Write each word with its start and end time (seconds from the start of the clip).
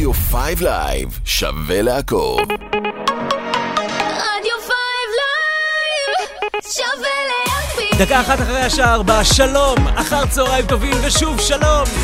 רדיו 0.00 0.12
5 0.12 0.60
לייב, 0.60 1.20
שווה 1.24 1.82
לעקוב. 1.82 2.40
רדיו 2.40 2.58
5 4.62 4.72
לייב, 5.20 6.28
שווה 6.72 7.16
להקפיד. 7.28 8.02
דקה 8.02 8.20
אחת 8.20 8.40
אחרי 8.40 8.60
השעה 8.60 8.94
ארבע, 8.94 9.24
שלום, 9.24 9.88
אחר 9.88 10.26
צהריים 10.26 10.66
טובים 10.66 10.96
ושוב 11.02 11.40
שלום, 11.40 11.86
5 11.86 11.96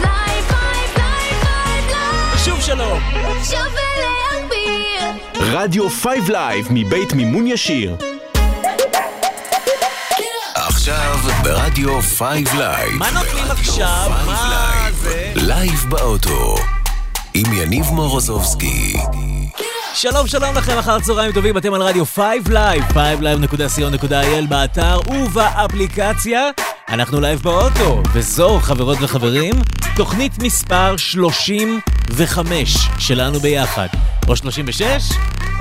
לייב, 0.00 0.48
5 0.48 0.56
לייב, 0.96 1.42
5 1.42 1.92
לייב, 1.92 2.34
ושוב 2.34 2.60
שלום. 2.60 3.00
שווה 3.44 3.82
להגביר. 4.00 5.02
רדיו 5.58 5.90
5 5.90 6.28
לייב 6.28 6.66
מבית 6.70 7.12
מימון 7.12 7.46
ישיר. 7.46 7.96
עכשיו 10.54 11.18
ברדיו 11.42 12.00
5 12.18 12.48
לייב. 12.58 12.92
מה 12.92 13.10
נותנים 13.10 13.50
עכשיו? 13.50 14.06
5 14.08 14.26
מה. 14.26 14.90
זה? 14.90 15.32
לייב 15.34 15.86
באוטו. 15.88 16.54
עם 17.34 17.52
יניב 17.52 17.90
מורוזובסקי. 17.90 18.92
שלום 19.94 20.26
שלום 20.26 20.54
לכם, 20.56 20.78
אחר 20.78 21.00
צהריים 21.00 21.32
טובים, 21.32 21.56
אתם 21.56 21.74
על 21.74 21.82
רדיו 21.82 22.06
5 22.06 22.24
לייב, 22.48 22.84
5live.co.il 22.84 24.46
באתר 24.48 25.00
ובאפליקציה. 25.10 26.40
אנחנו 26.88 27.20
לייב 27.20 27.40
באוטו, 27.42 28.02
וזו, 28.12 28.58
חברות 28.62 28.98
וחברים, 29.00 29.54
תוכנית 29.96 30.42
מספר 30.42 30.96
35 30.96 32.76
שלנו 32.98 33.40
ביחד. 33.40 33.88
או 34.30 34.36
36? 34.36 34.82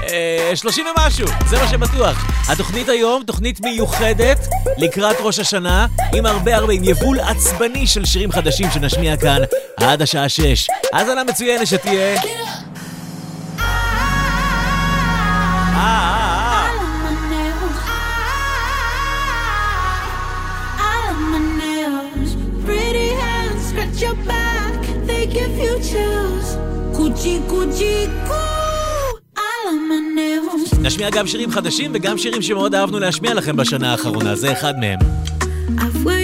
אה, 0.09 0.51
30 0.55 0.85
ומשהו, 0.85 1.27
זה 1.47 1.57
מה 1.57 1.67
שבטוח. 1.67 2.25
התוכנית 2.49 2.89
היום, 2.89 3.23
תוכנית 3.23 3.61
מיוחדת 3.61 4.47
לקראת 4.77 5.15
ראש 5.19 5.39
השנה, 5.39 5.87
עם 6.15 6.25
הרבה 6.25 6.55
הרבה, 6.55 6.73
עם 6.73 6.83
יבול 6.83 7.19
עצבני 7.19 7.87
של 7.87 8.05
שירים 8.05 8.31
חדשים 8.31 8.71
שנשמיע 8.73 9.17
כאן 9.17 9.41
עד 9.77 10.01
השעה 10.01 10.29
6. 10.29 10.69
האזנה 10.93 11.23
מצוינת 11.23 11.67
שתהיה. 11.67 12.21
Coochie 26.99 27.39
coochie 27.49 28.07
coo, 28.27 28.48
נשמיע 30.81 31.09
גם 31.09 31.27
שירים 31.27 31.51
חדשים 31.51 31.91
וגם 31.93 32.17
שירים 32.17 32.41
שמאוד 32.41 32.75
אהבנו 32.75 32.99
להשמיע 32.99 33.33
לכם 33.33 33.55
בשנה 33.55 33.91
האחרונה, 33.91 34.35
זה 34.35 34.51
אחד 34.51 34.79
מהם. 34.79 34.99
I've 35.77 36.18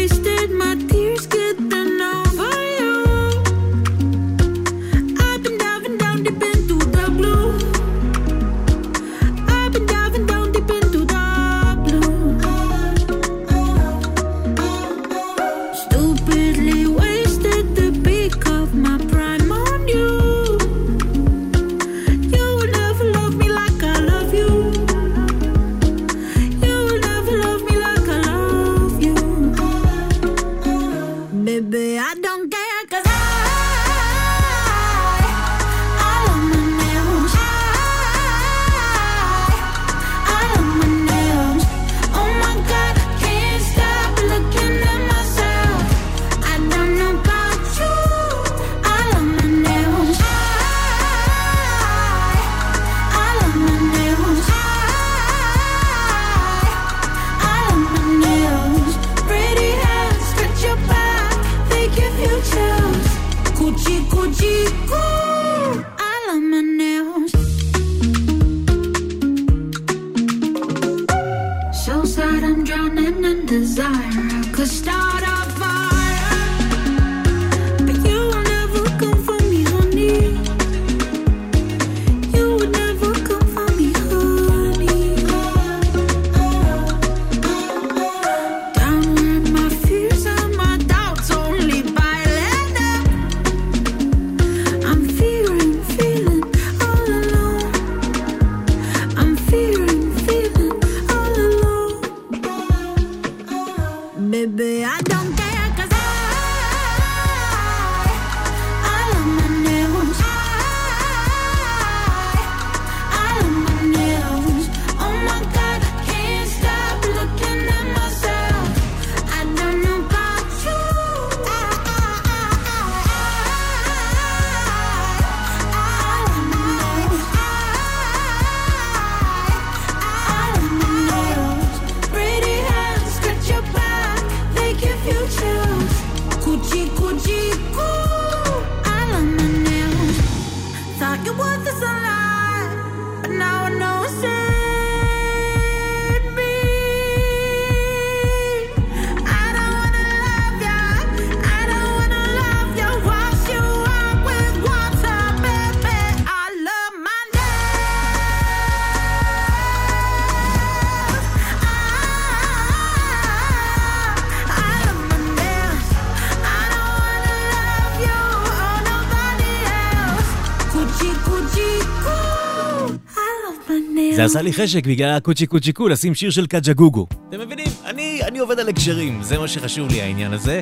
עשה 174.26 174.42
לי 174.42 174.54
חשק 174.54 174.88
בגלל 174.88 175.10
הקוצ'י 175.10 175.46
קוצ'י 175.46 175.72
קו 175.72 175.88
לשים 175.88 176.16
שיר 176.16 176.30
של 176.30 176.48
Kajagoogoo. 176.48 177.08
אתם 177.30 177.40
מבינים? 177.40 177.68
אני, 177.86 178.20
אני 178.24 178.40
עובד 178.40 178.60
על 178.60 178.70
הקשרים, 178.70 179.24
זה 179.24 179.40
מה 179.40 179.48
שחשוב 179.48 179.90
לי 179.90 180.02
העניין 180.02 180.34
הזה. 180.34 180.62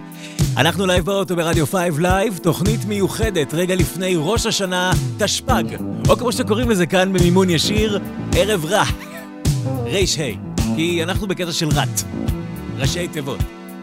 אנחנו 0.58 0.86
לייב 0.86 1.06
באוטו 1.06 1.36
ברדיו 1.36 1.68
5 1.68 1.80
לייב, 2.00 2.38
תוכנית 2.38 2.86
מיוחדת 2.86 3.54
רגע 3.54 3.76
לפני 3.76 4.14
ראש 4.18 4.46
השנה 4.46 4.92
תשפ"ג, 5.18 5.64
או 6.10 6.18
כמו 6.18 6.32
שקוראים 6.32 6.70
לזה 6.70 6.86
כאן 6.86 7.14
במימון 7.14 7.50
ישיר, 7.50 8.00
ערב 8.36 8.66
ר"ה. 8.66 8.84
היי, 9.86 10.38
כי 10.76 11.04
אנחנו 11.04 11.28
בקטע 11.28 11.52
של 11.52 11.68
ר"ת. 11.68 12.04
ראשי 12.78 13.08
תיבות. 13.08 13.40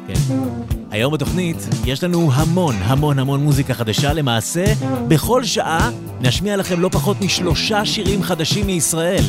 כן. 0.06 0.79
היום 0.90 1.12
בתוכנית 1.12 1.56
יש 1.84 2.04
לנו 2.04 2.30
המון 2.32 2.74
המון 2.82 3.18
המון 3.18 3.40
מוזיקה 3.40 3.74
חדשה, 3.74 4.12
למעשה 4.12 4.64
בכל 5.08 5.44
שעה 5.44 5.90
נשמיע 6.20 6.56
לכם 6.56 6.80
לא 6.80 6.88
פחות 6.88 7.20
משלושה 7.20 7.84
שירים 7.84 8.22
חדשים 8.22 8.66
מישראל. 8.66 9.24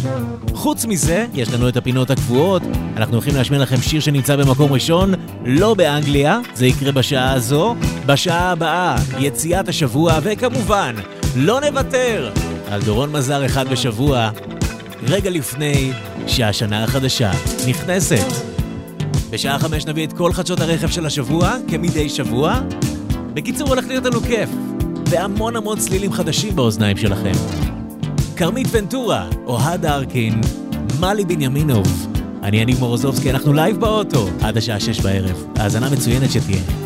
חוץ 0.54 0.86
מזה, 0.86 1.26
יש 1.34 1.50
לנו 1.54 1.70
את 1.70 1.78
הפינות 1.78 2.10
הקבועות, 2.10 2.62
אנחנו 2.98 3.14
הולכים 3.14 3.36
להשמיע 3.36 3.60
לכם 3.60 3.78
שיר 3.78 4.02
שנמצא 4.02 4.36
במקום 4.36 4.74
ראשון, 4.74 5.14
לא 5.46 5.74
באנגליה, 5.74 6.40
זה 6.54 6.66
יקרה 6.66 6.92
בשעה 6.92 7.34
הזו, 7.34 7.76
בשעה 8.06 8.52
הבאה, 8.52 8.96
יציאת 9.20 9.68
השבוע, 9.68 10.20
וכמובן, 10.24 10.96
לא 11.36 11.62
נוותר 11.62 12.32
על 12.72 12.82
דורון 12.82 13.12
מזר 13.12 13.46
אחד 13.46 13.68
בשבוע, 13.68 14.30
רגע 15.08 15.30
לפני 15.30 15.92
שהשנה 16.28 16.84
החדשה 16.84 17.32
נכנסת. 17.68 18.51
בשעה 19.32 19.60
חמש 19.60 19.86
נביא 19.86 20.08
את 20.08 20.14
כל 20.14 20.34
חדשות 20.34 20.60
הרכב 20.60 20.90
של 20.90 21.06
השבוע, 21.06 21.56
כמדי 21.68 22.10
שבוע. 22.10 22.60
בקיצור, 23.34 23.70
הולך 23.70 23.88
להיות 23.88 24.06
לנו 24.06 24.22
כיף, 24.22 24.50
והמון 25.10 25.56
המון 25.56 25.80
צלילים 25.80 26.14
חדשים 26.14 26.56
באוזניים 26.56 26.98
שלכם. 26.98 27.32
כרמית 28.36 28.68
ונטורה, 28.72 29.30
אוהד 29.46 29.86
ארקין, 29.86 30.42
מאלי 31.00 31.26
בנימינוב. 31.26 32.08
אני 32.44 32.58
יניב 32.58 32.80
מורוזובסקי, 32.80 33.32
אנחנו 33.32 33.54
לייב 33.54 33.80
באוטו 33.80 34.28
עד 34.42 34.58
השעה 34.58 34.80
שש 34.80 35.00
בערב. 35.00 35.46
האזנה 35.56 35.90
מצוינת 35.90 36.32
שתהיה. 36.32 36.81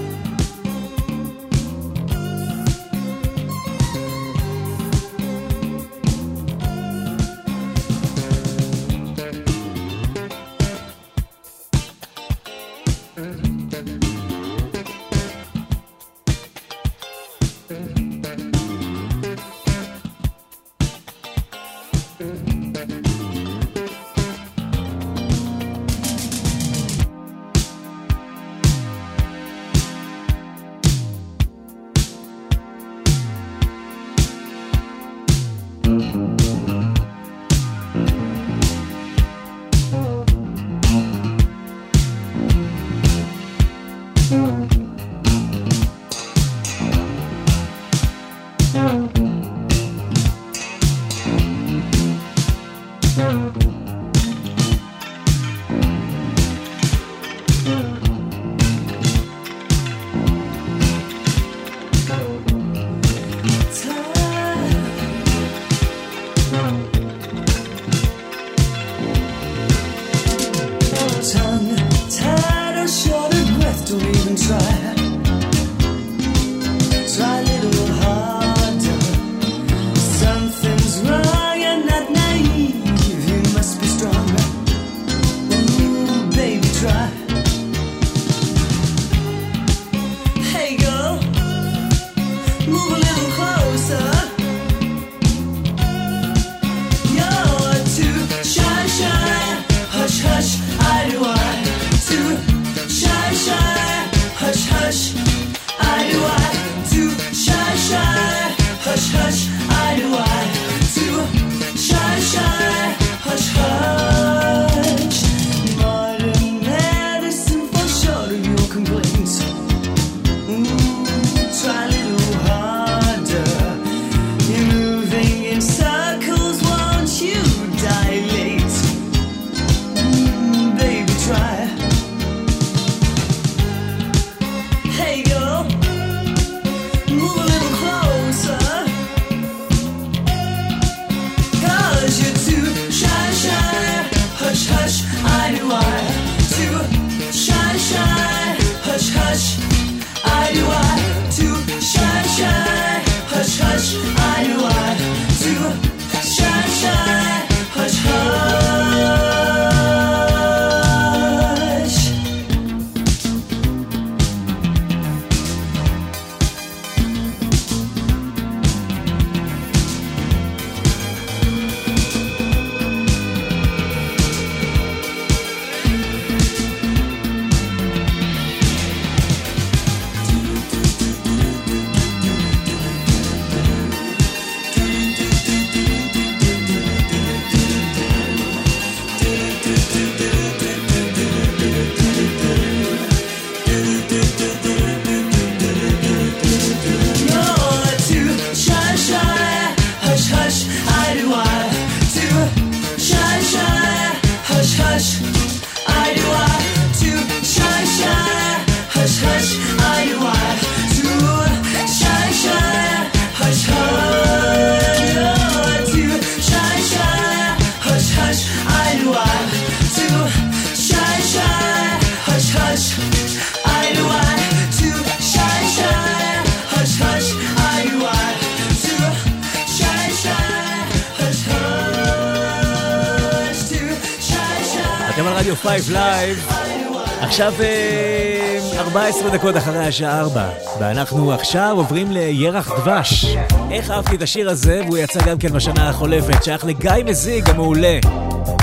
דקות 239.46 239.58
אחרי 239.58 239.86
השעה 239.86 240.20
4, 240.20 240.50
ואנחנו 240.80 241.34
עכשיו 241.34 241.74
עוברים 241.78 242.12
לירח 242.12 242.72
דבש. 242.80 243.36
איך 243.72 243.92
אהבתי 243.92 244.16
את 244.16 244.22
השיר 244.22 244.50
הזה, 244.50 244.82
והוא 244.86 244.98
יצא 244.98 245.20
גם 245.26 245.38
כן 245.38 245.54
בשנה 245.54 245.90
החולפת, 245.90 246.44
שייך 246.44 246.66
לגיא 246.66 246.92
מזיג 247.06 247.50
המעולה. 247.50 248.00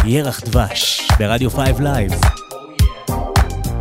ירח 0.04 0.40
דבש, 0.40 1.08
ברדיו 1.18 1.50
5 1.50 1.68
לייב. 1.78 2.12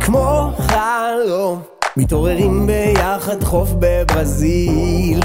כמו 0.00 0.52
חלום, 0.58 1.62
מתעוררים 1.96 2.66
ביחד 2.66 3.44
חוף 3.44 3.68
בברזיל. 3.78 5.20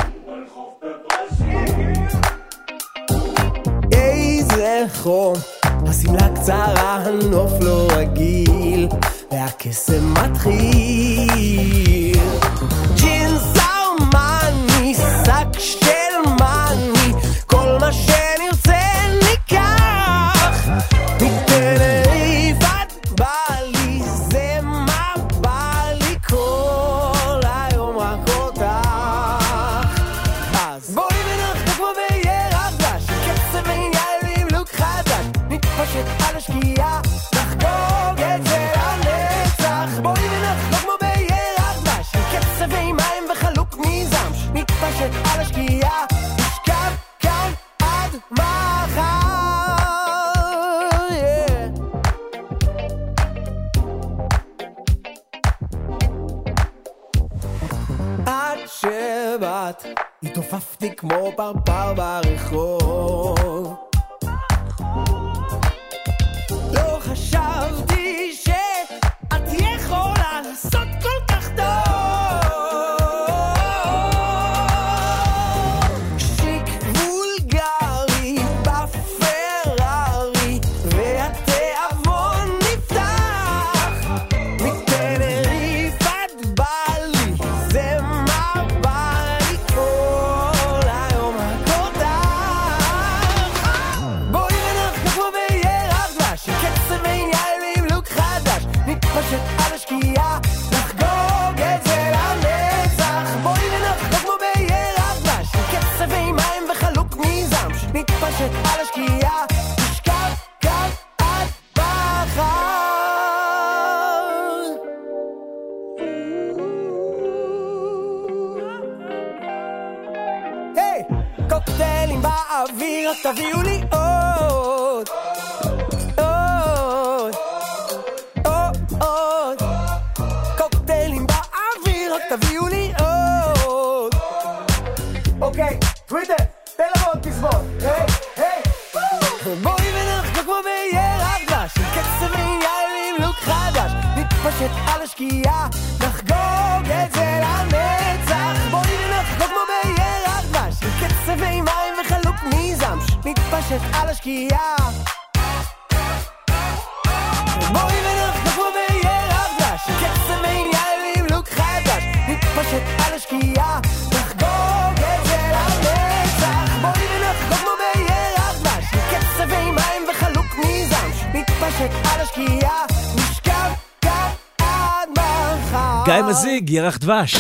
דבש. 177.08 177.36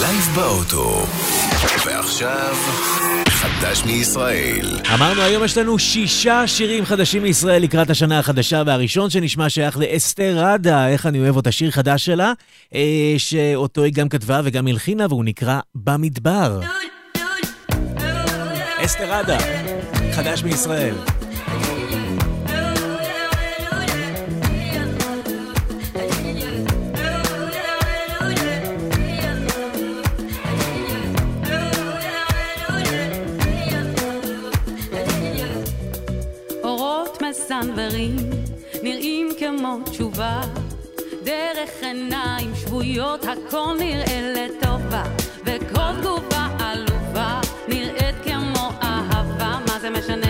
לייב 0.00 0.28
באוטו, 0.34 1.06
ועכשיו, 1.86 2.54
חדש 3.28 3.84
מישראל. 3.84 4.80
אמרנו, 4.94 5.22
היום 5.22 5.44
יש 5.44 5.58
לנו 5.58 5.78
שישה 5.78 6.46
שירים 6.46 6.84
חדשים 6.84 7.22
מישראל 7.22 7.62
לקראת 7.62 7.90
השנה 7.90 8.18
החדשה, 8.18 8.62
והראשון 8.66 9.10
שנשמע 9.10 9.48
שייך 9.48 9.78
לאסתר 9.78 10.34
ראדה, 10.38 10.88
איך 10.88 11.06
אני 11.06 11.20
אוהב 11.20 11.36
אותה, 11.36 11.52
שיר 11.52 11.70
חדש 11.70 12.04
שלה, 12.04 12.32
אה, 12.74 13.14
שאותו 13.18 13.82
היא 13.82 13.92
גם 13.92 14.08
כתבה 14.08 14.40
וגם 14.44 14.66
הלחינה, 14.66 15.06
והוא 15.08 15.24
נקרא 15.24 15.60
במדבר. 15.74 16.60
אסתר 18.84 19.12
ראדה, 19.12 19.38
חדש 20.12 20.42
מישראל. 20.42 20.94
צנברים 37.60 38.16
נראים 38.82 39.28
כמו 39.38 39.78
תשובה. 39.84 40.40
דרך 41.24 41.70
עיניים 41.82 42.52
שבויות 42.54 43.24
הכל 43.24 43.76
נראה 43.78 44.32
לטובה 44.34 45.02
וכל 45.44 46.00
תגובה 46.00 46.48
עלובה 46.58 47.40
נראית 47.68 48.14
כמו 48.24 48.70
אהבה. 48.82 49.58
מה 49.68 49.78
זה 49.80 49.90
משנה? 49.90 50.21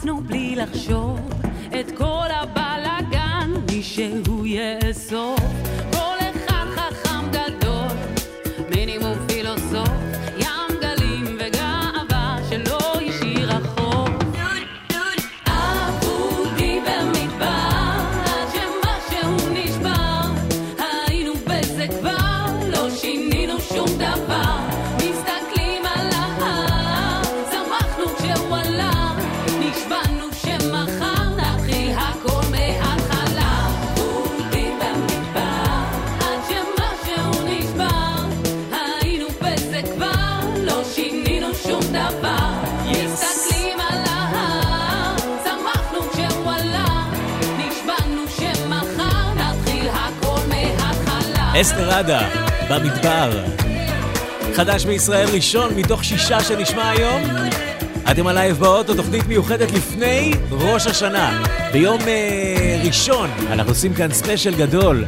הרצנו 0.00 0.20
בלי 0.20 0.56
לחשוב 0.56 1.20
את 1.80 1.90
כל 1.98 2.26
הבלאגן, 2.30 3.50
מי 3.70 3.82
שהוא 3.82 4.46
יאסוף. 4.46 5.99
אסתרדה, 51.60 52.28
במדבר. 52.70 53.44
חדש 54.54 54.84
מישראל 54.84 55.28
ראשון 55.34 55.74
מתוך 55.76 56.04
שישה 56.04 56.40
שנשמע 56.40 56.90
היום. 56.90 57.22
אתם 58.10 58.26
על 58.26 58.36
לייב 58.36 58.56
באוטו, 58.56 58.94
תוכנית 58.94 59.26
מיוחדת 59.26 59.72
לפני 59.72 60.30
ראש 60.50 60.86
השנה. 60.86 61.42
ביום 61.72 62.00
אה, 62.00 62.82
ראשון 62.86 63.30
אנחנו 63.50 63.72
עושים 63.72 63.94
כאן 63.94 64.12
ספיישל 64.12 64.56
גדול 64.56 65.04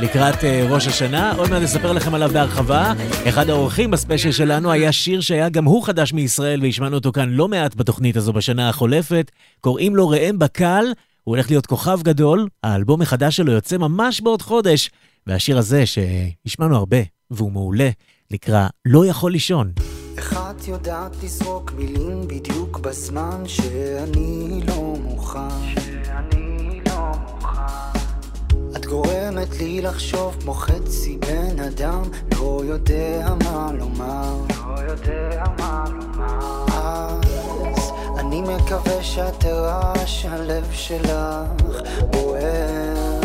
לקראת 0.00 0.44
אה, 0.44 0.66
ראש 0.70 0.86
השנה. 0.86 1.32
עוד 1.36 1.50
מעט 1.50 1.62
נספר 1.62 1.92
לכם 1.92 2.14
עליו 2.14 2.30
בהרחבה. 2.32 2.92
אחד 3.28 3.50
האורחים 3.50 3.90
בספיישל 3.90 4.32
שלנו 4.32 4.72
היה 4.72 4.92
שיר 4.92 5.20
שהיה 5.20 5.48
גם 5.48 5.64
הוא 5.64 5.82
חדש 5.82 6.12
מישראל, 6.12 6.62
והשמענו 6.62 6.96
אותו 6.96 7.12
כאן 7.12 7.28
לא 7.30 7.48
מעט 7.48 7.74
בתוכנית 7.74 8.16
הזו 8.16 8.32
בשנה 8.32 8.68
החולפת. 8.68 9.30
קוראים 9.60 9.96
לו 9.96 10.08
ראם 10.08 10.38
בקל. 10.38 10.84
הוא 11.24 11.36
הולך 11.36 11.50
להיות 11.50 11.66
כוכב 11.66 12.00
גדול, 12.02 12.48
האלבום 12.62 13.02
החדש 13.02 13.36
שלו 13.36 13.52
יוצא 13.52 13.78
ממש 13.78 14.20
בעוד 14.20 14.42
חודש. 14.42 14.90
והשיר 15.26 15.58
הזה, 15.58 15.84
שהשמענו 15.86 16.76
הרבה, 16.76 16.96
והוא 17.30 17.52
מעולה, 17.52 17.90
נקרא 18.30 18.68
"לא 18.84 19.06
יכול 19.06 19.32
לישון". 19.32 19.72
איך 20.16 20.36
את 20.50 20.68
יודעת 20.68 21.12
לזרוק 21.22 21.72
מילים 21.72 22.28
בדיוק 22.28 22.78
בזמן 22.78 23.42
שאני 23.46 24.60
לא 24.68 24.94
מוכן? 25.02 25.74
שאני 26.04 26.80
לא 26.86 27.12
מוכן. 27.22 27.98
את 28.76 28.86
גורמת 28.86 29.58
לי 29.60 29.80
לחשוב 29.80 30.36
כמו 30.40 30.54
חצי 30.54 31.16
בן 31.16 31.60
אדם, 31.60 32.02
לא 32.38 32.62
יודע 32.64 33.34
מה 33.44 33.70
לומר. 33.78 34.36
לא 34.58 34.80
יודע 34.80 35.44
מה 35.58 35.84
לומר. 35.88 36.64
אז 36.68 37.92
אני 38.18 38.40
מקווה 38.40 39.02
שאת 39.02 39.40
תראה 39.40 40.06
שהלב 40.06 40.66
שלך 40.72 41.80
בוער, 42.10 43.20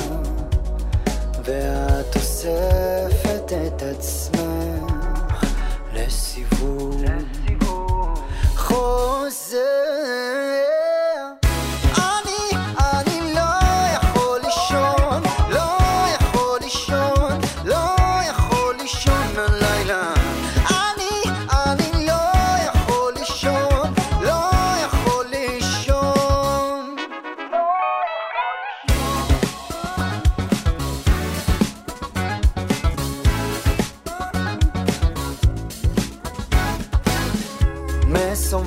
ואת 1.45 2.15
אוספת 2.15 3.53
את 3.67 3.81
עצמך 3.81 5.45
לסיבוב 5.93 7.03
חוזר. 8.55 10.54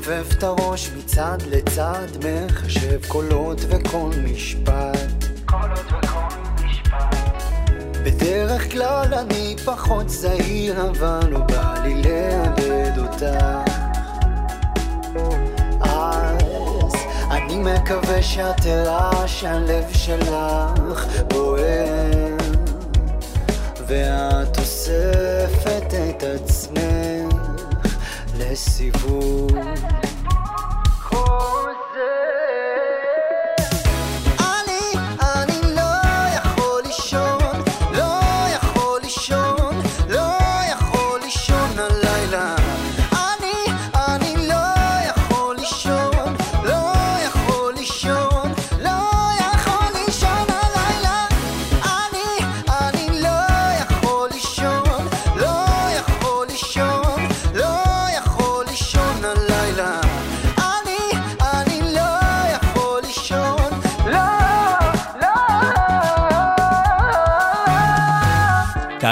מסובב 0.08 0.32
את 0.38 0.42
הראש 0.42 0.90
מצד 0.98 1.38
לצד, 1.50 2.06
מחשב 2.24 3.06
קולות 3.08 3.60
וכל 3.68 4.10
משפט. 4.24 5.24
בדרך 8.04 8.72
כלל 8.72 9.14
אני 9.14 9.56
פחות 9.64 10.08
זהיר, 10.08 10.90
אבל 10.90 11.20
לא 11.30 11.38
בא 11.38 11.74
לי 11.82 12.02
לאבד 12.02 12.98
אותך. 12.98 13.70
אז 15.80 16.94
אני 17.30 17.58
מקווה 17.58 18.22
שאת 18.22 18.60
תראה 18.60 19.28
שהלב 19.28 19.84
שלך 19.92 21.06
בוער, 21.28 22.36
ואת 23.86 24.58
אוספת 24.58 25.94
את 25.94 26.22
עצמך 26.22 27.27
לסיבוב. 28.38 29.50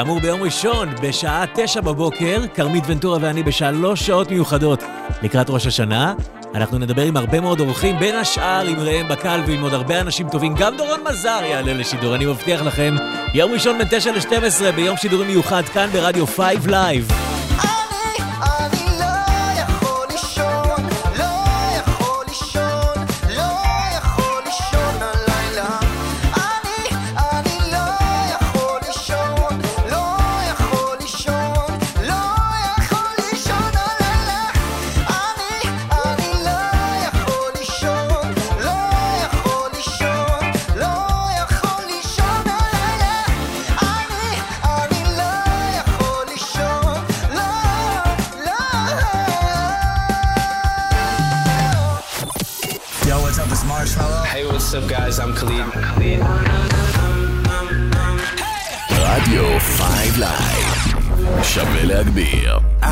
כאמור, 0.06 0.20
ביום 0.20 0.42
ראשון, 0.42 0.88
בשעה 1.02 1.44
תשע 1.54 1.80
בבוקר, 1.80 2.40
כרמית 2.54 2.84
ונטורה 2.86 3.18
ואני 3.20 3.42
בשלוש 3.42 4.06
שעות 4.06 4.30
מיוחדות 4.30 4.82
לקראת 5.22 5.50
ראש 5.50 5.66
השנה. 5.66 6.14
אנחנו 6.54 6.78
נדבר 6.78 7.02
עם 7.02 7.16
הרבה 7.16 7.40
מאוד 7.40 7.60
אורחים, 7.60 7.98
בין 7.98 8.14
השאר 8.14 8.66
עם 8.66 8.80
ראם 8.80 9.08
בקל 9.08 9.40
ועם 9.46 9.62
עוד 9.62 9.74
הרבה 9.74 10.00
אנשים 10.00 10.28
טובים. 10.28 10.54
גם 10.54 10.76
דורון 10.76 11.00
מזר 11.10 11.40
יעלה 11.44 11.74
לשידור, 11.74 12.14
אני 12.14 12.26
מבטיח 12.26 12.62
לכם. 12.62 12.94
יום 13.34 13.52
ראשון 13.52 13.78
בין 13.78 13.86
9 13.90 14.12
ל-12 14.12 14.72
ביום 14.76 14.96
שידורי 14.96 15.26
מיוחד 15.26 15.62
כאן 15.62 15.88
ברדיו 15.92 16.26
5 16.26 16.56
לייב. 16.66 17.25
up, 55.25 55.25
guys? 55.25 55.25
I'm 55.25 55.33
Khalid. 55.33 56.21
רדיו 58.91 59.59
5 59.59 60.17
לייב. 60.17 61.43
שווה 61.43 61.83
להגביר. 61.83 62.59
I, 62.81 62.87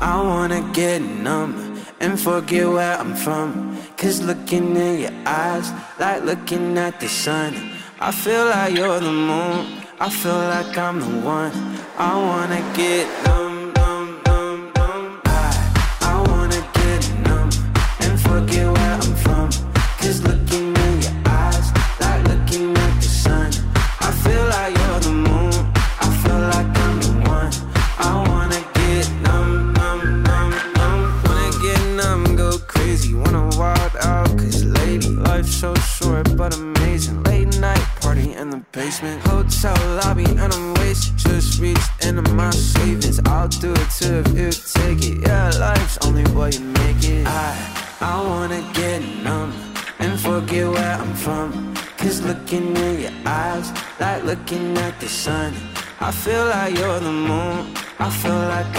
I 0.00 0.16
wanna 0.30 0.60
get 0.72 1.00
numb 1.26 1.52
and 2.00 2.18
forget 2.20 2.66
where 2.76 2.96
I'm 3.02 3.14
from. 3.24 3.50
Cause 3.96 4.20
looking 4.22 4.76
in 4.76 4.94
your 5.04 5.16
eyes, 5.26 5.66
like 6.00 6.20
looking 6.30 6.78
at 6.86 6.94
the 7.00 7.08
sun. 7.08 7.52
I 8.00 8.10
feel 8.22 8.44
like 8.54 8.70
you're 8.78 9.00
the 9.08 9.16
moon. 9.30 9.60
I 10.06 10.08
feel 10.20 10.42
like 10.54 10.76
I'm 10.86 10.98
the 11.06 11.12
one. 11.38 11.54
I 12.10 12.12
wanna 12.28 12.62
get 12.80 13.04
numb, 13.26 13.44
numb, 13.44 13.47
I 58.09 58.11
feel 58.11 58.33
like 58.33 58.78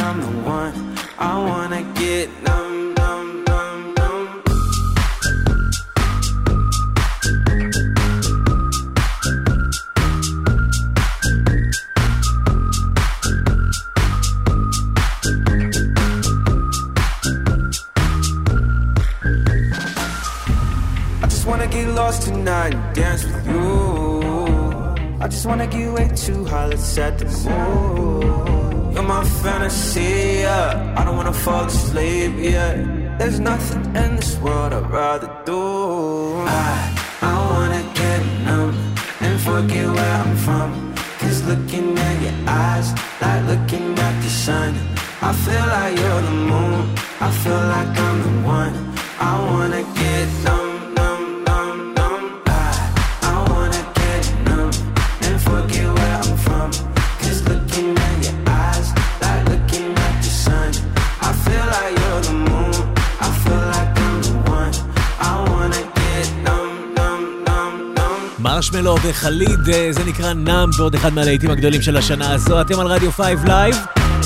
וליד, 69.41 69.69
אה, 69.69 69.93
זה 69.93 70.05
נקרא 70.05 70.33
נאם, 70.33 70.71
ועוד 70.79 70.95
אחד 70.95 71.13
מהלהיטים 71.13 71.51
הגדולים 71.51 71.83
של 71.83 71.97
השנה 71.97 72.33
הזו. 72.33 72.61
אתם 72.61 72.81
על 72.81 72.87
רדיו 72.87 73.13
5 73.13 73.27
לייב, 73.47 73.77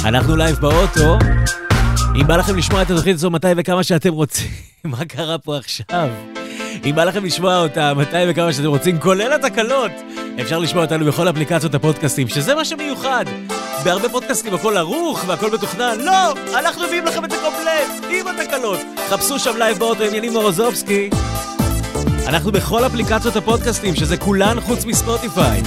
אנחנו 0.04 0.36
לייב 0.36 0.56
באוטו. 0.56 1.18
אם 2.14 2.26
בא 2.26 2.36
לכם 2.36 2.56
לשמוע 2.56 2.82
את 2.82 2.90
התוכנית 2.90 3.14
הזו 3.14 3.30
מתי 3.30 3.48
וכמה 3.56 3.82
שאתם 3.82 4.12
רוצים, 4.12 4.50
מה 4.84 5.04
קרה 5.04 5.38
פה 5.38 5.56
עכשיו? 5.56 6.08
אם 6.84 6.94
בא 6.94 7.04
לכם 7.04 7.24
לשמוע 7.24 7.62
אותה 7.62 7.94
מתי 7.94 8.16
וכמה 8.28 8.52
שאתם 8.52 8.66
רוצים, 8.66 9.00
כולל 9.00 9.32
התקלות, 9.32 9.92
אפשר 10.40 10.58
לשמוע 10.58 10.84
אותנו 10.84 11.04
בכל 11.04 11.28
אפליקציות 11.28 11.74
הפודקאסטים, 11.74 12.28
שזה 12.28 12.54
מה 12.54 12.64
שמיוחד. 12.64 13.24
בהרבה 13.84 14.08
פודקאסטים 14.08 14.54
הכל 14.54 14.76
ערוך 14.76 15.24
והכל 15.26 15.50
מתוכנן, 15.50 15.98
לא! 16.00 16.34
אנחנו 16.58 16.86
מביאים 16.86 17.04
לכם 17.04 17.24
את 17.24 17.32
הקומפלט 17.32 18.04
עם 18.10 18.28
התקלות. 18.28 18.80
חפשו 19.08 19.38
שם 19.38 19.56
לייב 19.56 19.78
באוטו 19.78 20.04
עם 20.04 20.14
יניב 20.14 20.32
מורוזובסקי. 20.32 21.10
אנחנו 22.26 22.52
בכל 22.52 22.86
אפליקציות 22.86 23.36
הפודקאסטים, 23.36 23.94
שזה 23.94 24.16
כולן 24.16 24.60
חוץ 24.60 24.84
מספוטיפיי. 24.84 25.62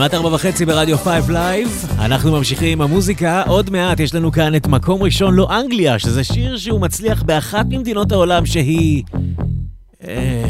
כמעט 0.00 0.14
ארבע 0.14 0.34
וחצי 0.34 0.66
ברדיו 0.66 0.98
Five 0.98 1.30
Live, 1.30 1.84
אנחנו 1.98 2.32
ממשיכים 2.32 2.68
עם 2.72 2.80
המוזיקה. 2.80 3.42
עוד 3.42 3.70
מעט 3.70 4.00
יש 4.00 4.14
לנו 4.14 4.32
כאן 4.32 4.54
את 4.54 4.66
מקום 4.66 5.02
ראשון 5.02 5.34
לא 5.34 5.60
אנגליה, 5.60 5.98
שזה 5.98 6.24
שיר 6.24 6.56
שהוא 6.56 6.80
מצליח 6.80 7.22
באחת 7.22 7.66
ממדינות 7.68 8.12
העולם 8.12 8.46
שהיא... 8.46 9.02
אה... 10.04 10.48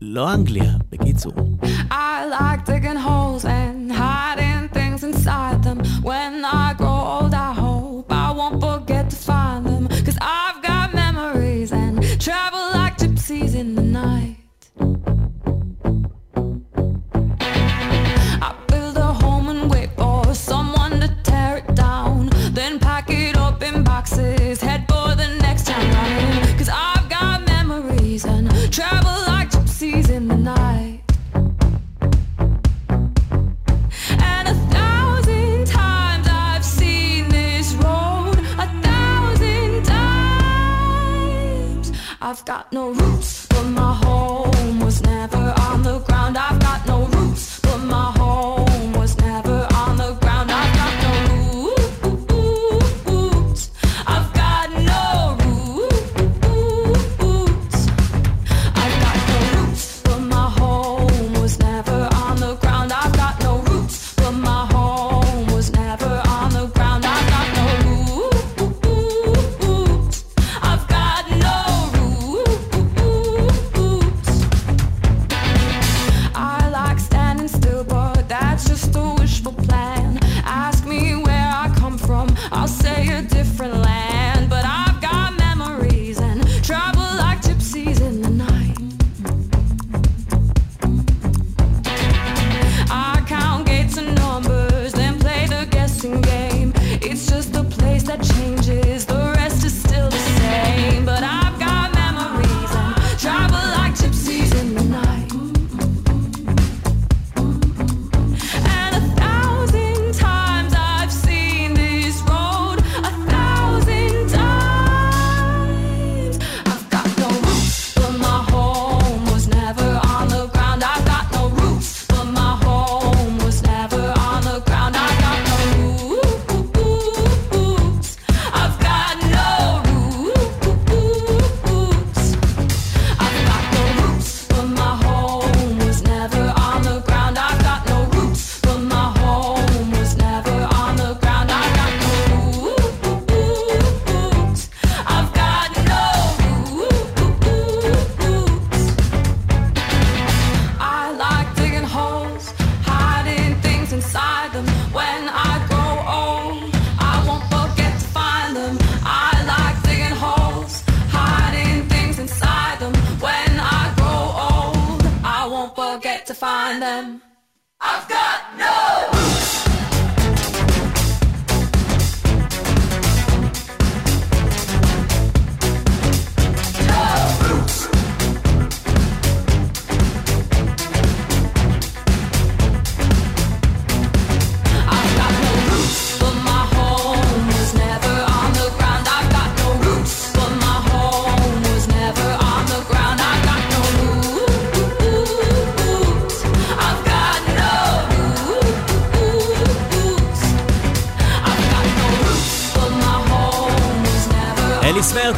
לא 0.00 0.34
אנגליה. 0.34 0.72
boxes 24.00 24.62
head. 24.62 24.89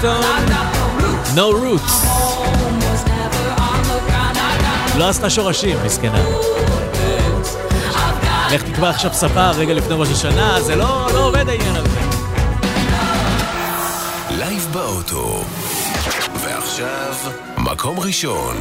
קלפטון, 0.03 0.47
No 1.35 1.55
Roots. 1.63 2.07
לא 4.99 5.09
עשתה 5.09 5.31
שורשים, 5.31 5.77
מסכנה. 5.85 6.25
לך 8.53 8.63
תקבע 8.63 8.91
עכשיו 8.91 9.15
ספר 9.15 9.51
רגע 9.51 9.75
לפני 9.75 9.95
ראש 9.99 10.09
השנה, 10.09 10.61
זה 10.61 10.77
לא, 10.77 11.07
לא 11.15 11.27
עובד 11.27 11.49
העניין 11.49 11.77
הזה. 11.77 12.01
לייב 14.31 14.69
באוטו, 14.73 15.45
ועכשיו, 16.35 17.15
מקום 17.59 18.01
ראשון. 18.01 18.57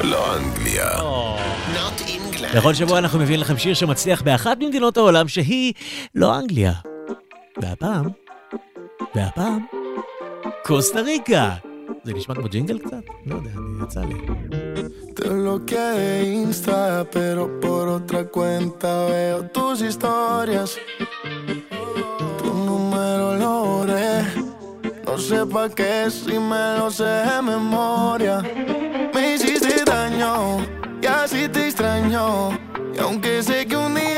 לא 0.00 0.36
אנגליה. 0.36 0.90
לא. 0.98 1.38
בכל 2.40 2.58
נכון 2.58 2.74
שבוע 2.74 2.98
אנחנו 2.98 3.18
מביאים 3.18 3.40
לכם 3.40 3.58
שיר 3.58 3.74
שמצליח 3.74 4.22
באחת 4.22 4.56
ממדינות 4.60 4.96
העולם 4.96 5.28
שהיא 5.28 5.72
לא 6.14 6.38
אנגליה. 6.38 6.72
והפעם... 7.62 8.25
והפעם, 9.16 9.66
קוסטה 10.64 11.00
ריקה. 11.00 11.54
זה 12.04 12.14
נשמע 12.14 12.34
כמו 12.34 12.48
ג'ינגל 12.48 12.78
קצת? 12.78 12.96
לא 13.26 13.34
יודע, 13.34 13.50
אני 13.50 13.84
יצא 13.84 14.00
לי. 14.00 14.14
Te 15.16 15.28
bloqueé 15.28 16.24
Insta, 16.42 17.06
pero 17.10 17.42
por 17.62 17.84
otra 17.98 18.20
cuenta 18.36 18.90
veo 19.10 19.38
tus 19.56 19.76
historias. 19.88 20.70
Tu 22.38 22.48
número 22.68 23.26
lo 23.42 23.52
oré. 23.80 24.10
No 25.06 25.14
sé 25.26 25.40
pa' 25.52 25.70
qué 25.78 25.94
si 26.16 26.36
me 26.50 26.64
lo 26.78 26.88
sé 26.98 27.12
de 27.28 27.38
memoria. 27.52 28.36
Me 29.14 29.22
hiciste 29.32 29.76
daño 29.92 30.32
y 31.04 31.06
así 31.20 31.42
te 31.54 31.60
extraño. 31.68 32.26
Y 32.94 32.98
aunque 33.04 33.32
sé 33.48 33.58
que 33.68 33.76
un 33.86 33.94
día 33.94 34.15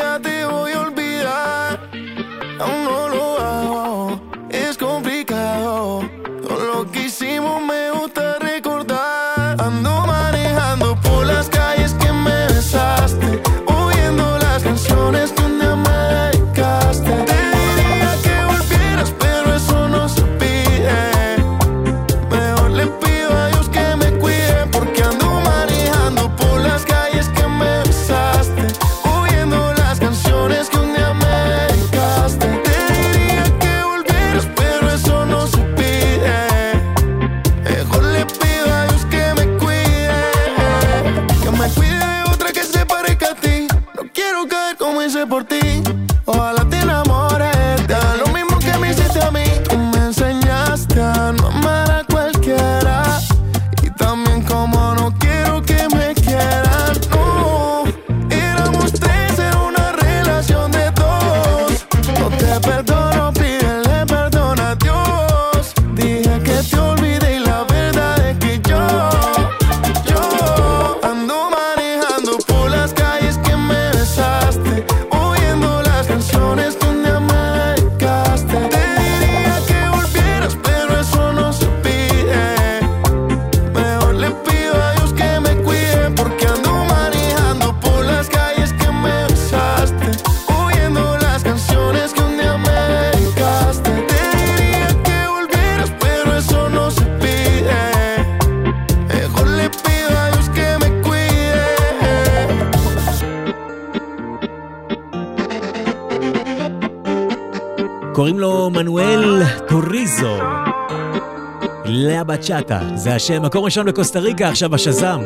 זה 112.98 113.14
השם, 113.14 113.42
מקום 113.42 113.64
ראשון 113.64 113.86
בקוסטה 113.86 114.18
ריקה, 114.18 114.48
עכשיו 114.48 114.74
השזם. 114.74 115.20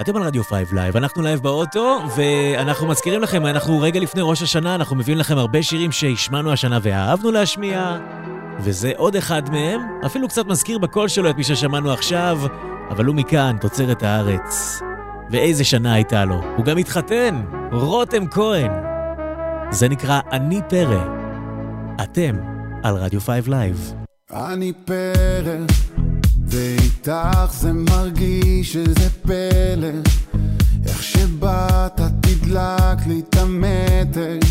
אתם 0.00 0.16
על 0.16 0.22
רדיו 0.22 0.44
5 0.44 0.72
לייב, 0.72 0.96
אנחנו 0.96 1.22
לייב 1.22 1.40
באוטו, 1.40 1.98
ואנחנו 2.16 2.86
מזכירים 2.86 3.22
לכם, 3.22 3.46
אנחנו 3.46 3.80
רגע 3.80 4.00
לפני 4.00 4.22
ראש 4.24 4.42
השנה, 4.42 4.74
אנחנו 4.74 4.96
מביאים 4.96 5.18
לכם 5.18 5.38
הרבה 5.38 5.62
שירים 5.62 5.92
שהשמענו 5.92 6.52
השנה 6.52 6.78
ואהבנו 6.82 7.30
להשמיע, 7.30 7.98
וזה 8.58 8.92
עוד 8.96 9.16
אחד 9.16 9.50
מהם, 9.50 9.80
אפילו 10.06 10.28
קצת 10.28 10.46
מזכיר 10.46 10.78
בקול 10.78 11.08
שלו 11.08 11.30
את 11.30 11.36
מי 11.36 11.44
ששמענו 11.44 11.92
עכשיו, 11.92 12.40
אבל 12.90 13.04
הוא 13.04 13.16
מכאן, 13.16 13.56
תוצרת 13.60 14.02
הארץ. 14.02 14.80
ואיזה 15.30 15.64
שנה 15.64 15.94
הייתה 15.94 16.24
לו. 16.24 16.40
הוא 16.56 16.64
גם 16.64 16.78
התחתן, 16.78 17.42
רותם 17.72 18.26
כהן. 18.26 18.70
זה 19.70 19.88
נקרא 19.88 20.20
אני 20.32 20.60
פרא. 20.68 21.04
אתם 22.02 22.36
על 22.82 22.96
רדיו 22.96 23.20
5 23.20 23.48
לייב. 23.48 23.99
אני 24.32 24.72
פרא, 24.84 25.56
ואיתך 26.46 27.52
זה 27.52 27.72
מרגיש 27.72 28.72
שזה 28.72 29.10
פלא. 29.22 29.88
איך 30.86 31.02
שבאת 31.02 32.00
תדלק 32.20 33.06
לי 33.06 33.22
את 33.28 33.36
המתג, 33.36 34.46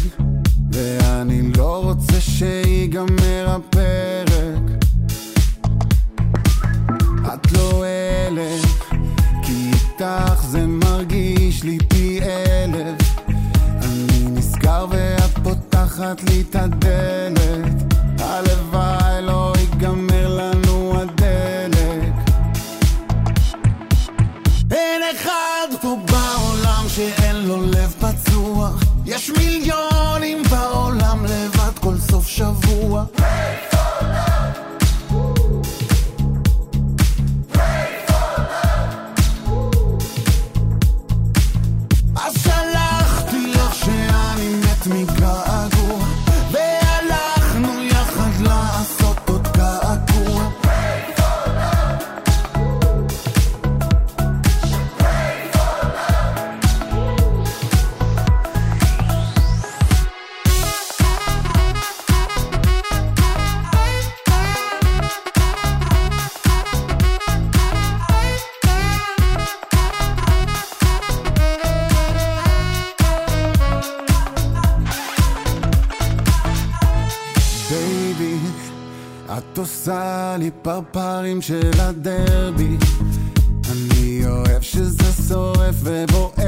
ואני 0.71 1.51
לא 1.57 1.83
רוצה 1.83 2.21
שיגמר 2.21 3.45
הפרק. 3.47 4.83
את 7.33 7.51
לא 7.51 7.85
אלף, 7.85 8.89
כי 9.43 9.71
איתך 9.73 10.43
זה 10.49 10.67
מרגיש 10.67 11.63
לי 11.63 11.77
פי 11.87 12.19
אלף. 12.21 13.19
אני 13.81 14.25
נסגר 14.31 14.85
ואת 14.89 15.37
פותחת 15.43 16.23
לי 16.23 16.41
את 16.41 16.55
הדלת. 16.55 17.18
עושה 80.49 80.57
לי 80.57 80.61
פרפרים 80.61 81.41
של 81.41 81.71
הדרבי. 81.79 82.77
אני 83.71 84.21
אוהב 84.25 84.61
שזה 84.61 85.27
שורף 85.27 85.75
ובוער 85.83 86.38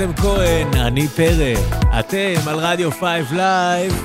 רותם 0.00 0.22
כהן, 0.22 0.74
אני 0.74 1.08
פרא. 1.08 1.54
אתם 2.00 2.48
על 2.48 2.58
רדיו 2.58 2.90
5 2.90 3.02
לייב. 3.32 4.04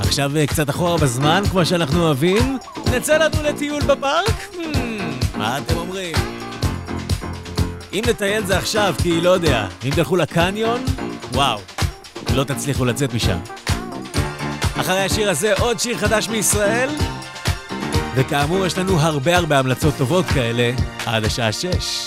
עכשיו 0.00 0.36
אה, 0.36 0.46
קצת 0.46 0.70
אחורה 0.70 0.98
בזמן, 0.98 1.42
כמו 1.50 1.66
שאנחנו 1.66 2.02
אוהבים. 2.02 2.58
נצא 2.94 3.18
לנו 3.18 3.42
לטיול 3.42 3.82
בפארק? 3.82 4.48
Hmm, 4.52 5.36
מה 5.38 5.58
אתם 5.58 5.76
אומרים? 5.76 6.16
אם 7.92 8.02
נטייל 8.08 8.46
זה 8.46 8.58
עכשיו, 8.58 8.94
כי 9.02 9.20
לא 9.20 9.30
יודע, 9.30 9.66
אם 9.84 9.90
תלכו 9.90 10.16
לקניון, 10.16 10.84
וואו, 11.32 11.58
לא 12.34 12.44
תצליחו 12.44 12.84
לצאת 12.84 13.14
משם. 13.14 13.38
אחרי 14.76 15.00
השיר 15.00 15.30
הזה, 15.30 15.54
עוד 15.54 15.80
שיר 15.80 15.98
חדש 15.98 16.28
מישראל, 16.28 16.90
וכאמור, 18.14 18.66
יש 18.66 18.78
לנו 18.78 19.00
הרבה 19.00 19.36
הרבה 19.36 19.58
המלצות 19.58 19.94
טובות 19.98 20.24
כאלה 20.26 20.70
עד 21.06 21.24
השעה 21.24 21.52
שש. 21.52 21.99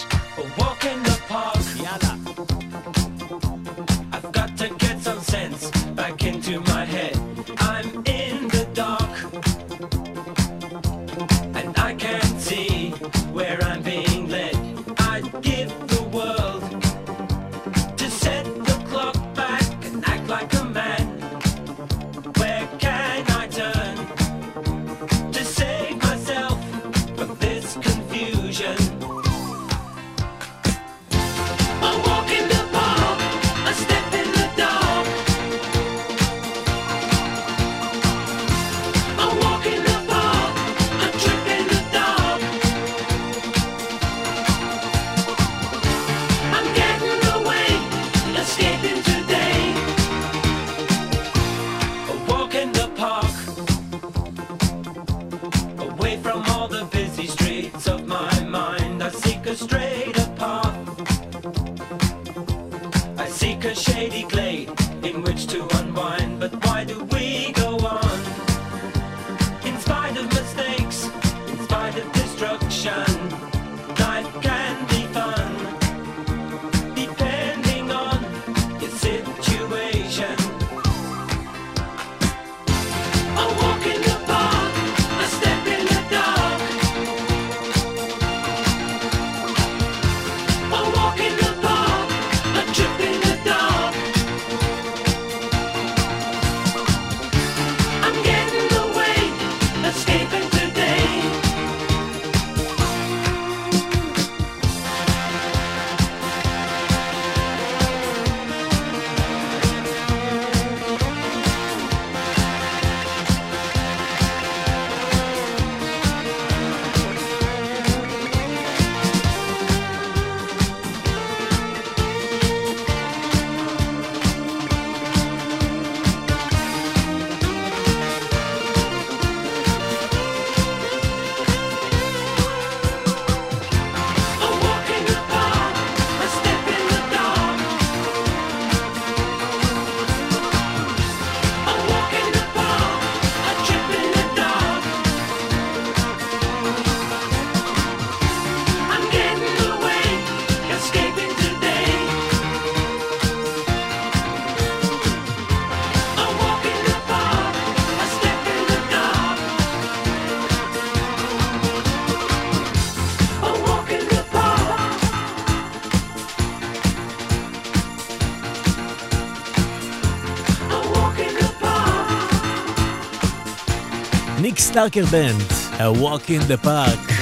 סטרייקר 174.74 175.06
בנד, 175.06 175.42
A 175.78 175.98
Walk 176.02 176.28
in 176.28 176.52
the 176.52 176.66
Park. 176.66 177.14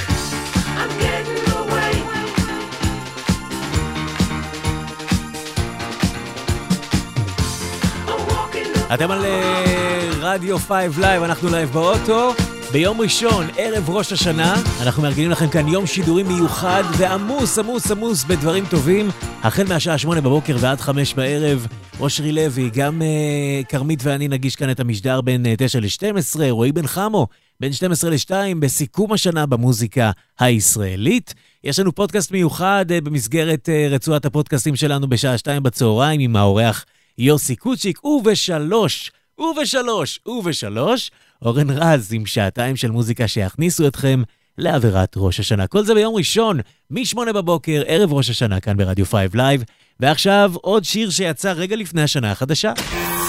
אתם 8.94 9.12
על 9.12 9.26
אה, 9.26 10.10
רדיו 10.20 10.58
5 10.60 10.98
לייב, 10.98 11.24
אנחנו 11.24 11.50
לייב 11.50 11.70
באוטו. 11.70 12.34
ביום 12.72 13.02
ראשון, 13.02 13.48
ערב 13.58 13.90
ראש 13.90 14.14
השנה, 14.14 14.56
אנחנו 14.82 15.04
מארגנים 15.04 15.32
לכם 15.32 15.50
כאן 15.50 15.68
יום 15.68 15.88
שידורים 15.88 16.28
מיוחד 16.28 16.84
ועמוס, 16.98 17.60
עמוס, 17.60 17.92
עמוס 17.92 18.24
בדברים 18.24 18.66
טובים. 18.66 19.10
החל 19.44 19.64
מהשעה 19.70 19.98
שמונה 19.98 20.22
בבוקר 20.22 20.56
ועד 20.60 20.82
חמש 20.82 21.14
בערב, 21.14 21.68
אושרי 22.02 22.32
לוי, 22.32 22.70
גם 22.74 23.02
אה, 23.02 23.62
כרמית 23.70 24.00
ואני 24.04 24.28
נגיש 24.28 24.56
כאן 24.56 24.72
את 24.72 24.80
המשדר 24.80 25.22
בין 25.22 25.46
אה, 25.46 25.54
9 25.58 25.80
ל-12, 25.80 26.40
רועי 26.50 26.72
בן 26.72 26.88
חמו, 26.88 27.28
בין 27.60 27.74
12 27.74 28.10
ל-2, 28.10 28.32
בסיכום 28.60 29.14
השנה 29.14 29.46
במוזיקה 29.46 30.12
הישראלית. 30.40 31.34
יש 31.64 31.80
לנו 31.80 31.96
פודקאסט 31.96 32.32
מיוחד 32.32 32.86
אה, 32.92 33.02
במסגרת 33.02 33.70
אה, 33.70 33.88
רצועת 33.90 34.26
הפודקאסטים 34.26 34.76
שלנו 34.76 35.10
בשעה 35.10 35.38
2 35.38 35.64
בצהריים 35.64 36.20
עם 36.20 36.36
האורח 36.36 36.86
יוסי 37.18 37.56
קוצ'יק, 37.56 38.06
ובשלוש, 38.06 39.12
ובשלוש, 39.40 40.20
ובשלוש, 40.26 41.12
אורן 41.42 41.70
רז 41.70 42.14
עם 42.14 42.26
שעתיים 42.26 42.76
של 42.76 42.92
מוזיקה 42.92 43.28
שיכניסו 43.28 43.88
אתכם 43.88 44.24
לאווירת 44.58 45.14
ראש 45.18 45.40
השנה. 45.40 45.68
כל 45.68 45.84
זה 45.84 45.94
ביום 45.94 46.16
ראשון, 46.16 46.60
מ-8 46.90 47.34
בבוקר, 47.34 47.84
ערב 47.86 48.14
ראש 48.14 48.30
השנה 48.30 48.60
כאן 48.60 48.78
ברדיו 48.78 49.06
5 49.06 49.20
לייב. 49.34 49.64
ועכשיו 50.00 50.52
עוד 50.56 50.84
שיר 50.84 51.10
שיצא 51.10 51.52
רגע 51.52 51.76
לפני 51.76 52.02
השנה 52.02 52.32
החדשה. 52.32 52.74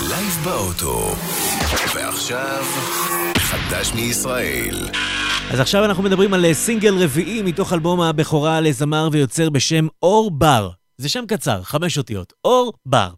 לייב 0.09 0.41
באוטו. 0.45 1.15
ועכשיו, 1.95 2.65
חדש 3.37 3.93
מישראל. 3.95 4.89
אז 5.51 5.61
עכשיו 5.61 5.85
אנחנו 5.85 6.03
מדברים 6.03 6.35
על 6.35 6.45
אה, 6.45 6.55
סינגל 6.55 7.05
רביעי 7.05 7.43
מתוך 7.43 7.73
אלבום 7.73 8.01
הבכורה 8.01 8.61
לזמר 8.61 9.09
ויוצר 9.13 9.51
בשם 9.51 9.87
אור 10.03 10.31
בר. 10.31 10.71
זה 10.99 11.09
שם 11.09 11.25
קצר, 11.29 11.63
חמש 11.63 11.99
אותיות. 11.99 12.33
אור 12.45 12.73
בר. 12.87 13.11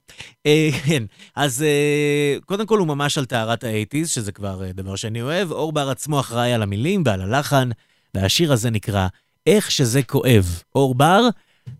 אה, 0.46 0.68
כן, 0.86 1.02
אז 1.36 1.62
אה, 1.62 2.36
קודם 2.46 2.66
כל 2.66 2.78
הוא 2.78 2.86
ממש 2.86 3.18
על 3.18 3.24
טהרת 3.24 3.64
האייטיז, 3.64 4.10
שזה 4.10 4.32
כבר 4.32 4.64
אה, 4.64 4.72
דבר 4.72 4.96
שאני 4.96 5.22
אוהב. 5.22 5.52
אור 5.52 5.72
בר 5.72 5.90
עצמו 5.90 6.20
אחראי 6.20 6.52
על 6.52 6.62
המילים 6.62 7.02
ועל 7.06 7.20
הלחן, 7.20 7.68
והשיר 8.14 8.52
הזה 8.52 8.70
נקרא 8.70 9.08
איך 9.46 9.70
שזה 9.70 10.02
כואב. 10.02 10.62
אור 10.74 10.94
בר, 10.94 11.28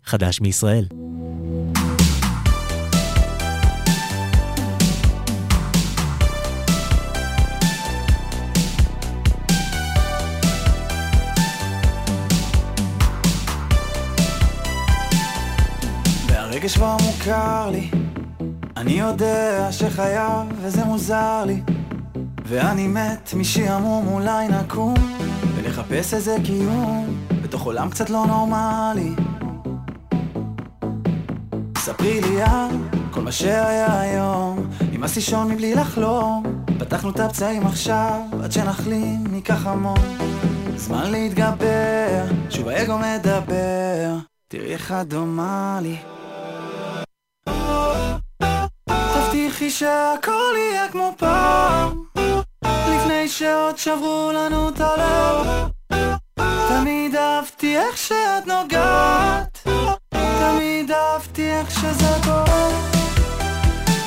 חדש 0.03 0.41
מישראל. 0.41 0.85
והרגש 16.27 16.75
כבר 16.75 16.97
מוכר 17.03 17.69
לי, 17.71 17.89
אני 18.77 18.91
יודע 18.91 19.67
שחייב 19.71 20.47
וזה 20.61 20.85
מוזר 20.85 21.43
לי, 21.45 21.61
ואני 22.45 22.87
מת 22.87 23.33
משעמום 23.37 24.07
אולי 24.07 24.47
נקום, 24.47 25.14
ולחפש 25.87 26.13
איזה 26.13 26.35
קיום, 26.45 27.27
בתוך 27.43 27.61
עולם 27.61 27.89
קצת 27.89 28.09
לא 28.09 28.25
נורמלי. 28.27 29.15
ספרי 31.77 32.21
לי 32.21 32.41
על 32.41 32.69
כל 33.11 33.21
מה 33.21 33.31
שהיה 33.31 34.01
היום, 34.01 34.69
נמאס 34.91 35.15
לישון 35.15 35.51
מבלי 35.51 35.75
לחלום, 35.75 36.43
פתחנו 36.79 37.09
את 37.09 37.19
הפצעים 37.19 37.67
עכשיו, 37.67 38.19
עד 38.43 38.51
שנחלים 38.51 39.23
ניקח 39.31 39.65
המון. 39.65 40.17
זמן 40.75 41.11
להתגבר, 41.11 42.25
שוב 42.49 42.67
האגו 42.67 42.97
מדבר, 42.97 44.15
תראי 44.47 44.73
איך 44.73 44.91
את 44.91 45.07
דומה 45.07 45.79
לי. 45.81 45.97
תבטיחי 48.87 49.69
שהכל 49.69 50.53
יהיה 50.55 50.89
כמו 50.91 51.13
פעם 51.17 52.03
לפני 52.65 53.27
שעוד 53.27 53.77
שברו 53.77 54.31
לנו 54.33 54.69
את 54.69 54.81
הלב 54.81 55.74
תמיד 56.85 57.15
אהבתי 57.15 57.77
איך 57.77 57.97
שאת 57.97 58.47
נוגעת. 58.47 59.67
תמיד 60.11 60.91
אהבתי 60.91 61.51
איך 61.51 61.71
שזה 61.71 62.13
קורה. 62.23 62.69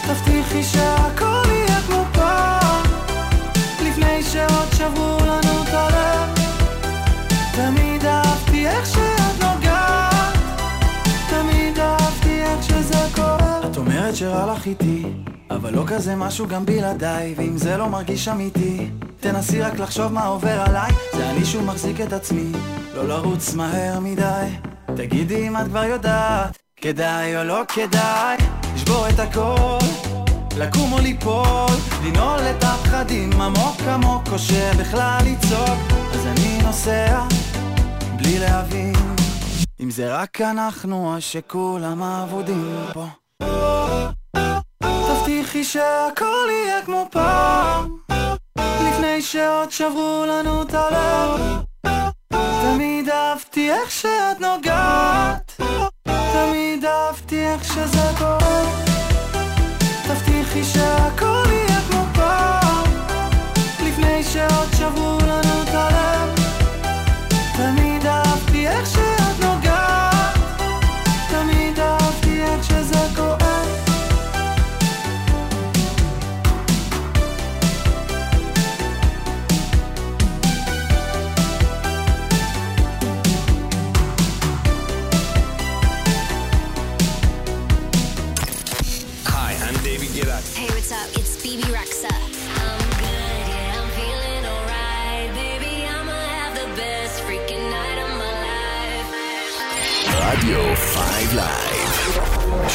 תבטיחי 0.07 0.63
שהכל 0.63 1.43
יהיה 1.49 1.81
כמו 1.87 2.05
פעם. 2.13 2.83
לפני 3.83 4.23
שעוד 4.23 4.69
שברו 4.73 5.19
לנו 5.27 5.63
את 5.63 5.69
הלב. 5.73 6.35
תמיד 7.57 8.05
אהבתי 8.05 8.69
איך 8.69 8.87
שאת 8.87 9.43
נוגעת. 9.43 10.39
תמיד 11.31 11.79
אהבתי 11.79 12.43
איך 12.43 12.63
שזה 12.63 13.09
קורה. 13.15 13.61
את 13.71 13.77
אומרת 13.77 14.17
שרע 14.17 14.53
לך 14.53 14.67
איתי 14.67 15.03
אבל 15.51 15.75
לא 15.75 15.85
כזה 15.87 16.17
משהו 16.17 16.49
גם 16.49 16.67
בלעדיי 16.67 17.35
ואם 17.37 17.59
זה 17.59 17.77
לא 17.77 17.89
מרגיש 17.89 18.29
אמיתי 18.29 18.91
תנסי 19.21 19.61
רק 19.61 19.79
לחשוב 19.79 20.13
מה 20.13 20.27
עובר 20.27 20.61
עליי. 20.61 20.93
זה 21.13 21.31
אני 21.31 21.45
שוב 21.45 21.65
מחזיק 21.65 22.01
את 22.01 22.13
עצמי 22.13 22.53
לא 22.95 23.09
לרוץ 23.09 23.55
מהר 23.55 24.01
מדי. 24.01 24.47
תגידי 24.97 25.49
אם 25.49 25.57
את 25.57 25.65
כבר 25.65 25.85
יודעת 25.85 26.59
כדאי 26.77 27.37
או 27.37 27.45
לא 27.45 27.63
כדאי 27.69 28.37
לשבור 28.75 29.09
את 29.09 29.19
הכל 29.19 29.79
לקום 30.57 30.93
או 30.93 30.99
ליפול 30.99 31.77
לנעול 32.05 32.41
את 32.41 32.65
הפחדים 32.65 33.41
עמוק 33.41 33.81
עמוק 33.81 34.23
או 34.33 34.39
שבכלל 34.39 35.19
לצעוק. 35.25 35.79
אז 36.15 36.27
אני 36.27 36.63
נוסע 36.63 37.23
בלי 38.17 38.39
להבין. 38.39 38.95
אם 39.81 39.91
זה 39.91 40.15
רק 40.15 40.41
אנחנו 40.41 41.15
או 41.15 41.21
שכולם 41.21 42.03
אבודים 42.03 42.77
פה 42.93 43.07
תבטיחי 45.29 45.65
שהכל 45.65 46.49
יהיה 46.51 46.83
כמו 46.83 47.07
פעם. 47.11 47.97
לפני 48.59 49.23
שעוד 49.23 49.71
שברו 49.71 50.25
לנו 50.29 50.63
את 50.63 50.75
הלב. 50.75 51.63
תמיד 52.63 53.09
אהבתי 53.09 53.73
איך 53.73 53.91
שאת 53.91 54.41
נוגעת. 54.41 55.61
תמיד 56.05 56.85
אהבתי 56.85 57.47
איך 57.47 57.65
שזה 57.65 58.11
קורה. 58.19 58.63
תבטיחי 60.09 60.65
שהכל 60.65 61.45
יהיה 61.51 61.81
כמו 61.91 62.05
פעם. 62.15 62.85
לפני 63.87 64.23
שעוד 64.23 64.69
שברו 64.79 65.19
לנו 65.23 65.63
את 65.63 65.75
הלב. 65.75 66.28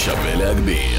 שווה 0.06 0.36
להגביל. 0.36 0.93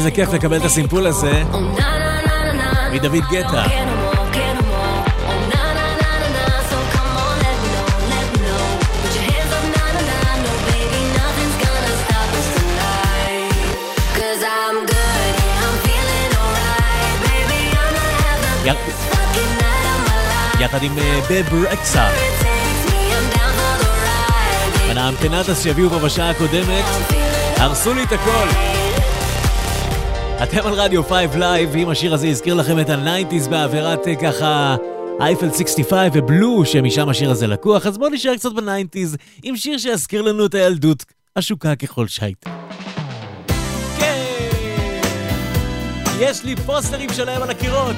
איזה 0.00 0.10
כיף 0.10 0.32
לקבל 0.32 0.56
את 0.56 0.64
הסימפול 0.64 1.06
הזה 1.06 1.42
מדוד 2.92 3.24
גטה. 3.30 3.64
יחד 20.60 20.82
עם 20.82 20.98
אה, 20.98 21.20
בב 21.30 21.64
רקסה. 21.70 22.08
הנאמפנטס 24.88 25.62
שיביאו 25.62 25.90
פה 25.90 25.98
בשעה 25.98 26.30
הקודמת, 26.30 26.84
הרסו 27.56 27.94
לי 27.94 28.02
את 28.02 28.12
הכל. 28.12 28.79
אתם 30.42 30.66
על 30.66 30.72
רדיו 30.72 31.04
5 31.04 31.26
לייב, 31.34 31.70
ואם 31.72 31.88
השיר 31.88 32.14
הזה 32.14 32.26
יזכיר 32.26 32.54
לכם 32.54 32.80
את 32.80 32.90
הניינטיז 32.90 33.48
באווירת 33.48 34.08
אה, 34.08 34.16
ככה 34.16 34.76
Eiffel 35.20 35.52
65 35.52 36.10
ו 36.14 36.22
Blue, 36.22 36.64
שמשם 36.64 37.08
השיר 37.08 37.30
הזה 37.30 37.46
לקוח, 37.46 37.86
אז 37.86 37.98
בואו 37.98 38.10
נשאר 38.10 38.36
קצת 38.36 38.52
בניינטיז 38.52 39.16
עם 39.42 39.56
שיר 39.56 39.78
שיזכיר 39.78 40.22
לנו 40.22 40.46
את 40.46 40.54
הילדות, 40.54 41.04
השוקה 41.36 41.76
ככל 41.76 42.08
שהייתה. 42.08 42.50
כן, 43.98 44.24
יש 46.20 46.44
לי 46.44 46.56
פוסטרים 46.56 47.12
שלהם 47.12 47.42
על 47.42 47.50
הקירות. 47.50 47.96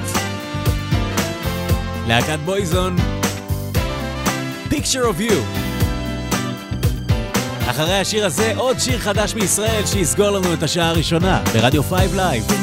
להקת 2.07 2.39
Boyzone, 2.45 2.95
picture 4.69 5.05
of 5.05 5.21
you. 5.21 5.62
אחרי 7.67 7.99
השיר 7.99 8.25
הזה, 8.25 8.53
עוד 8.57 8.79
שיר 8.79 8.99
חדש 8.99 9.35
מישראל 9.35 9.85
שיסגור 9.85 10.29
לנו 10.29 10.53
את 10.53 10.63
השעה 10.63 10.89
הראשונה 10.89 11.43
ברדיו 11.53 11.83
5 11.83 11.99
Live. 12.15 12.53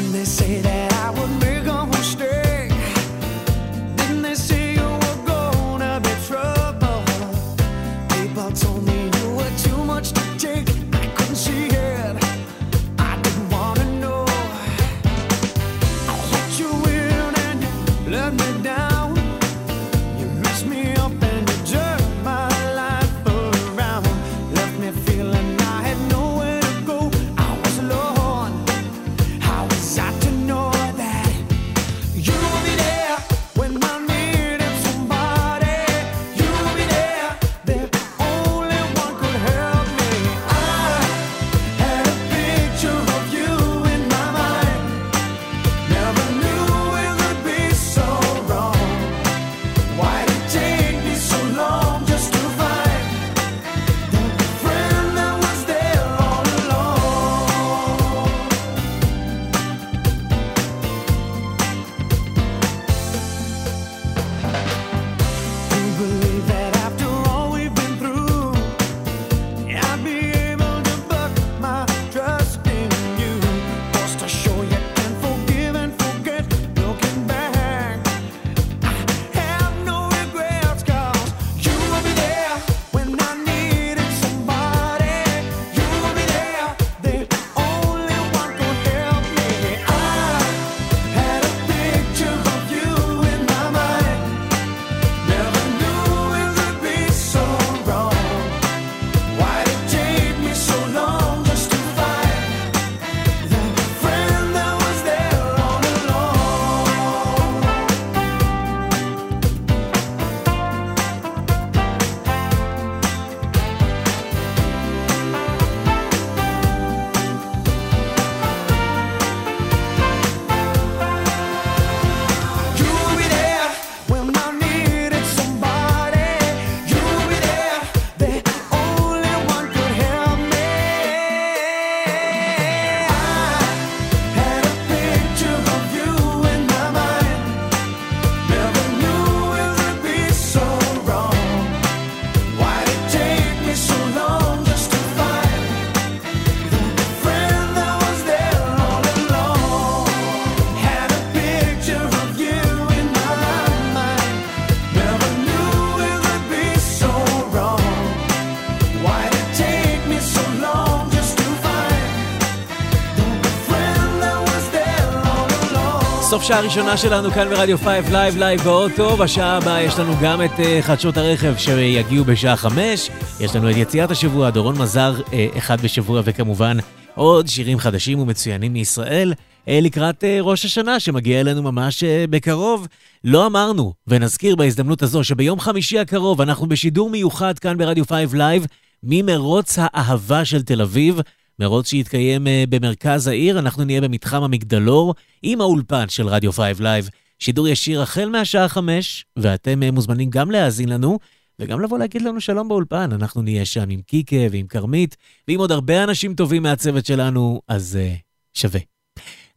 סוף 166.41 166.47
שעה 166.47 166.61
ראשונה 166.61 166.97
שלנו 166.97 167.31
כאן 167.31 167.49
ברדיו 167.49 167.77
5 167.77 167.87
לייב 168.11 168.37
לייב 168.37 168.61
באוטו. 168.61 169.17
בשעה 169.17 169.57
הבאה 169.57 169.81
יש 169.81 169.99
לנו 169.99 170.13
גם 170.21 170.41
את 170.45 170.59
אה, 170.59 170.79
חדשות 170.81 171.17
הרכב 171.17 171.53
שיגיעו 171.57 172.25
בשעה 172.25 172.55
5. 172.55 173.09
יש 173.39 173.55
לנו 173.55 173.71
את 173.71 173.75
יציאת 173.77 174.11
השבוע, 174.11 174.49
דורון 174.49 174.77
מזר, 174.77 175.21
אה, 175.33 175.47
אחד 175.57 175.81
בשבוע, 175.81 176.21
וכמובן 176.25 176.77
עוד 177.15 177.47
שירים 177.47 177.79
חדשים 177.79 178.19
ומצוינים 178.19 178.73
מישראל. 178.73 179.33
אה, 179.67 179.79
לקראת 179.81 180.23
אה, 180.23 180.37
ראש 180.41 180.65
השנה 180.65 180.99
שמגיע 180.99 181.39
אלינו 181.41 181.61
ממש 181.61 182.03
אה, 182.03 182.25
בקרוב. 182.29 182.87
לא 183.23 183.45
אמרנו, 183.45 183.93
ונזכיר 184.07 184.55
בהזדמנות 184.55 185.01
הזו 185.01 185.23
שביום 185.23 185.59
חמישי 185.59 185.99
הקרוב 185.99 186.41
אנחנו 186.41 186.67
בשידור 186.67 187.09
מיוחד 187.09 187.59
כאן 187.59 187.77
ברדיו 187.77 188.05
5 188.05 188.33
לייב 188.33 188.65
ממרוץ 189.03 189.75
האהבה 189.77 190.45
של 190.45 190.61
תל 190.61 190.81
אביב. 190.81 191.19
מרוץ 191.59 191.89
שיתקיים 191.89 192.47
אה, 192.47 192.63
במרכז 192.69 193.27
העיר, 193.27 193.59
אנחנו 193.59 193.83
נהיה 193.83 194.01
במתחם 194.01 194.43
המגדלור 194.43 195.15
עם 195.43 195.61
האולפן 195.61 196.09
של 196.09 196.27
רדיו 196.27 196.51
5 196.51 196.79
לייב. 196.79 197.09
שידור 197.39 197.67
ישיר 197.67 198.01
החל 198.01 198.29
מהשעה 198.29 198.67
5, 198.69 199.25
ואתם 199.37 199.83
אה, 199.83 199.91
מוזמנים 199.91 200.29
גם 200.29 200.51
להאזין 200.51 200.89
לנו, 200.89 201.19
וגם 201.59 201.81
לבוא 201.81 201.99
להגיד 201.99 202.21
לנו 202.21 202.41
שלום 202.41 202.67
באולפן. 202.67 203.09
אנחנו 203.11 203.41
נהיה 203.41 203.65
שם 203.65 203.89
עם 203.89 204.01
קיקה 204.01 204.35
ועם 204.51 204.67
כרמית, 204.67 205.17
ועם 205.47 205.59
עוד 205.59 205.71
הרבה 205.71 206.03
אנשים 206.03 206.35
טובים 206.35 206.63
מהצוות 206.63 207.05
שלנו, 207.05 207.61
אז 207.67 207.99
אה, 208.01 208.59
שווה. 208.59 208.79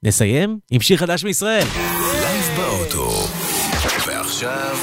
נסיים 0.02 0.58
עם 0.70 0.80
שיר 0.80 0.96
חדש 0.96 1.24
מישראל. 1.24 1.66
לייב 2.20 2.44
באוטו. 2.56 3.10
ועכשיו, 4.06 4.76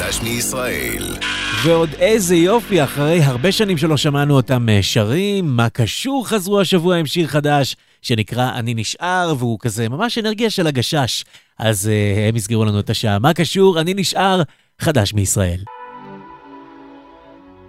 חדש 0.00 0.20
מישראל. 0.22 1.16
ועוד 1.64 1.90
איזה 1.98 2.36
יופי, 2.36 2.84
אחרי 2.84 3.22
הרבה 3.22 3.52
שנים 3.52 3.78
שלא 3.78 3.96
שמענו 3.96 4.36
אותם 4.36 4.68
אה, 4.68 4.78
שרים, 4.82 5.56
מה 5.56 5.68
קשור 5.68 6.28
חזרו 6.28 6.60
השבוע 6.60 6.96
עם 6.96 7.06
שיר 7.06 7.26
חדש 7.26 7.76
שנקרא 8.02 8.50
אני 8.54 8.74
נשאר, 8.74 9.34
והוא 9.38 9.58
כזה 9.60 9.88
ממש 9.88 10.18
אנרגיה 10.18 10.50
של 10.50 10.66
הגשש. 10.66 11.24
אז 11.58 11.90
uh, 11.90 12.28
הם 12.28 12.36
הסגרו 12.36 12.64
לנו 12.64 12.80
את 12.80 12.90
השעה. 12.90 13.18
מה 13.18 13.34
קשור? 13.34 13.80
אני 13.80 13.94
נשאר, 13.94 14.42
חדש 14.78 15.14
מישראל. 15.14 15.60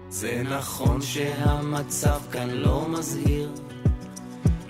זה 0.10 0.44
נכון 0.50 1.02
שהמצב 1.02 2.20
כאן 2.32 2.50
לא 2.50 2.86
מזהיר 2.90 3.50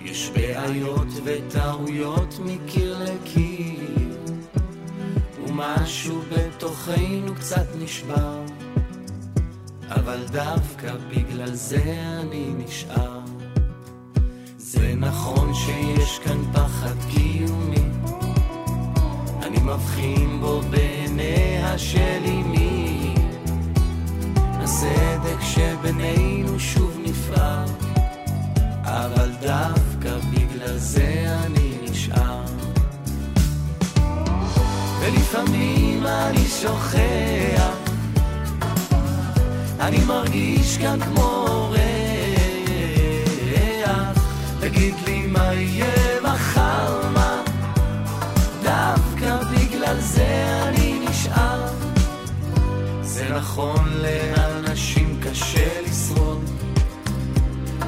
יש 0.04 0.30
בעיות 0.34 1.08
וטעויות 1.24 2.34
מקיר 2.44 2.98
לקיר 2.98 4.11
ומשהו 5.52 6.20
בתוכנו 6.30 7.34
קצת 7.34 7.66
נשבר 7.78 8.40
אבל 9.88 10.24
דווקא 10.30 10.94
בגלל 11.10 11.54
זה 11.54 11.96
אני 12.20 12.52
נשאר. 12.58 13.20
זה 14.56 14.94
נכון 14.96 15.54
שיש 15.54 16.18
כאן 16.18 16.38
פחד 16.52 16.94
קיומי 17.10 17.84
אני 19.42 19.58
מבחין 19.58 20.40
בו 20.40 20.60
בעיניה 20.70 21.78
של 21.78 22.20
אמי. 22.24 23.14
הסדק 24.36 25.40
שבינינו 25.40 26.60
שוב 26.60 26.98
נפער 27.04 27.64
אבל 28.84 29.30
דווקא 29.40 30.18
בגלל 30.30 30.76
זה 30.78 31.24
אני 31.46 31.61
ולפעמים 35.02 36.06
אני 36.06 36.44
שוכח. 36.60 37.76
אני 39.80 40.04
מרגיש 40.06 40.78
כאן 40.78 41.00
כמו 41.00 41.46
אורח 41.48 41.78
תגיד 44.60 44.94
לי 45.06 45.26
מה 45.26 45.54
יהיה 45.54 46.20
מחר 46.22 47.08
מה? 47.14 47.42
דווקא 48.62 49.36
בגלל 49.50 50.00
זה 50.00 50.62
אני 50.68 50.98
נשאר. 51.08 51.66
זה 53.02 53.28
נכון 53.28 53.88
לאנשים 54.02 55.20
קשה 55.22 55.80
לשרוד. 55.86 56.44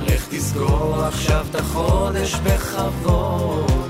לך 0.03 0.29
תסגור 0.31 1.05
עכשיו 1.05 1.47
את 1.51 1.55
החודש 1.55 2.35
בכבוד 2.35 3.84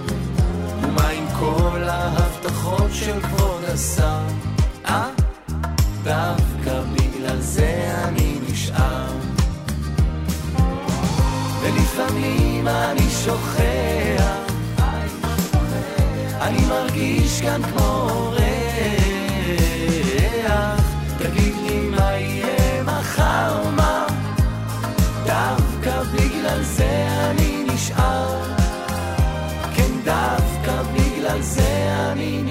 כל 1.44 1.82
ההבטחות 1.88 2.90
של 2.92 3.20
כבוד 3.20 3.64
השר? 3.64 4.20
אה? 4.86 5.08
דווקא 6.02 6.80
בגלל 6.92 7.40
זה 7.40 7.92
אני 8.04 8.38
נשאר 8.50 9.06
ולפעמים 11.60 12.68
אני 12.68 13.10
שוכח 13.24 14.52
אני 16.40 16.66
מרגיש 16.68 17.40
כאן 17.40 17.62
כמו 17.62 18.10
אורח 18.10 18.40
תגיד 21.18 21.53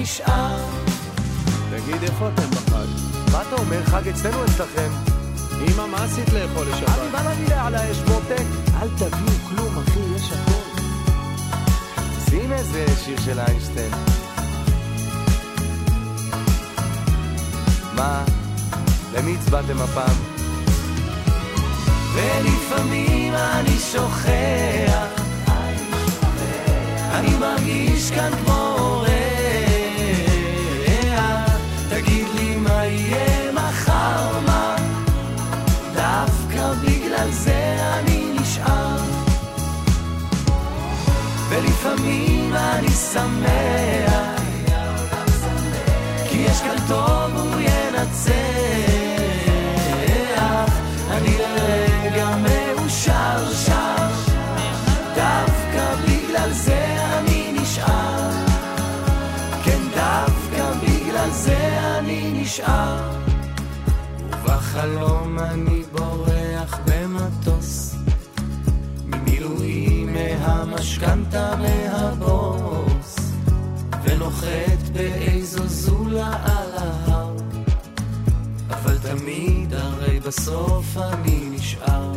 נשאר 0.04 0.58
תגיד, 1.72 2.04
איפה 2.04 2.28
אתם 2.28 2.50
בחג? 2.52 2.86
מה 3.32 3.42
אתה 3.42 3.56
אומר? 3.56 3.84
חג 3.86 4.08
אצלנו 4.08 4.46
אצלכם. 4.46 4.90
אמא, 5.62 5.86
מה 5.86 6.04
עשית 6.04 6.30
לאכול 6.34 6.68
לשבת? 6.68 6.90
אני 6.90 7.10
בא 7.12 7.24
להגיד 7.24 7.52
על 7.52 7.76
האש 7.76 7.98
מותק, 7.98 8.44
אל 8.82 8.88
תביאו 8.98 9.34
כלום, 9.50 9.78
אחי, 9.78 10.00
יש 10.16 10.32
הכל. 10.32 10.82
שים 12.30 12.54
איזה 12.54 12.86
שיר 13.06 13.20
של 13.26 13.40
איינשטיין. 13.40 13.92
מה? 17.96 18.24
למי 19.14 19.36
הצבעתם 19.36 19.82
הפעם? 19.82 20.16
ולפעמים 22.14 23.34
אני 23.34 23.80
שוכח 23.92 25.24
אני 27.14 27.36
מרגיש 27.40 28.12
כאן 28.12 28.32
כמו 28.46 29.04
ולפעמים 41.84 42.54
אני 42.54 42.90
שמח 42.90 44.42
כי 46.30 46.38
יש 46.38 46.62
כאן 46.62 46.76
טוב 46.88 47.32
הוא 47.36 47.62
ינצח. 47.62 48.34
אני 51.12 51.38
לרגע 51.38 52.36
מאושר 52.36 53.54
שם 53.54 54.08
דווקא 55.16 55.96
בגלל 56.08 56.52
זה 56.52 56.96
אני 57.18 57.56
נשאר. 57.62 58.32
כן 59.64 59.80
דווקא 59.96 60.72
בגלל 60.82 61.30
זה 61.30 61.80
אני 61.98 62.32
נשאר. 62.34 63.12
ובחלום 64.30 65.40
אני 65.40 65.83
מהמשכנתה 71.04 71.56
מהבוס 71.56 73.16
ונוחת 74.04 74.90
באיזו 74.94 75.68
זולה 75.68 76.32
על 76.44 76.78
ההר 76.78 77.36
אבל 78.70 78.98
תמיד 78.98 79.74
הרי 79.74 80.20
בסוף 80.20 80.98
אני 80.98 81.50
נשאר 81.52 82.14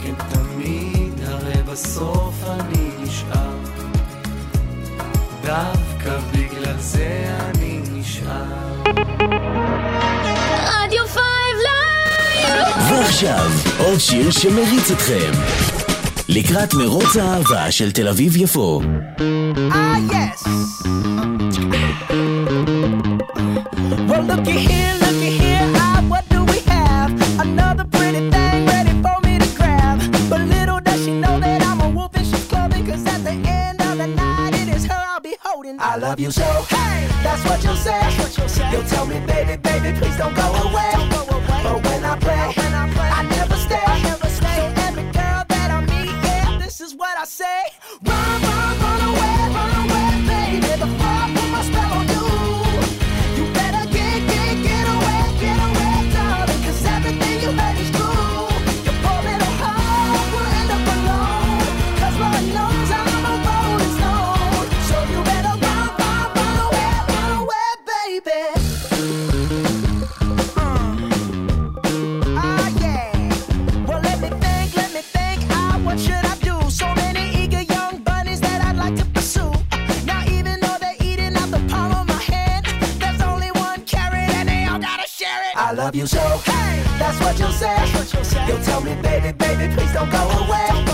כן 0.00 0.14
תמיד 0.28 1.20
הרי 1.26 1.62
בסוף 1.62 2.34
אני 2.48 2.90
נשאר 3.02 3.56
דווקא 5.42 6.18
בגלל 6.32 6.78
זה 6.78 7.36
אני 7.40 7.80
נשאר 7.92 8.82
רדיו 10.66 11.06
5 11.08 11.22
לייב! 11.62 12.92
ועכשיו, 12.92 13.50
עוד 13.78 13.98
שיר 13.98 14.30
שמריץ 14.30 14.90
אתכם. 14.90 15.69
לקראת 16.29 16.73
מרוץ 16.73 17.15
האהבה 17.15 17.71
של 17.71 17.91
תל 17.91 18.07
אביב-יפו. 18.07 18.81
Ah, 19.71 19.97
yes. 20.13 20.39
Well, 24.09 24.23
looky 24.31 24.57
here, 24.67 24.93
looky 25.03 25.31
here. 25.41 25.67
Ah, 25.83 25.99
what 26.11 26.23
do 26.33 26.39
we 26.51 26.59
have? 26.73 27.09
Another 27.45 27.85
pretty 27.95 28.21
thing 28.33 28.59
ready 28.73 28.93
for 29.03 29.17
me 29.25 29.33
to 29.43 29.49
grab. 29.59 29.97
But 30.31 30.41
little 30.53 30.79
does 30.87 30.99
she 31.05 31.13
know 31.23 31.35
that 31.45 31.59
I'm 31.69 31.79
a 31.87 31.89
wolf 31.97 32.11
and 32.19 32.25
she's 32.29 32.45
clubbing. 32.51 32.83
Cause 32.89 33.03
at 33.13 33.21
the 33.29 33.35
end 33.63 33.79
of 33.89 33.93
the 34.01 34.09
night, 34.23 34.53
it 34.61 34.67
is 34.75 34.83
her 34.91 35.03
I'll 35.11 35.23
be 35.29 35.35
holding. 35.45 35.75
I 35.91 35.93
love 36.05 36.19
you 36.23 36.31
so. 36.39 36.49
Hey, 36.75 36.97
that's 37.25 37.43
what 37.47 37.59
you'll 37.65 37.83
say. 37.87 38.01
You'll 38.71 38.89
tell 38.93 39.05
me, 39.11 39.17
baby, 39.31 39.55
baby, 39.69 39.89
please 39.99 40.17
don't 40.21 40.35
go 40.43 40.47
away. 40.67 40.91
But 41.65 41.77
when 41.87 42.01
I 42.11 42.15
play, 42.25 42.45
I 43.19 43.21
never 43.35 43.57
stay. 43.67 43.78
Love 85.90 85.96
you 85.96 86.06
so. 86.06 86.18
That's 86.98 87.20
what 87.20 87.38
you'll 87.38 87.50
say. 87.50 88.46
You'll 88.46 88.62
tell 88.62 88.80
me, 88.80 88.94
baby, 89.02 89.32
baby, 89.32 89.74
please 89.74 89.92
don't 89.92 90.10
go 90.10 90.18
away. 90.18 90.89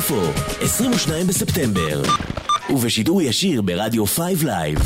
אביב-יפו, 0.00 0.42
22 0.60 1.26
בספטמבר. 1.26 2.02
ובשידור 2.70 3.22
ישיר 3.22 3.62
ברדיו 3.62 4.06
5 4.06 4.42
לייב. 4.42 4.78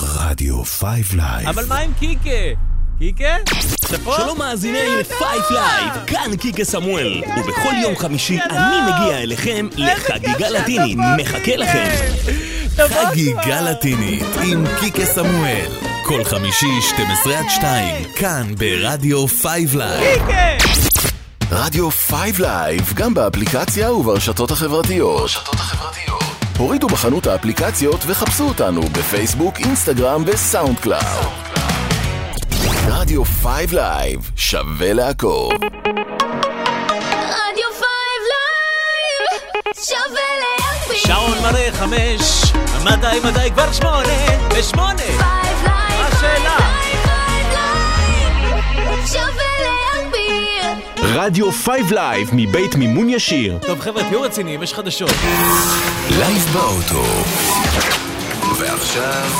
רדיו 0.00 0.64
5 0.64 1.12
לייב. 1.12 1.48
אבל 1.48 1.66
מה 1.66 1.78
עם 1.78 1.92
קיקה? 1.98 2.30
קיקה? 2.98 3.36
שלום 4.16 4.38
מאזיני 4.38 5.04
Five 5.18 5.42
Live, 5.50 5.92
כאן 6.06 6.36
קיקה 6.36 6.64
סמואל, 6.64 7.22
ובכל 7.38 7.74
יום 7.82 7.96
חמישי 7.96 8.38
אני 8.50 8.76
מגיע 8.92 9.18
אליכם 9.18 9.68
לחגיגה 9.76 10.50
לטינית, 10.50 10.98
מחכה 11.18 11.56
לכם. 11.56 11.88
חגיגה 12.76 13.60
לטינית 13.60 14.24
עם 14.44 14.64
קיקה 14.80 15.04
סמואל, 15.04 15.70
כל 16.04 16.24
חמישי 16.24 16.80
12 16.80 17.38
עד 17.38 17.44
2, 17.48 18.04
כאן 18.16 18.54
ברדיו 18.58 19.26
5 19.26 19.74
לייב. 19.74 20.85
רדיו 21.58 21.90
5 21.90 22.38
לייב, 22.38 22.92
גם 22.94 23.14
באפליקציה 23.14 23.92
וברשתות 23.92 24.50
החברתיות. 24.50 25.30
הורידו 26.58 26.86
בחנות 26.86 27.26
האפליקציות 27.26 28.00
וחפשו 28.06 28.48
אותנו 28.48 28.82
בפייסבוק, 28.82 29.58
אינסטגרם 29.58 30.22
ו 30.26 30.78
SoundCloud. 30.80 31.02
רדיו 32.88 33.24
5 33.24 33.72
לייב, 33.72 34.30
שווה 34.36 34.92
לעקוב. 34.92 35.52
רדיו 37.12 37.68
5 37.72 37.84
לייב, 38.32 39.42
שווה 39.74 40.28
להגביר. 40.40 40.98
שעון 41.06 41.38
מראה 41.42 41.68
חמש, 41.72 42.52
מתי 42.84 43.28
מתי 43.28 43.50
כבר 43.50 43.72
שמונה, 43.72 44.48
ושמונה. 44.54 45.35
רדיו 51.18 51.52
5 51.52 51.74
לייב 51.90 52.30
מבית 52.32 52.74
מימון 52.74 53.08
ישיר. 53.08 53.58
טוב 53.66 53.80
חבר'ה, 53.80 54.02
תהיו 54.02 54.22
רציניים, 54.22 54.62
יש 54.62 54.74
חדשות. 54.74 55.10
לייב 56.10 56.42
באוטו. 56.52 57.04
ועכשיו... 58.58 59.30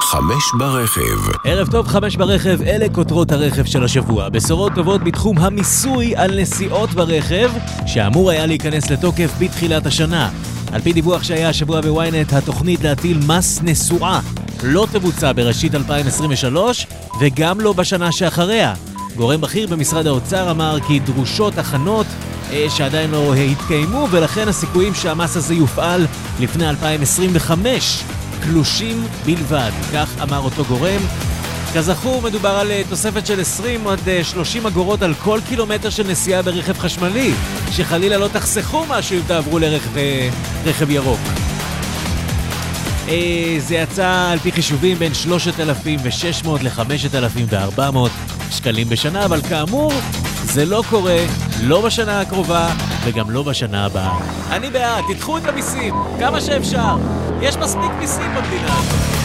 חמש 0.00 0.42
ברכב. 0.58 1.30
ערב 1.44 1.70
טוב, 1.70 1.88
חמש 1.88 2.16
ברכב, 2.16 2.62
אלה 2.62 2.88
כותרות 2.88 3.32
הרכב 3.32 3.64
של 3.64 3.84
השבוע. 3.84 4.28
בשורות 4.28 4.72
טובות 4.74 5.04
בתחום 5.04 5.38
המיסוי 5.38 6.16
על 6.16 6.40
נסיעות 6.40 6.90
ברכב, 6.90 7.50
שאמור 7.86 8.30
היה 8.30 8.46
להיכנס 8.46 8.90
לתוקף 8.90 9.30
בתחילת 9.38 9.86
השנה. 9.86 10.30
על 10.72 10.80
פי 10.80 10.92
דיווח 10.92 11.22
שהיה 11.22 11.48
השבוע 11.48 11.80
בוויינט, 11.80 12.32
התוכנית 12.32 12.84
להטיל 12.84 13.18
מס 13.26 13.62
נסועה 13.62 14.20
לא 14.62 14.86
תבוצע 14.92 15.32
בראשית 15.32 15.74
2023, 15.74 16.86
וגם 17.20 17.60
לא 17.60 17.72
בשנה 17.72 18.12
שאחריה. 18.12 18.74
גורם 19.16 19.40
בכיר 19.40 19.66
במשרד 19.66 20.06
האוצר 20.06 20.50
אמר 20.50 20.78
כי 20.86 20.98
דרושות 20.98 21.58
הכנות 21.58 22.06
אה, 22.50 22.66
שעדיין 22.70 23.10
לא 23.10 23.34
התקיימו, 23.34 24.08
ולכן 24.10 24.48
הסיכויים 24.48 24.94
שהמס 24.94 25.36
הזה 25.36 25.54
יופעל 25.54 26.06
לפני 26.40 26.68
2025 26.68 28.02
קלושים 28.42 29.04
בלבד, 29.26 29.70
כך 29.92 30.22
אמר 30.22 30.38
אותו 30.38 30.64
גורם. 30.64 31.00
כזכור, 31.74 32.22
מדובר 32.22 32.48
על 32.48 32.70
אה, 32.70 32.82
תוספת 32.88 33.26
של 33.26 33.40
20 33.40 33.86
עד 33.86 34.08
אה, 34.08 34.24
30 34.24 34.66
אגורות 34.66 35.02
על 35.02 35.14
כל 35.14 35.38
קילומטר 35.48 35.90
של 35.90 36.06
נסיעה 36.08 36.42
ברכב 36.42 36.78
חשמלי, 36.78 37.32
שחלילה 37.70 38.18
לא 38.18 38.28
תחסכו 38.28 38.84
משהו 38.88 39.16
אם 39.16 39.22
תעברו 39.26 39.58
לרכב 39.58 39.96
אה, 39.96 40.28
רכב 40.64 40.90
ירוק. 40.90 41.41
אה, 43.08 43.56
זה 43.58 43.74
יצא 43.74 44.28
על 44.32 44.38
פי 44.38 44.52
חישובים 44.52 44.98
בין 44.98 45.14
3,600 45.14 46.62
ל-5,400 46.62 47.80
שקלים 48.50 48.88
בשנה, 48.88 49.24
אבל 49.24 49.40
כאמור, 49.48 49.92
זה 50.44 50.64
לא 50.64 50.82
קורה, 50.90 51.16
לא 51.62 51.80
בשנה 51.80 52.20
הקרובה 52.20 52.68
וגם 53.04 53.30
לא 53.30 53.42
בשנה 53.42 53.86
הבאה. 53.86 54.18
אני 54.50 54.70
בעד, 54.70 55.04
תדחו 55.14 55.38
את 55.38 55.46
המיסים, 55.46 55.94
כמה 56.18 56.40
שאפשר. 56.40 56.96
יש 57.40 57.56
מספיק 57.56 57.90
מיסים 57.98 58.34
במדינה 58.34 58.78
הזאת. 58.78 59.22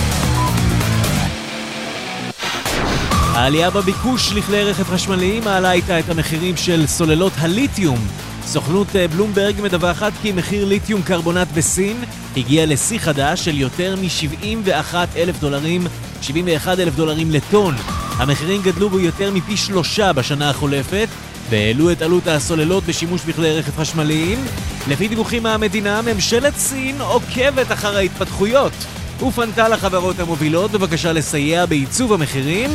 העלייה 3.38 3.70
בביקוש 3.70 4.34
לכלי 4.34 4.64
רכב 4.64 4.84
חשמליים 4.84 5.44
מעלה 5.44 5.72
איתה 5.72 6.00
את 6.00 6.10
המחירים 6.10 6.58
של 6.58 6.88
סוללות 6.88 7.34
הליתיום. 7.38 8.08
סוכנות 8.48 8.96
אה, 8.96 9.08
בלומברג 9.08 9.62
מדווחת 9.62 10.14
כי 10.22 10.32
מחיר 10.32 10.66
ליתיום 10.66 11.02
קרבונט 11.02 11.48
בסין 11.56 12.04
הגיע 12.38 12.66
לשיא 12.66 13.00
חדש 13.00 13.46
של 13.46 13.58
יותר 13.58 13.96
מ-71 13.96 14.96
אלף 15.16 15.40
דולרים, 15.40 15.88
71 16.22 16.80
אלף 16.80 16.96
דולרים 16.96 17.32
לטון. 17.32 17.76
המחירים 18.18 18.62
גדלו 18.62 18.90
בו 18.90 19.00
יותר 19.00 19.32
מפי 19.32 19.58
שלושה 19.58 20.14
בשנה 20.14 20.50
החולפת, 20.50 21.08
והעלו 21.50 21.92
את 21.92 22.02
עלות 22.02 22.28
הסוללות 22.28 22.84
בשימוש 22.84 23.22
בכלי 23.24 23.60
רכב 23.60 23.82
חשמליים. 23.82 24.46
לפי 24.88 25.08
דיווחים 25.08 25.44
מהמדינה, 25.44 26.02
ממשלת 26.02 26.58
סין 26.58 27.02
עוקבת 27.02 27.72
אחר 27.72 27.98
ההתפתחויות 27.98 28.74
ופנתה 29.28 29.70
לחברות 29.70 30.20
המובילות 30.20 30.72
בבקשה 30.72 31.14
לסייע 31.14 31.66
בעיצוב 31.66 32.14
המחירים. 32.14 32.70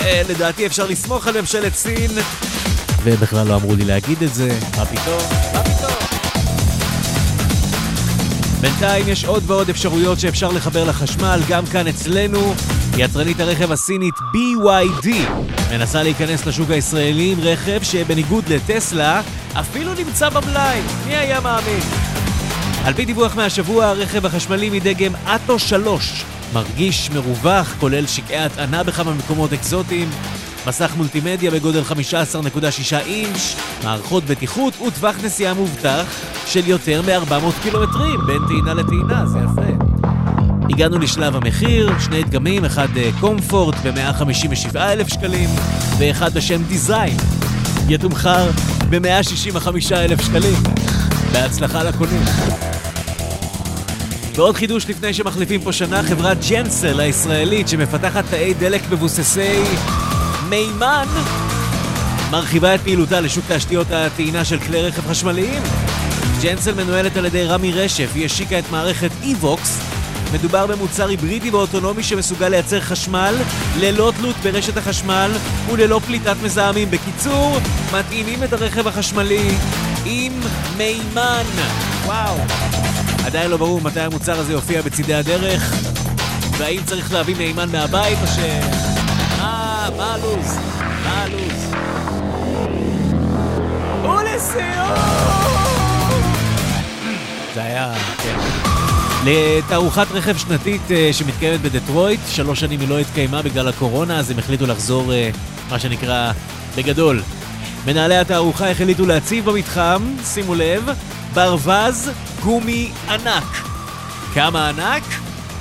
אה, 0.00 0.22
לדעתי 0.28 0.66
אפשר 0.66 0.86
לסמוך 0.86 1.26
על 1.26 1.40
ממשלת 1.40 1.74
סין, 1.74 2.10
ובכלל 3.02 3.46
לא 3.46 3.56
אמרו 3.56 3.74
לי 3.74 3.84
להגיד 3.84 4.22
את 4.22 4.34
זה, 4.34 4.58
מה 4.76 4.86
פתאום? 4.86 5.20
מה 5.54 5.62
פתאום? 5.62 5.92
בינתיים 8.60 9.08
יש 9.08 9.24
עוד 9.24 9.42
ועוד 9.46 9.68
אפשרויות 9.68 10.20
שאפשר 10.20 10.48
לחבר 10.48 10.84
לחשמל, 10.84 11.40
גם 11.48 11.66
כאן 11.66 11.86
אצלנו. 11.86 12.54
יצרנית 12.96 13.40
הרכב 13.40 13.72
הסינית 13.72 14.14
BYD 14.14 15.08
מנסה 15.72 16.02
להיכנס 16.02 16.46
לשוק 16.46 16.70
הישראלי 16.70 17.32
עם 17.32 17.40
רכב 17.40 17.82
שבניגוד 17.82 18.44
לטסלה, 18.48 19.20
אפילו 19.52 19.94
נמצא 19.94 20.28
במלאי. 20.28 20.80
מי 21.06 21.16
היה 21.16 21.40
מאמין? 21.40 21.80
על 22.84 22.94
פי 22.94 23.04
דיווח 23.04 23.36
מהשבוע, 23.36 23.86
הרכב 23.86 24.26
החשמלי 24.26 24.70
מדגם 24.70 25.12
אטו 25.26 25.58
3 25.58 26.24
מרגיש 26.52 27.10
מרווח, 27.10 27.74
כולל 27.80 28.06
שקעי 28.06 28.44
הטענה 28.44 28.82
בכמה 28.82 29.12
מקומות 29.12 29.52
אקזוטיים, 29.52 30.10
מסך 30.68 30.92
מולטימדיה 30.96 31.50
בגודל 31.50 31.82
15.6 31.82 32.96
אינץ', 33.06 33.56
מערכות 33.84 34.24
בטיחות 34.24 34.80
וטווח 34.80 35.16
נסיעה 35.24 35.54
מובטח 35.54 36.04
של 36.46 36.68
יותר 36.68 37.02
מ-400 37.02 37.62
קילומטרים 37.62 38.20
בין 38.26 38.38
טעינה 38.48 38.74
לטעינה, 38.74 39.26
זה 39.26 39.38
יפה. 39.38 39.84
הגענו 40.70 40.98
לשלב 40.98 41.36
המחיר, 41.36 41.98
שני 41.98 42.22
דגמים, 42.22 42.64
אחד 42.64 42.88
אה, 42.96 43.10
קומפורט 43.20 43.74
ב-157,000 43.74 45.14
שקלים 45.14 45.48
ואחד 45.98 46.34
בשם 46.34 46.62
דיזיין, 46.62 47.16
יתומחר 47.88 48.50
ב-165,000 48.90 50.22
שקלים. 50.22 50.62
בהצלחה 51.32 51.82
לקונים. 51.82 52.22
ועוד 54.34 54.56
חידוש 54.56 54.88
לפני 54.88 55.14
שמחליפים 55.14 55.60
פה 55.60 55.72
שנה, 55.72 56.02
חברת 56.02 56.38
ג'נסל 56.50 57.00
הישראלית 57.00 57.68
שמפתחת 57.68 58.24
תאי 58.30 58.54
דלק 58.54 58.82
מבוססי 58.90 59.62
מימן 60.48 61.06
מרחיבה 62.30 62.74
את 62.74 62.80
פעילותה 62.80 63.20
לשוק 63.20 63.44
תשתיות 63.48 63.86
הטעינה 63.90 64.44
של 64.44 64.58
כלי 64.58 64.82
רכב 64.82 65.10
חשמליים. 65.10 65.62
ג'נסל 66.42 66.74
מנוהלת 66.74 67.16
על 67.16 67.26
ידי 67.26 67.44
רמי 67.44 67.72
רשף, 67.72 68.10
היא 68.14 68.26
השיקה 68.26 68.58
את 68.58 68.64
מערכת 68.70 69.10
e-vox. 69.22 69.68
מדובר 70.32 70.66
במוצר 70.66 71.08
היברידי 71.08 71.50
ואוטונומי 71.50 72.02
שמסוגל 72.02 72.48
לייצר 72.48 72.80
חשמל 72.80 73.34
ללא 73.80 74.12
תלות 74.16 74.36
ברשת 74.42 74.76
החשמל 74.76 75.30
וללא 75.70 76.00
פליטת 76.06 76.36
מזהמים. 76.42 76.90
בקיצור, 76.90 77.58
מתאימים 77.92 78.44
את 78.44 78.52
הרכב 78.52 78.88
החשמלי 78.88 79.54
עם 80.04 80.32
מימן. 80.76 81.44
וואו. 82.04 82.36
עדיין 83.24 83.50
לא 83.50 83.56
ברור 83.56 83.80
מתי 83.80 84.00
המוצר 84.00 84.38
הזה 84.38 84.52
יופיע 84.52 84.82
בצידי 84.82 85.14
הדרך, 85.14 85.74
והאם 86.58 86.80
צריך 86.86 87.12
להביא 87.12 87.36
מימן 87.36 87.68
מהבית 87.72 88.18
או 88.22 88.26
ש... 88.26 88.38
יאללה, 89.88 89.96
מה 89.96 90.14
הלו"ז? 90.14 90.56
מה 91.04 91.22
הלו"ז? 91.22 91.72
ולסיום! 94.04 94.98
זה 97.54 97.62
היה, 97.62 97.94
כן. 98.22 98.36
לתערוכת 99.24 100.06
רכב 100.10 100.36
שנתית 100.36 100.90
אה, 100.90 101.10
שמתקיימת 101.12 101.60
בדטרויט, 101.60 102.20
שלוש 102.28 102.60
שנים 102.60 102.80
היא 102.80 102.88
לא 102.88 102.98
התקיימה 102.98 103.42
בגלל 103.42 103.68
הקורונה, 103.68 104.18
אז 104.18 104.30
הם 104.30 104.38
החליטו 104.38 104.66
לחזור, 104.66 105.12
אה, 105.12 105.30
מה 105.70 105.78
שנקרא, 105.78 106.32
בגדול. 106.76 107.22
מנהלי 107.86 108.16
התערוכה 108.16 108.70
החליטו 108.70 109.06
להציב 109.06 109.50
במתחם, 109.50 110.14
שימו 110.24 110.54
לב, 110.54 110.90
ברווז 111.34 112.10
גומי 112.42 112.90
ענק. 113.08 113.66
כמה 114.34 114.68
ענק? 114.68 115.02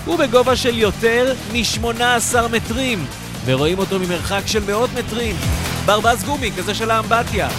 הוא 0.05 0.17
בגובה 0.17 0.55
של 0.55 0.77
יותר 0.77 1.33
מ-18 1.53 2.47
מטרים. 2.51 3.05
ורואים 3.47 3.79
אותו 3.79 3.99
ממרחק 3.99 4.41
של 4.45 4.63
מאות 4.63 4.89
מטרים, 4.93 5.35
ברווז 5.85 6.23
גומי, 6.23 6.51
כזה 6.57 6.75
של 6.75 6.91
האמבטיה. 6.91 7.49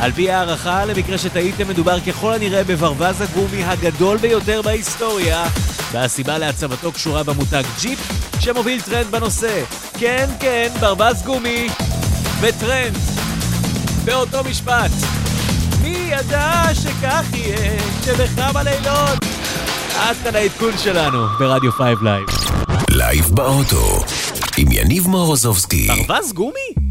על 0.00 0.12
פי 0.12 0.30
הערכה, 0.30 0.84
למקרה 0.84 1.18
שטעיתם, 1.18 1.68
מדובר 1.68 2.00
ככל 2.00 2.32
הנראה 2.32 2.64
בברווז 2.64 3.20
הגומי 3.20 3.64
הגדול 3.64 4.18
ביותר 4.18 4.62
בהיסטוריה, 4.62 5.44
והסיבה 5.92 6.38
להצבתו 6.38 6.92
קשורה 6.92 7.22
במותג 7.22 7.62
ג'יפ, 7.80 7.98
שמוביל 8.40 8.80
טרנד 8.80 9.06
בנושא. 9.10 9.62
כן, 9.98 10.26
כן, 10.40 10.68
ברווז 10.80 11.22
גומי 11.22 11.68
וטרנד. 12.40 12.96
באותו 14.04 14.44
משפט. 14.44 14.90
מי 15.82 16.10
ידע 16.10 16.62
שכך 16.74 17.24
יהיה, 17.32 17.80
שבכמה 18.04 18.52
בלילות? 18.52 19.18
עד 19.98 20.16
כאן 20.24 20.36
העדכון 20.36 20.78
שלנו 20.78 21.26
ברדיו 21.38 21.72
5 21.72 21.94
לייב. 22.02 22.26
לייב 22.90 23.24
באוטו. 23.34 24.04
עם 24.60 24.68
יניב 24.72 25.08
מורוזובסקי. 25.08 25.88
ברווז 25.90 26.32
גומי? 26.32 26.89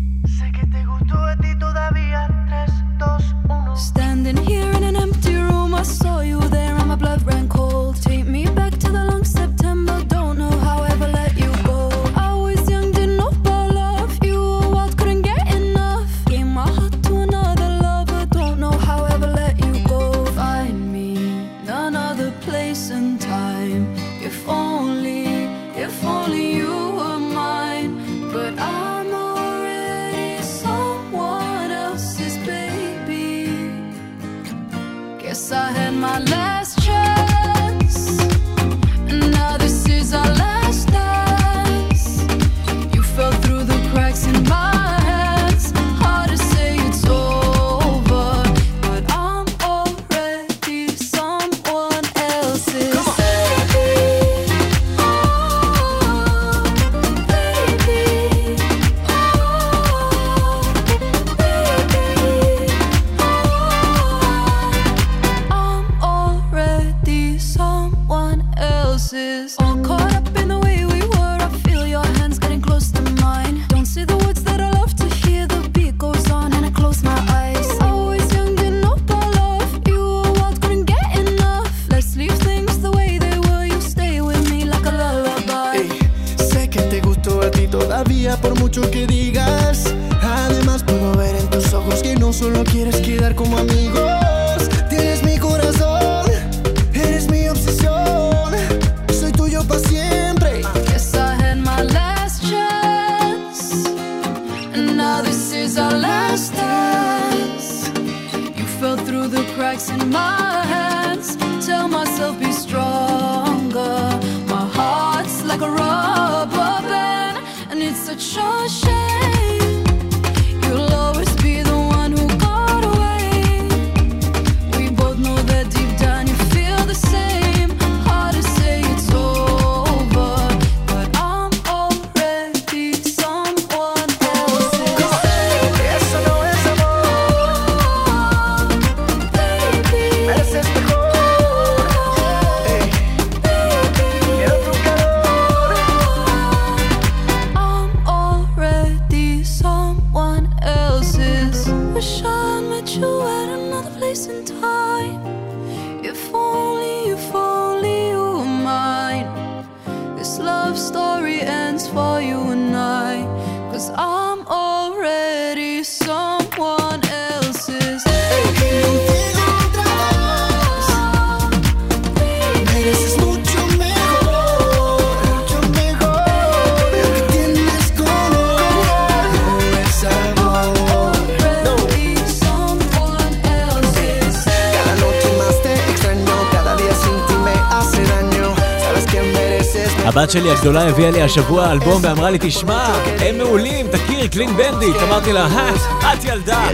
הגדולה 190.60 190.90
הביאה 190.90 191.12
לי 191.12 191.22
השבוע 191.22 191.72
אלבום 191.72 192.02
ואמרה 192.04 192.32
לי, 192.32 192.38
תשמע, 192.42 192.86
הם 193.20 193.38
מעולים, 193.38 193.88
תכירי, 193.88 194.30
Clean 194.30 194.50
Bandit. 194.50 194.92
אמרתי 195.08 195.34
לה, 195.34 195.48
אה, 195.48 195.74
את 196.14 196.24
ילדה. 196.24 196.70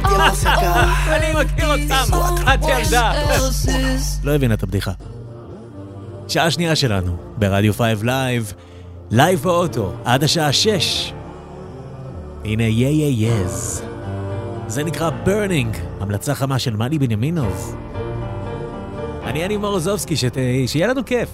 אני 1.07 1.43
מכיר 1.43 1.73
אותם, 1.73 2.17
את 2.53 2.59
ילדה. 2.67 3.13
לא 4.23 4.35
הבינה 4.35 4.53
את 4.53 4.63
הבדיחה. 4.63 4.91
שעה 6.27 6.51
שנייה 6.51 6.75
שלנו, 6.75 7.17
ברדיו 7.37 7.73
5 7.73 7.81
לייב, 8.03 8.53
לייב 9.11 9.39
באוטו, 9.39 9.93
עד 10.05 10.23
השעה 10.23 10.53
6. 10.53 11.13
הנה 12.45 12.63
Yeah 12.63 12.87
Yeah 12.87 13.29
Yeahs. 13.29 13.81
זה 14.67 14.83
נקרא 14.83 15.09
Burning, 15.23 15.77
המלצה 15.99 16.35
חמה 16.35 16.59
של 16.59 16.75
מאלי 16.75 16.99
בנימינוב. 16.99 17.75
אני 19.23 19.45
אני 19.45 19.57
מורוזובסקי, 19.57 20.15
שיהיה 20.67 20.87
לנו 20.87 21.05
כיף. 21.05 21.29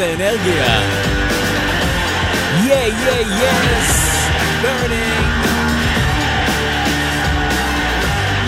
איזה 0.00 0.14
אנרגיה. 0.14 0.80
Yeah 2.64 2.74
Yeah 2.74 3.20
Yeahs, 3.20 4.28
Burning. 4.62 5.26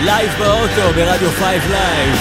לייב 0.05 0.31
באוטו 0.39 0.93
ברדיו 0.95 1.29
Five 1.29 1.63
Live. 1.71 2.15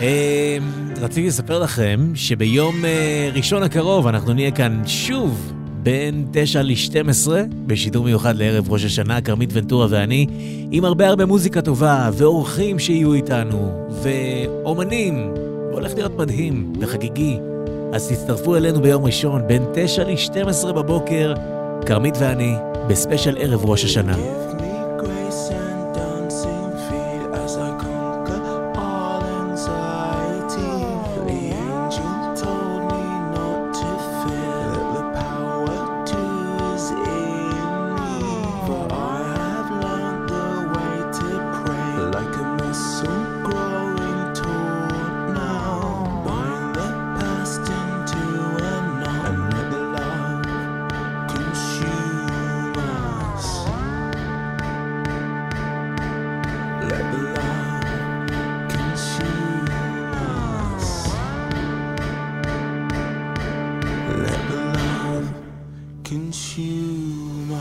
אמ, 0.00 0.06
רציתי 1.00 1.26
לספר 1.28 1.58
לכם 1.58 2.12
שביום 2.14 2.84
אה, 2.84 3.30
ראשון 3.34 3.62
הקרוב 3.62 4.06
אנחנו 4.06 4.32
נהיה 4.32 4.50
כאן 4.50 4.82
שוב 4.86 5.55
בין 5.86 6.26
9 6.32 6.62
ל-12, 6.62 7.28
בשידור 7.66 8.04
מיוחד 8.04 8.36
לערב 8.36 8.72
ראש 8.72 8.84
השנה, 8.84 9.20
כרמית 9.20 9.50
ונטורה 9.52 9.86
ואני, 9.90 10.26
עם 10.70 10.84
הרבה 10.84 11.08
הרבה 11.08 11.26
מוזיקה 11.26 11.62
טובה, 11.62 12.10
ואורחים 12.12 12.78
שיהיו 12.78 13.14
איתנו, 13.14 13.86
ואומנים. 14.02 15.34
הולך 15.72 15.94
להיות 15.94 16.16
מדהים 16.16 16.72
וחגיגי. 16.80 17.38
אז 17.92 18.08
תצטרפו 18.08 18.56
אלינו 18.56 18.82
ביום 18.82 19.04
ראשון, 19.04 19.42
בין 19.46 19.62
9 19.74 20.04
ל-12 20.04 20.72
בבוקר, 20.72 21.34
כרמית 21.86 22.14
ואני, 22.20 22.54
בספיישל 22.88 23.36
ערב 23.38 23.64
ראש 23.64 23.84
השנה. 23.84 24.45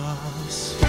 lost. 0.01 0.84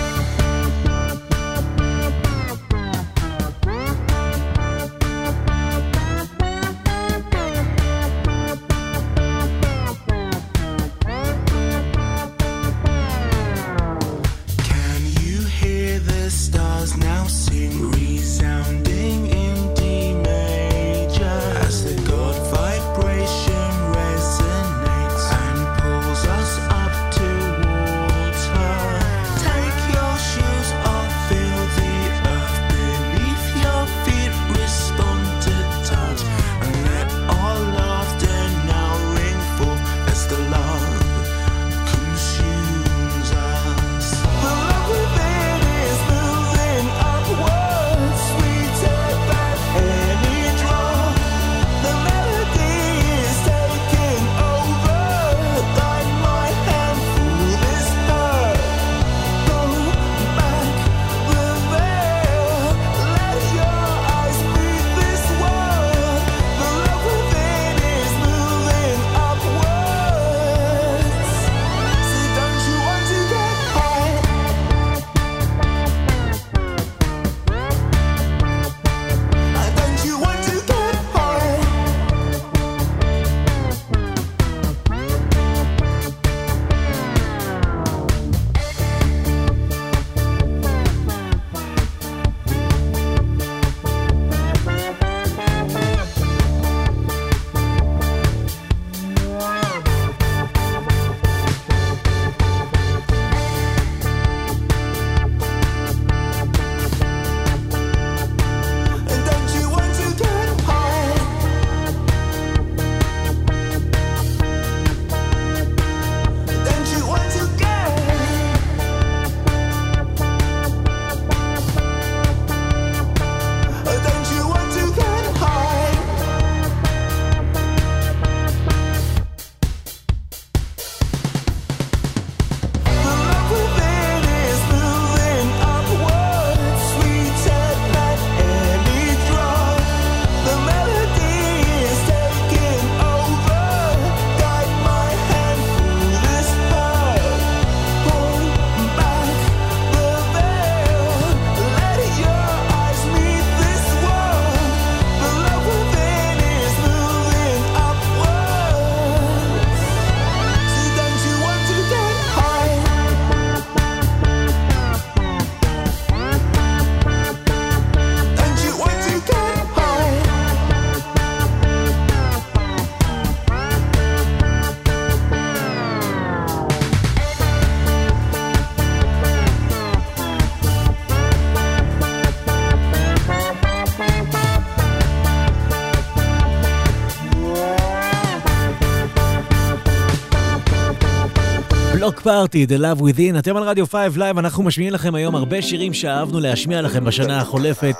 Party, 192.27 192.67
The 192.69 192.81
Love 192.81 193.01
Within, 193.01 193.39
אתם 193.39 193.57
על 193.57 193.63
רדיו 193.63 193.87
5 193.87 194.17
לייב, 194.17 194.39
אנחנו 194.39 194.63
משמיעים 194.63 194.93
לכם 194.93 195.15
היום 195.15 195.35
הרבה 195.35 195.63
שירים 195.63 195.95
שאהבנו 195.95 196.41
להשמיע 196.41 196.83
לכם 196.83 197.05
בשנה 197.05 197.41
החולפת, 197.41 197.97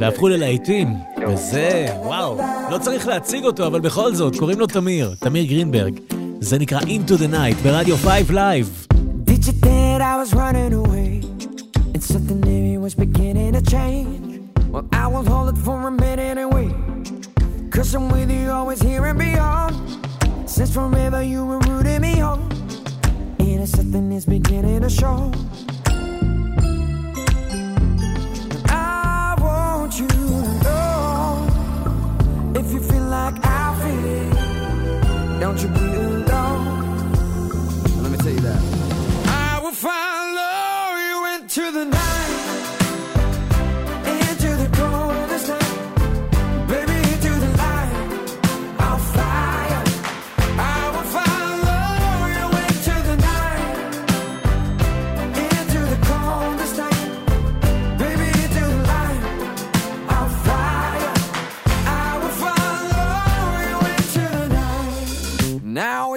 והפכו 0.00 0.28
ללהיטים, 0.28 0.88
וזה, 1.28 1.86
וואו, 2.04 2.38
לא 2.70 2.78
צריך 2.78 3.06
להציג 3.06 3.44
אותו, 3.44 3.66
אבל 3.66 3.80
בכל 3.80 4.14
זאת, 4.14 4.36
קוראים 4.36 4.60
לו 4.60 4.66
תמיר, 4.66 5.14
תמיר 5.18 5.44
גרינברג. 5.44 6.00
זה 6.40 6.58
נקרא 6.58 6.80
Into 6.80 7.18
the 7.18 7.32
Night 7.32 7.62
ברדיו 7.62 7.96
5 7.96 8.30
לייב. 8.30 8.86
Did 9.24 9.46
you 9.46 9.52
think 9.64 10.02
I 10.02 10.16
was 10.22 10.34
running 10.34 10.72
away? 10.72 11.20
And 11.94 12.02
something 12.02 12.42
in 12.54 12.62
me 12.66 12.78
was 12.78 12.94
beginning 12.94 13.52
to 13.58 13.62
change. 13.76 14.40
Well, 14.72 14.86
I 14.92 15.06
will 15.12 15.26
hold 15.32 15.48
it 15.52 15.58
for 15.66 15.78
a 15.88 15.94
minute 16.04 16.36
and 16.42 16.50
wait. 16.56 16.74
Cause 17.74 17.94
I'm 17.96 18.08
with 18.14 18.30
you 18.38 18.50
always 18.58 18.80
here 18.88 19.04
and 19.10 19.18
beyond. 19.18 19.74
Since 20.54 20.70
forever 20.78 21.20
you 21.32 21.40
were 21.50 21.60
rooting 21.68 22.02
me 22.08 22.14
on. 22.30 22.63
Something 23.66 24.12
is 24.12 24.26
beginning 24.26 24.82
to 24.82 24.90
show. 24.90 25.32
I 28.66 29.34
want 29.40 29.98
you 29.98 30.06
to 30.06 30.26
know. 30.64 31.46
If 32.56 32.70
you 32.72 32.80
feel 32.80 33.04
like 33.04 33.34
I 33.42 33.74
feel, 33.80 35.40
don't 35.40 35.58
you 35.62 35.68
be 35.68 36.13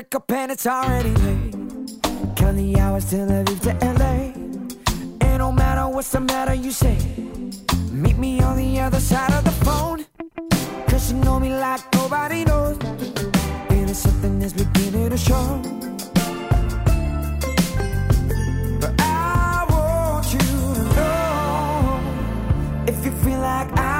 wake 0.07 0.15
up 0.15 0.31
and 0.31 0.51
it's 0.51 0.65
already 0.65 1.09
late. 1.09 1.53
Count 2.35 2.55
the 2.55 2.75
hours 2.79 3.09
till 3.09 3.29
I 3.29 3.41
leave 3.43 3.61
to 3.61 3.73
LA. 3.81 4.31
And 5.27 5.37
no 5.39 5.51
matter 5.51 5.87
what's 5.87 6.11
the 6.11 6.21
matter, 6.21 6.53
you 6.53 6.71
say, 6.71 6.97
Meet 7.91 8.17
me 8.17 8.41
on 8.41 8.57
the 8.57 8.79
other 8.79 8.99
side 8.99 9.33
of 9.33 9.43
the 9.43 9.55
phone. 9.65 10.05
Cause 10.87 11.11
you 11.11 11.17
know 11.19 11.39
me 11.39 11.49
like 11.49 11.81
nobody 11.93 12.45
knows. 12.45 12.77
And 13.69 13.89
it's 13.89 13.99
something 13.99 14.39
that's 14.39 14.53
beginning 14.53 15.09
to 15.09 15.17
show. 15.17 15.61
But 18.81 18.93
I 18.99 19.65
want 19.69 20.25
you 20.33 20.39
to 20.77 20.83
know 20.97 21.99
if 22.87 23.05
you 23.05 23.11
feel 23.23 23.39
like 23.39 23.69
I 23.77 23.96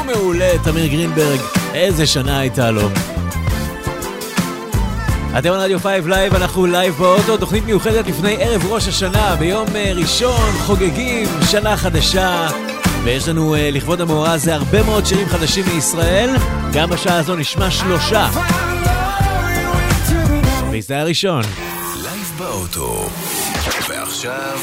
הוא 0.00 0.06
מעולה, 0.06 0.50
תמיר 0.64 0.86
גרינברג. 0.86 1.40
איזה 1.74 2.06
שנה 2.06 2.38
הייתה 2.38 2.70
לו. 2.70 2.88
אתם 5.38 5.52
על 5.52 5.60
רדיו 5.60 5.78
5 5.78 5.90
לייב, 6.06 6.34
אנחנו 6.34 6.66
לייב 6.66 6.94
באוטו, 6.94 7.36
תוכנית 7.36 7.64
מיוחדת 7.64 8.06
לפני 8.06 8.36
ערב 8.38 8.66
ראש 8.66 8.88
השנה, 8.88 9.36
ביום 9.38 9.66
אה, 9.74 9.92
ראשון 9.94 10.52
חוגגים 10.66 11.28
שנה 11.50 11.76
חדשה, 11.76 12.48
ויש 13.04 13.28
לנו 13.28 13.54
אה, 13.54 13.70
לכבוד 13.72 14.00
המאורע 14.00 14.30
הזה 14.30 14.54
הרבה 14.54 14.82
מאוד 14.82 15.06
שירים 15.06 15.28
חדשים 15.28 15.64
מישראל, 15.74 16.30
גם 16.72 16.90
בשעה 16.90 17.16
הזו 17.16 17.36
נשמע 17.36 17.70
שלושה. 17.70 18.28
וזה 20.72 21.00
הראשון. 21.00 21.42
לייב 22.02 22.32
באוטו. 22.38 23.08
ועכשיו, 23.88 24.58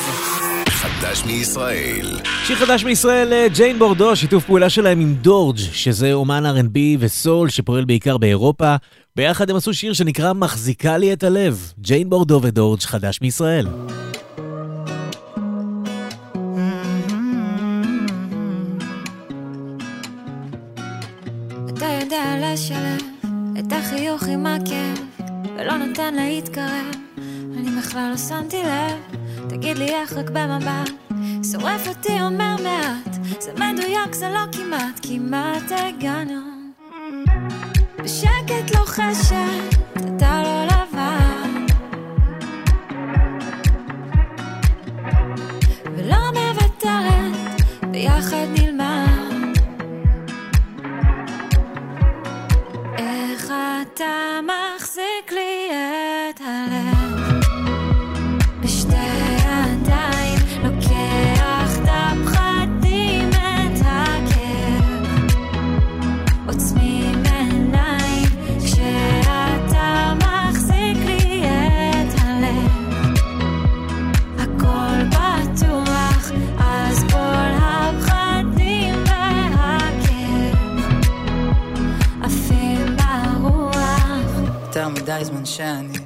חדש 1.00 1.24
מישראל. 1.26 2.20
שיר 2.46 2.56
חדש 2.56 2.84
מישראל, 2.84 3.34
אה, 3.34 3.48
ג'יין 3.54 3.80
בורדו, 3.80 4.16
שיתוף 4.16 4.46
פעולה 4.46 4.70
שלהם 4.70 5.00
עם 5.00 5.14
דורג', 5.14 5.58
שזה 5.58 6.14
אומן 6.14 6.44
R&B 6.46 6.78
וסול 7.00 7.50
שפועל 7.50 7.86
בעיקר 7.86 8.18
באירופה. 8.18 8.76
ביחד 9.16 9.50
הם 9.50 9.56
עשו 9.56 9.74
שיר 9.74 9.94
שנקרא 9.94 10.34
מחזיקה 10.34 10.98
לי 10.98 11.14
את 11.14 11.24
הלב. 11.24 11.74
ג'יין 11.80 12.10
בורדו 12.10 12.40
ודורג' 12.44 12.80
חדש 12.80 13.22
מישראל. 13.22 13.68
אתה 21.70 21.86
יודע 22.02 22.54
לשלב 22.54 23.02
את 23.60 23.72
החיוך 23.72 24.24
עם 24.24 24.46
הכאב, 24.46 25.00
ולא 25.58 25.78
נותן 25.78 26.14
להתקרב. 26.16 27.08
אני 27.58 27.72
בכלל 27.82 28.10
לא 28.12 28.18
שמתי 28.18 28.64
לב, 28.64 29.18
תגיד 29.50 29.78
לי 29.78 29.96
איך 29.96 30.14
רק 30.14 30.30
במבט. 30.30 30.92
שורף 31.52 31.88
אותי 31.88 32.22
אומר 32.22 32.56
מעט, 32.64 33.18
זה 33.40 33.52
מדויק, 33.54 34.14
זה 34.14 34.30
לא 34.30 34.40
כמעט, 34.52 35.00
כמעט 35.02 35.72
הגענו. 35.72 36.42
בשקט 38.04 38.76
לוחשת, 38.76 39.78
אתה 39.94 40.44
לא 40.44 40.66
לבן. 40.66 41.66
ולא 45.96 46.18
מוותרת, 46.34 47.62
ביחד 47.92 48.48
נלמד. 48.54 49.58
איך 52.98 53.54
אתה 53.82 54.40
מחזיק 54.44 55.32
לי 55.32 55.70
את 55.70 56.17
מדי 85.08 85.26
זמן 85.26 85.46
שאני 85.46 85.98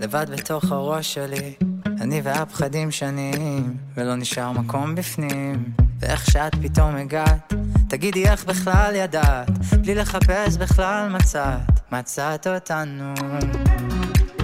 לבד 0.00 0.26
בתוך 0.32 0.72
הראש 0.72 1.14
שלי. 1.14 1.54
אני 1.86 2.20
והפחדים 2.20 2.90
שנים 2.90 3.76
ולא 3.96 4.14
נשאר 4.14 4.52
מקום 4.52 4.94
בפנים. 4.94 5.64
ואיך 6.00 6.30
שאת 6.30 6.54
פתאום 6.62 6.96
הגעת 6.96 7.52
תגידי 7.88 8.28
איך 8.28 8.44
בכלל 8.44 8.92
ידעת? 8.94 9.50
בלי 9.80 9.94
לחפש 9.94 10.56
בכלל 10.56 11.08
מצאת 11.08 11.92
מצאת 11.92 12.46
אותנו. 12.46 13.14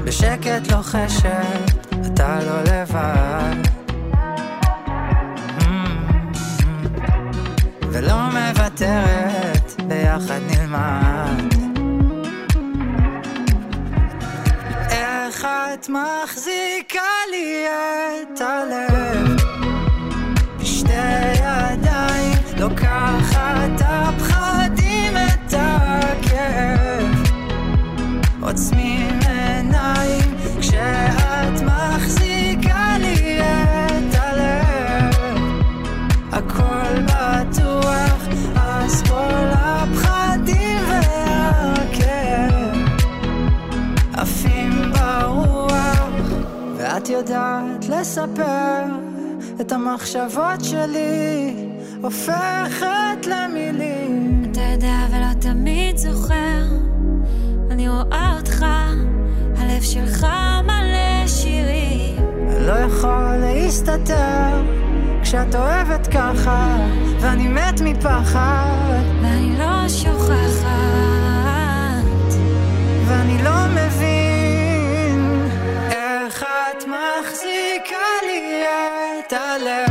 בשקט 0.05 0.73
לוחשת 0.73 1.87
אתה 2.07 2.39
לא 2.47 2.63
לבד. 2.63 3.57
ולא 7.93 8.17
מוותרת 8.31 9.73
ביחד 9.89 10.41
נלמד 10.51 11.68
איך 15.39 15.47
את 15.75 15.89
מחזיקה 15.89 17.11
לי 17.31 17.67
את 17.67 18.41
הלב? 18.41 19.37
בשתי 20.61 20.93
ידיים 21.35 22.39
לוקחת 22.61 23.81
הפחדים 23.81 25.17
את 25.17 25.55
הכאב. 25.57 27.33
עוצמים 28.43 29.28
יודעת 47.11 47.89
לספר 47.89 48.85
את 49.61 49.73
המחשבות 49.73 50.65
שלי 50.65 51.55
הופכת 52.03 53.27
למילים. 53.27 54.43
אתה 54.51 54.61
יודע 54.61 55.07
ולא 55.11 55.33
תמיד 55.41 55.97
זוכר. 55.97 56.65
אני 57.71 57.89
רואה 57.89 58.35
אותך 58.39 58.65
הלב 59.57 59.83
שלך 59.83 60.27
מלא 60.65 61.27
שירים. 61.27 62.17
לא 62.61 62.73
יכול 62.73 63.37
להסתתר 63.41 64.63
כשאת 65.23 65.55
אוהבת 65.55 66.07
ככה 66.07 66.77
ואני 67.21 67.49
מת 67.49 67.81
מפחד. 67.81 69.03
ואני 69.23 69.59
לא 69.59 69.89
שוכחת. 69.89 70.69
ואני 73.07 73.43
לא 73.43 73.67
מבין 73.71 74.18
לי 79.59 79.88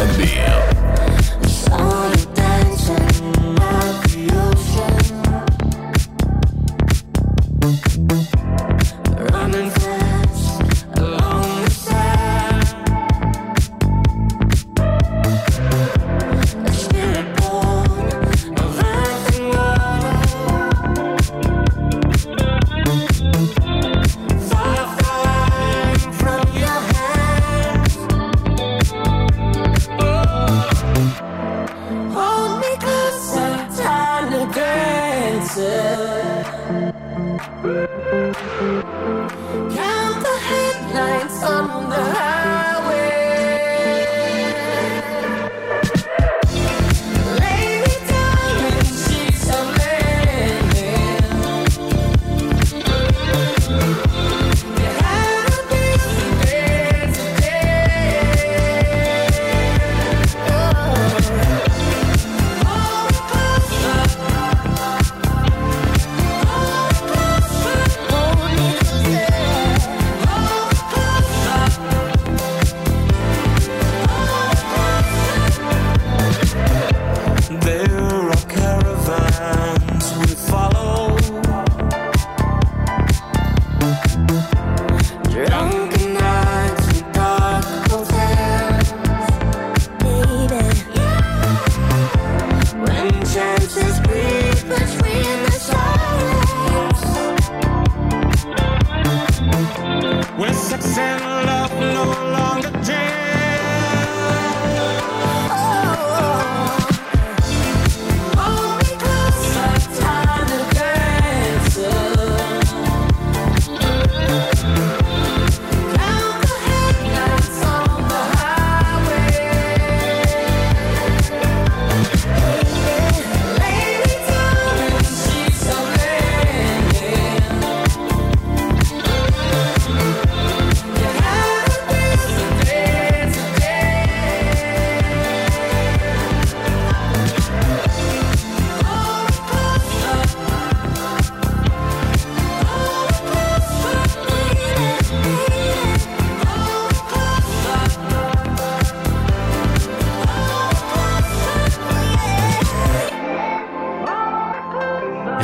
שווה 0.00 0.06
להגביר. 0.06 0.69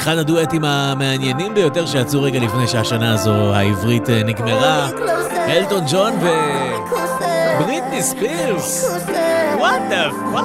אחד 0.07 0.19
הדואטים 0.19 0.65
המעניינים 0.65 1.55
ביותר 1.55 1.87
שיצאו 1.87 2.23
רגע 2.23 2.41
לפני 2.41 2.69
שהשנה 2.69 3.15
הזו 3.15 3.55
העברית 3.55 4.11
אה, 4.11 4.23
נגמרה. 4.23 4.89
אלטון 5.49 5.85
ג'ון 5.91 6.13
ובריטני 7.61 8.03
ספירס. 8.03 8.97
What 9.59 9.93
the 9.93 10.35
fuck? 10.35 10.45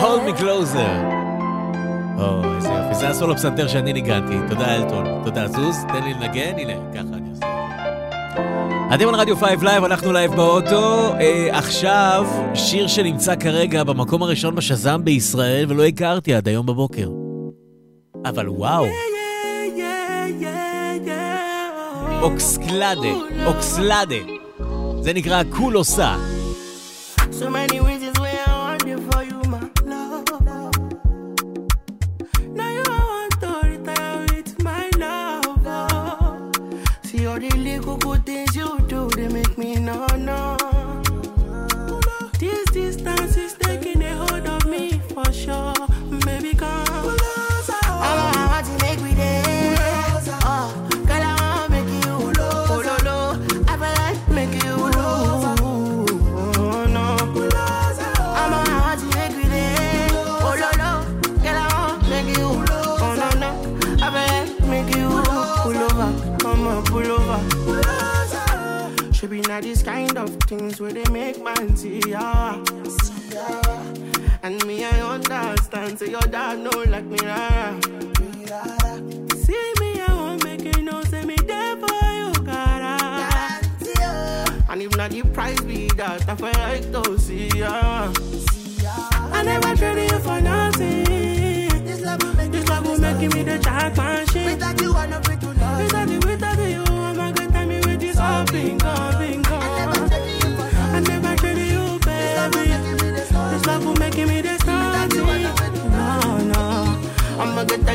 hold 0.00 0.22
me 0.28 0.40
closer. 0.40 0.92
או, 2.18 2.54
איזה 2.56 2.68
יופי. 2.68 2.94
זה 2.94 3.08
הסולו 3.08 3.36
פסנתר 3.36 3.68
שאני 3.68 3.92
ניגנתי. 3.92 4.34
תודה 4.48 4.76
אלטון. 4.76 5.04
תודה 5.24 5.48
זוז, 5.48 5.76
תן 5.88 6.04
לי 6.04 6.14
לנגן. 6.14 6.58
הנה, 6.58 6.72
ככה 6.94 7.14
אני 7.14 7.30
עושה. 7.30 7.46
אתם 8.94 9.08
על 9.08 9.14
רדיו 9.14 9.36
5 9.36 9.50
לייב, 9.62 9.84
אנחנו 9.84 10.12
לייב 10.12 10.34
באוטו. 10.34 11.14
אה, 11.20 11.48
עכשיו, 11.58 12.26
שיר 12.54 12.86
שנמצא 12.86 13.36
כרגע 13.36 13.84
במקום 13.84 14.22
הראשון 14.22 14.54
ב 14.54 14.61
Shazam 14.61 15.04
בישראל, 15.04 15.66
ולא 15.68 15.84
הכרתי 15.84 16.34
עד 16.34 16.48
היום 16.48 16.66
בבוקר. 16.66 17.21
אבל 18.42 18.50
וואו. 18.50 18.86
אוקסקלדה, 22.22 23.14
אוקסלדה. 23.46 24.16
זה 25.00 25.12
נקרא 25.12 25.42
קולוסה. 25.50 26.16
So 27.18 27.44
many 27.44 27.81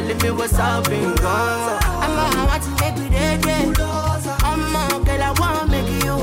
Telling 0.08 0.24
me 0.24 0.32
what's 0.32 0.58
up, 0.58 0.88
bingo. 0.88 1.18
I'm 1.20 2.16
a 2.16 2.46
want 2.48 2.64
to 2.64 2.70
make 2.80 2.98
me 2.98 3.10
dead, 3.10 3.46
yeah. 3.46 3.74
I'm 4.48 4.74
a 4.74 5.04
girl, 5.04 5.22
I 5.22 5.32
want 5.38 5.70
make 5.70 5.92
you. 6.06 6.16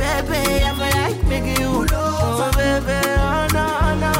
Baby, 0.00 0.40
I 0.64 0.72
feel 0.72 0.92
like 0.96 1.20
make 1.28 1.58
you. 1.60 1.84
Oh, 1.92 2.50
baby, 2.56 2.98
oh, 3.20 3.46
no, 3.52 3.66
no. 4.00 4.12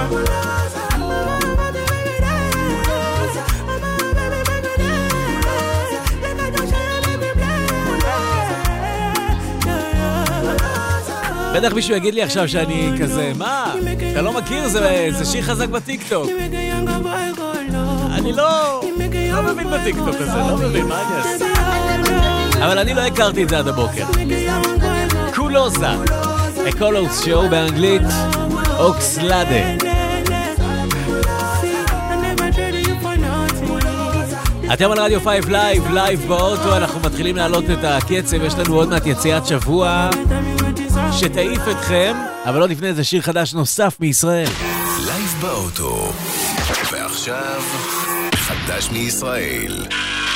בטח 11.55 11.73
מישהו 11.73 11.97
יגיד 11.97 12.15
לי 12.15 12.23
עכשיו 12.23 12.49
שאני 12.49 12.91
כזה, 13.01 13.33
מה? 13.39 13.75
אתה 14.13 14.23
לא 14.23 14.33
מכיר? 14.33 14.69
זה 14.69 15.25
שיר 15.25 15.43
חזק 15.43 15.69
בטיקטוק. 15.69 16.27
אני 18.25 18.33
לא... 18.33 18.81
לא 19.33 19.43
מבין 19.43 19.71
בטיקטוק 19.71 20.15
הזה, 20.15 20.37
לא 20.37 20.57
מבין, 20.57 20.87
מה 20.87 21.03
אני 21.03 21.33
אעשה? 21.33 21.47
אבל 22.67 22.79
אני 22.79 22.95
לא 22.95 23.01
הכרתי 23.01 23.43
את 23.43 23.49
זה 23.49 23.59
עד 23.59 23.69
הבוקר. 23.69 24.05
Ku 25.35 25.50
Lo 25.50 25.65
Sa, 25.65 25.87
A 26.69 26.77
Colors 26.77 27.25
Show 27.25 27.49
באנגלית, 27.49 28.03
Oxlade. 28.79 29.85
אתם 34.73 34.91
על 34.91 34.99
רדיו 34.99 35.21
5 35.21 35.45
לייב, 35.49 35.91
לייב 35.91 36.25
באוטו, 36.29 36.77
אנחנו 36.77 37.01
מתחילים 37.01 37.37
להעלות 37.37 37.65
את 37.65 37.85
הקצב, 37.85 38.43
יש 38.43 38.55
לנו 38.55 38.75
עוד 38.75 38.89
מעט 38.89 39.07
יציאת 39.07 39.47
שבוע 39.47 40.09
שתעיף 41.13 41.63
אתכם, 41.71 42.17
אבל 42.45 42.61
עוד 42.61 42.71
לפני 42.71 42.95
זה 42.95 43.05
שיר 43.05 43.23
חדש 43.23 43.55
נוסף 43.55 43.97
מישראל. 44.01 44.49
לייב 45.07 45.37
באוטו. 45.41 46.13
ועכשיו, 47.15 47.63
חדש 48.35 48.91
מישראל. 48.91 49.87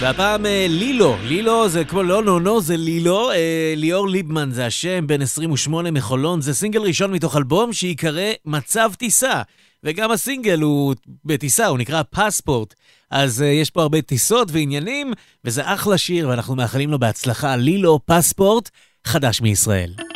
והפעם 0.00 0.46
אה, 0.46 0.66
לילו, 0.68 1.16
לילו 1.22 1.68
זה 1.68 1.84
כמו 1.84 2.02
לא 2.02 2.22
נו 2.22 2.38
נו 2.38 2.60
זה 2.60 2.76
לילו, 2.76 3.30
אה, 3.30 3.74
ליאור 3.76 4.08
ליבמן 4.08 4.50
זה 4.50 4.66
השם, 4.66 5.06
בן 5.06 5.22
28 5.22 5.90
מחולון, 5.90 6.40
זה 6.40 6.54
סינגל 6.54 6.80
ראשון 6.80 7.12
מתוך 7.12 7.36
אלבום 7.36 7.72
שייקרא 7.72 8.32
מצב 8.44 8.90
טיסה. 8.96 9.42
וגם 9.84 10.10
הסינגל 10.10 10.60
הוא 10.60 10.94
בטיסה, 11.24 11.66
הוא 11.66 11.78
נקרא 11.78 12.02
passport. 12.10 12.74
אז 13.10 13.40
אה, 13.40 13.44
יש 13.44 13.70
פה 13.70 13.82
הרבה 13.82 14.02
טיסות 14.02 14.48
ועניינים, 14.52 15.12
וזה 15.44 15.62
אחלה 15.64 15.98
שיר, 15.98 16.28
ואנחנו 16.28 16.56
מאחלים 16.56 16.90
לו 16.90 16.98
בהצלחה. 16.98 17.56
לילו 17.56 18.00
passport, 18.06 18.70
חדש 19.04 19.40
מישראל. 19.40 20.07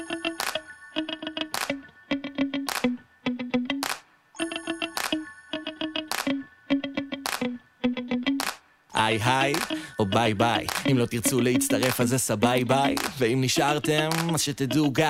היי 9.04 9.18
היי, 9.24 9.54
או 9.98 10.06
ביי 10.06 10.34
ביי. 10.34 10.66
אם 10.90 10.98
לא 10.98 11.06
תרצו 11.06 11.40
להצטרף 11.40 12.00
אז 12.00 12.08
זה 12.08 12.18
סביי 12.18 12.64
ביי. 12.64 12.94
ואם 13.18 13.38
נשארתם, 13.40 14.08
אז 14.34 14.40
שתדעו 14.40 14.90
גיא. 14.90 15.06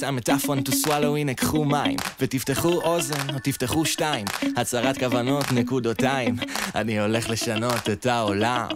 שם 0.00 0.18
את 0.18 0.28
אפון 0.28 0.58
to 0.58 0.72
swallow, 0.72 1.18
הנה 1.18 1.34
קחו 1.34 1.64
מים. 1.64 1.96
ותפתחו 2.20 2.80
אוזן, 2.82 3.34
או 3.34 3.38
תפתחו 3.42 3.84
שתיים. 3.84 4.24
הצהרת 4.56 4.98
כוונות, 4.98 5.52
נקודותיים. 5.52 6.36
אני 6.74 7.00
הולך 7.00 7.30
לשנות 7.30 7.90
את 7.92 8.06
העולם. 8.06 8.68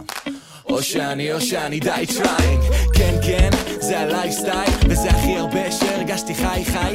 או 0.65 0.83
שאני 0.83 1.33
או 1.33 1.41
שאני 1.41 1.79
die 1.79 2.05
trying 2.07 2.61
כן 2.93 3.15
כן, 3.27 3.49
זה 3.79 3.99
הלייפסטייל 3.99 4.73
וזה 4.89 5.09
הכי 5.09 5.37
הרבה 5.37 5.71
שהרגשתי 5.71 6.35
חי 6.35 6.65
חי 6.65 6.93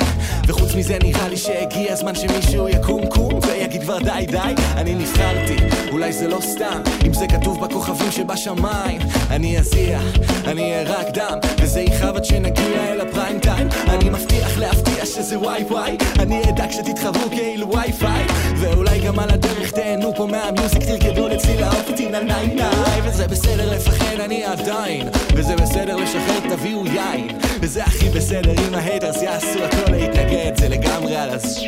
וחוץ 0.49 0.75
מזה 0.75 0.99
נראה 1.03 1.29
לי 1.29 1.37
שהגיע 1.37 1.93
הזמן 1.93 2.15
שמישהו 2.15 2.69
יקום 2.69 3.07
קום 3.07 3.41
ויגיד 3.67 3.83
כבר 3.83 3.99
די 3.99 4.27
די 4.27 4.55
אני 4.77 4.95
נבחרתי, 4.95 5.57
אולי 5.93 6.13
זה 6.13 6.29
לא 6.29 6.39
סתם 6.41 6.81
אם 7.07 7.15
זה 7.15 7.27
כתוב 7.27 7.65
בכוכבים 7.65 8.11
שבשמיים. 8.11 9.01
אני 9.31 9.59
אזיע, 9.59 10.01
אני 10.45 10.63
אהיה 10.63 10.83
רק 10.83 11.07
דם 11.11 11.39
וזה 11.61 11.81
יכאב 11.81 12.17
עד 12.17 12.25
שנגיע 12.25 12.93
אל 12.93 13.01
ה 13.01 13.07
prime 13.07 13.39
time. 13.39 13.69
אני 13.89 14.11
מבטיח 14.11 14.59
להפתיע 14.59 15.07
שזה 15.07 15.39
וואי 15.39 15.63
וואי. 15.63 15.97
אני 16.19 16.43
אדאג 16.49 16.71
שתתחברו 16.71 17.31
כאילו 17.31 17.69
וואי 17.69 17.93
פיי 17.93 18.27
ואולי 18.57 19.01
גם 19.01 19.19
על 19.19 19.31
הדרך 19.31 19.71
תהנו 19.71 20.15
פה 20.17 20.27
מה 20.27 20.43
music 20.43 20.83
תרקדו 20.83 21.29
לצליל 21.29 21.63
האופטין 21.63 22.15
על 22.15 22.25
nae 22.25 22.47
nae. 22.47 23.01
וזה 23.05 23.29
בסדר 23.29 23.73
לפחד 23.73 24.21
אני 24.21 24.45
עדיין. 24.45 25.09
וזה 25.35 25.57
בסדר 25.57 25.97
לשחרר 25.97 26.57
תביאו 26.57 26.87
יין. 26.87 27.29
וזה 27.61 27.85
הכי 27.85 28.09
בסדר 28.09 28.53
אם 28.69 28.75
ההייטרס 28.75 29.23
יעשו 29.23 29.65
הכל 29.65 29.93
להתנגד 29.93 30.53
זה 30.57 30.69
לגמרי 30.69 31.17
על 31.17 31.31
הז... 31.31 31.59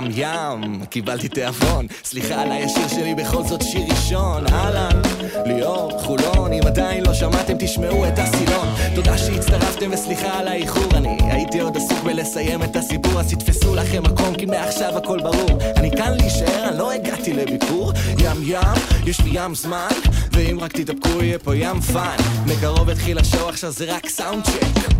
yum 0.00 0.10
yum, 0.14 0.84
קיבלתי 0.84 1.28
תיאבון. 1.28 1.86
סליחה 2.04 2.42
על 2.42 2.52
הישיר 2.52 2.88
שלי 2.88 3.14
בכל 3.14 3.42
זאת 3.44 3.62
שיר 3.62 3.82
ראשון. 3.90 4.46
אהלן, 4.46 5.02
ליאור, 5.46 6.02
חולון 6.02 6.52
אם 6.52 6.66
עדיין 6.66 7.04
לא 7.06 7.14
שמעתם 7.14 7.54
תשמעו 7.58 8.08
את 8.08 8.18
הסילון. 8.18 8.68
תודה 8.94 9.18
שהצטרפתם 9.18 9.90
וסליחה 9.92 10.38
על 10.38 10.48
האיחור. 10.48 10.92
אני 10.94 11.18
הייתי 11.20 11.60
עוד 11.60 11.76
עסוק 11.76 11.98
בלסיים 12.04 12.62
את 12.62 12.76
הסיפור 12.76 13.20
אז 13.20 13.34
תתפסו 13.34 13.74
לכם 13.74 14.02
מקום 14.02 14.34
כי 14.34 14.46
מעכשיו 14.46 14.98
הכל 14.98 15.18
ברור. 15.22 15.58
אני 15.76 15.90
כאן 15.90 16.16
להישאר, 16.16 16.68
אני 16.68 16.78
לא 16.78 16.92
הגעתי 16.92 17.32
לביקור. 17.32 17.92
yum 18.18 18.42
yum, 18.42 19.06
יש 19.06 19.20
לי 19.20 19.30
ים 19.32 19.54
זמן 19.54 19.88
ואם 20.32 20.58
רק 20.60 20.72
תתאפקו 20.72 21.22
יהיה 21.22 21.38
פה 21.38 21.56
ים 21.56 21.80
fun. 21.80 22.16
מקרוב 22.46 22.90
התחיל 22.90 23.18
ה 23.18 23.24
show 23.24 23.48
עכשיו 23.48 23.70
זה 23.70 23.84
רק 23.94 24.08
sound 24.08 24.44
check. 24.44 24.90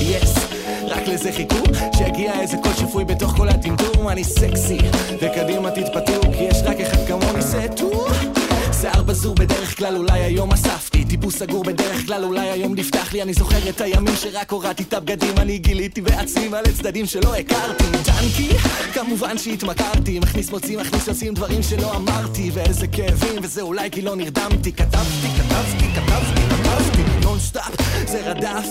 yes, 0.00 0.34
רק 0.82 1.08
לזה 1.08 1.32
חיכו 1.32 1.62
שיגיע 1.98 2.35
איזה 2.40 2.56
קול 2.62 2.72
שפוי 2.72 3.04
בתוך 3.04 3.36
כל 3.36 3.48
הטמטום 3.48 4.08
אני 4.08 4.24
סקסי. 4.24 4.78
וקדימה 5.20 5.70
תתפתו 5.70 6.20
כי 6.32 6.42
יש 6.42 6.62
רק 6.64 6.80
אחד 6.80 7.06
כמוני 7.06 7.42
סטו 7.42 8.06
שיער 8.80 9.02
בזור 9.02 9.34
בדרך 9.34 9.78
כלל 9.78 9.96
אולי 9.96 10.20
היום 10.20 10.52
אספתי. 10.52 11.04
טיפוס 11.04 11.36
סגור 11.36 11.64
בדרך 11.64 12.06
כלל 12.06 12.24
אולי 12.24 12.50
היום 12.50 12.74
נפתח 12.74 13.12
לי. 13.12 13.22
אני 13.22 13.34
זוכר 13.34 13.68
את 13.68 13.80
הימים 13.80 14.16
שרק 14.16 14.52
הורדתי 14.52 14.82
את 14.82 14.94
הבגדים 14.94 15.38
אני 15.38 15.58
גיליתי 15.58 16.00
בעצמי 16.00 16.48
מלא 16.48 16.72
צדדים 16.78 17.06
שלא 17.06 17.34
הכרתי. 17.34 17.84
טנקי 18.04 18.48
כמובן 18.94 19.38
שהתמכרתי. 19.38 20.18
מכניס 20.18 20.50
מוציא 20.50 20.78
מכניס 20.78 21.08
יוצאים 21.08 21.34
דברים 21.34 21.62
שלא 21.62 21.96
אמרתי. 21.96 22.50
ואיזה 22.54 22.86
כאבים 22.86 23.42
וזה 23.42 23.62
אולי 23.62 23.90
כי 23.90 24.02
לא 24.02 24.16
נרדמתי. 24.16 24.72
כתבתי 24.72 25.28
כתבתי 25.36 25.86
כתבתי 25.94 26.40
כתבתי. 26.50 27.02
non 27.22 27.38
stop 27.40 27.74
זה 28.06 28.30
רדף. 28.30 28.66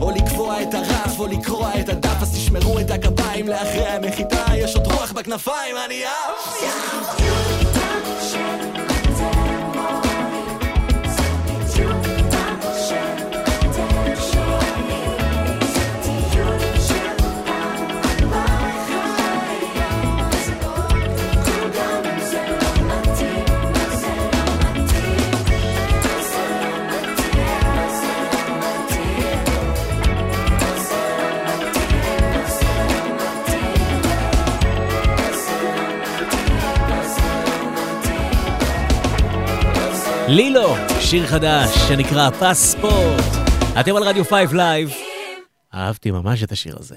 או 0.00 0.10
לקבוע 0.10 0.62
את 0.62 0.74
הרף 0.74 1.18
או 1.18 1.26
לקרוע 1.26 1.80
את 1.80 1.88
הדף. 1.88 2.22
אז 2.22 2.32
תשמרו 2.34 2.80
את 2.80 2.90
הגפיים 2.90 3.48
לאחרי 3.48 3.86
הנחיתה 3.86 4.44
יש 4.56 4.74
עוד 4.74 4.86
רוח 4.86 5.12
בכנפיים 5.12 5.76
אני 5.86 6.04
עף 6.04 7.77
לילו, 40.28 40.74
שיר 41.00 41.26
חדש 41.26 41.78
שנקרא 41.88 42.30
passport. 42.30 43.24
אתם 43.80 43.96
על 43.96 44.02
רדיו 44.02 44.24
5 44.24 44.52
לייב. 44.52 44.90
אהבתי 45.74 46.10
ממש 46.10 46.42
את 46.42 46.52
השיר 46.52 46.76
הזה. 46.80 46.96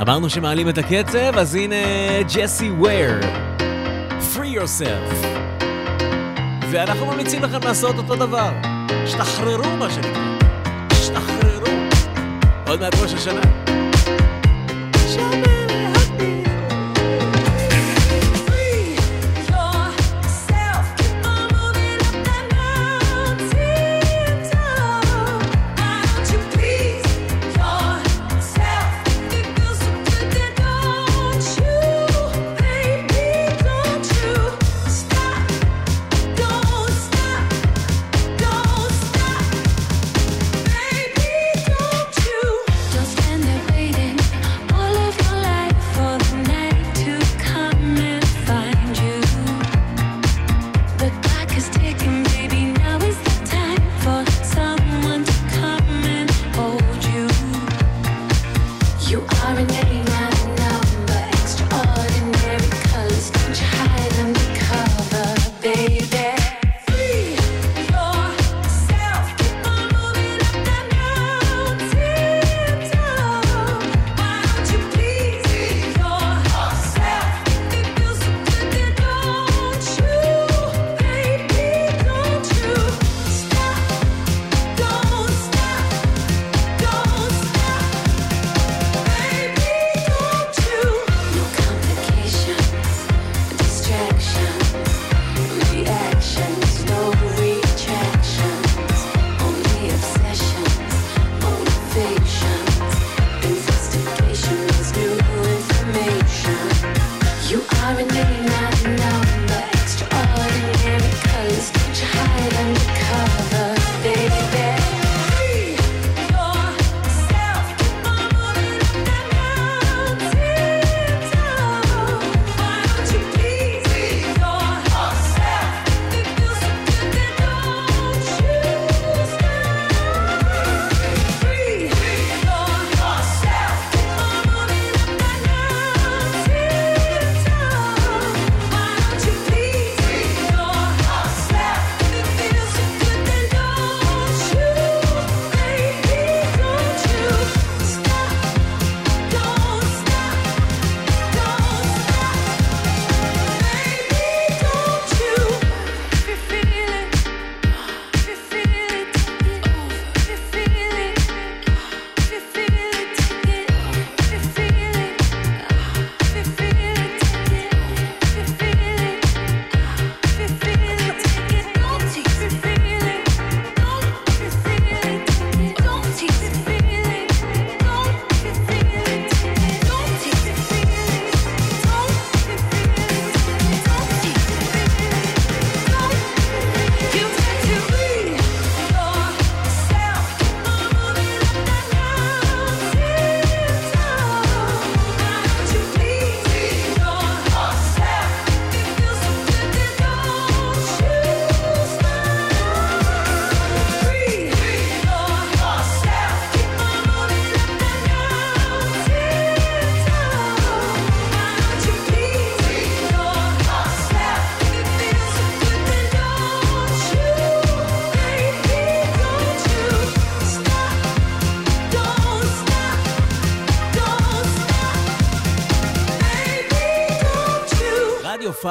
אמרנו 0.00 0.30
שמעלים 0.30 0.68
את 0.68 0.78
הקצב, 0.78 1.38
אז 1.38 1.54
הנה 1.54 1.76
ג'סי 2.34 2.70
וויר. 2.70 3.20
Free 4.34 4.58
yourself. 4.58 5.26
ואנחנו 6.70 7.06
ממליצים 7.06 7.42
לכם 7.42 7.60
לעשות 7.64 7.96
אותו 7.96 8.16
דבר. 8.16 8.50
השתחררו 9.04 9.76
מה 9.76 9.90
שנקרא. 9.90 10.36
השתחררו. 10.90 11.76
עוד 12.66 12.80
מעט 12.80 12.94
ראש 12.94 13.14
השנה. 13.14 13.65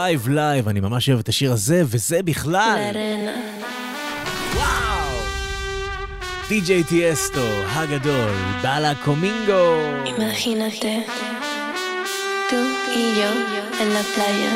5 0.06 0.28
לייב, 0.28 0.68
אני 0.68 0.80
ממש 0.80 1.10
אוהב 1.10 1.20
את 1.20 1.30
השיר 1.30 1.52
הזה, 1.52 1.84
וזה 1.86 2.24
בכלל. 2.24 2.92
די.ג'יי 6.50 6.84
טיאסטו, 6.84 7.48
הגדול, 7.68 8.32
baila 8.62 8.94
conmigo. 9.04 9.76
Imagínate, 10.06 10.92
tú 12.50 12.60
y 12.96 13.06
yo 13.20 13.32
en 13.82 13.90
la 13.96 14.04
playa, 14.16 14.54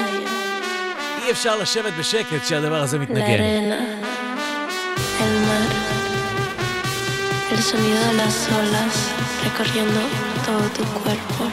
אי 1.25 1.31
אפשר 1.31 1.57
לשבת 1.57 1.93
בשקט 1.99 2.41
כשהדבר 2.43 2.81
הזה 2.81 2.99
מתנגן. 2.99 3.21
arena, 3.21 3.79
el 5.23 5.35
mar, 5.47 5.69
el 7.51 7.61
sonido 7.63 7.99
de 8.07 8.13
las 8.13 8.37
olas 8.59 8.95
recorriendo 9.43 10.01
todo 10.45 10.65
tu 10.75 10.83
cuerpo. 11.03 11.43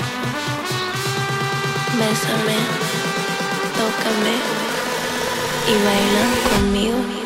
Bésame, 1.99 2.86
y 5.69 5.75
baila 5.85 6.25
conmigo. 6.51 7.26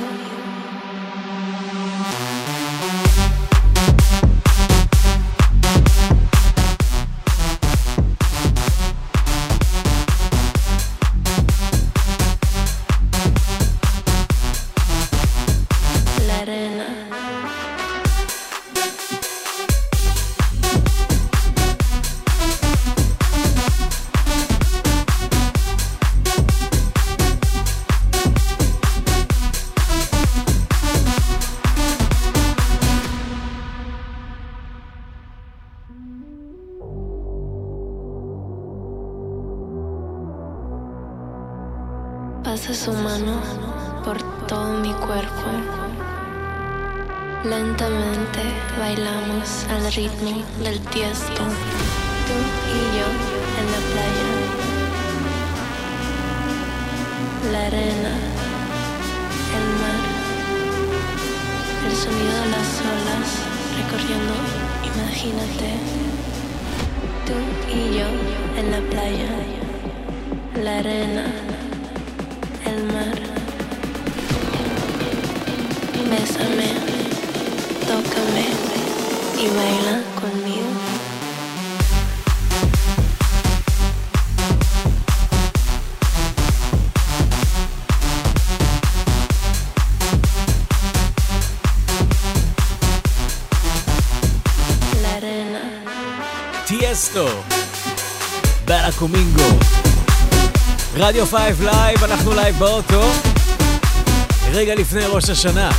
רדיו 101.11 101.27
5 101.27 101.41
לייב, 101.61 102.05
אנחנו 102.05 102.35
לייב 102.35 102.59
באוטו. 102.59 103.03
רגע 104.53 104.75
לפני 104.75 105.01
ראש 105.07 105.31
השנה. 105.31 105.71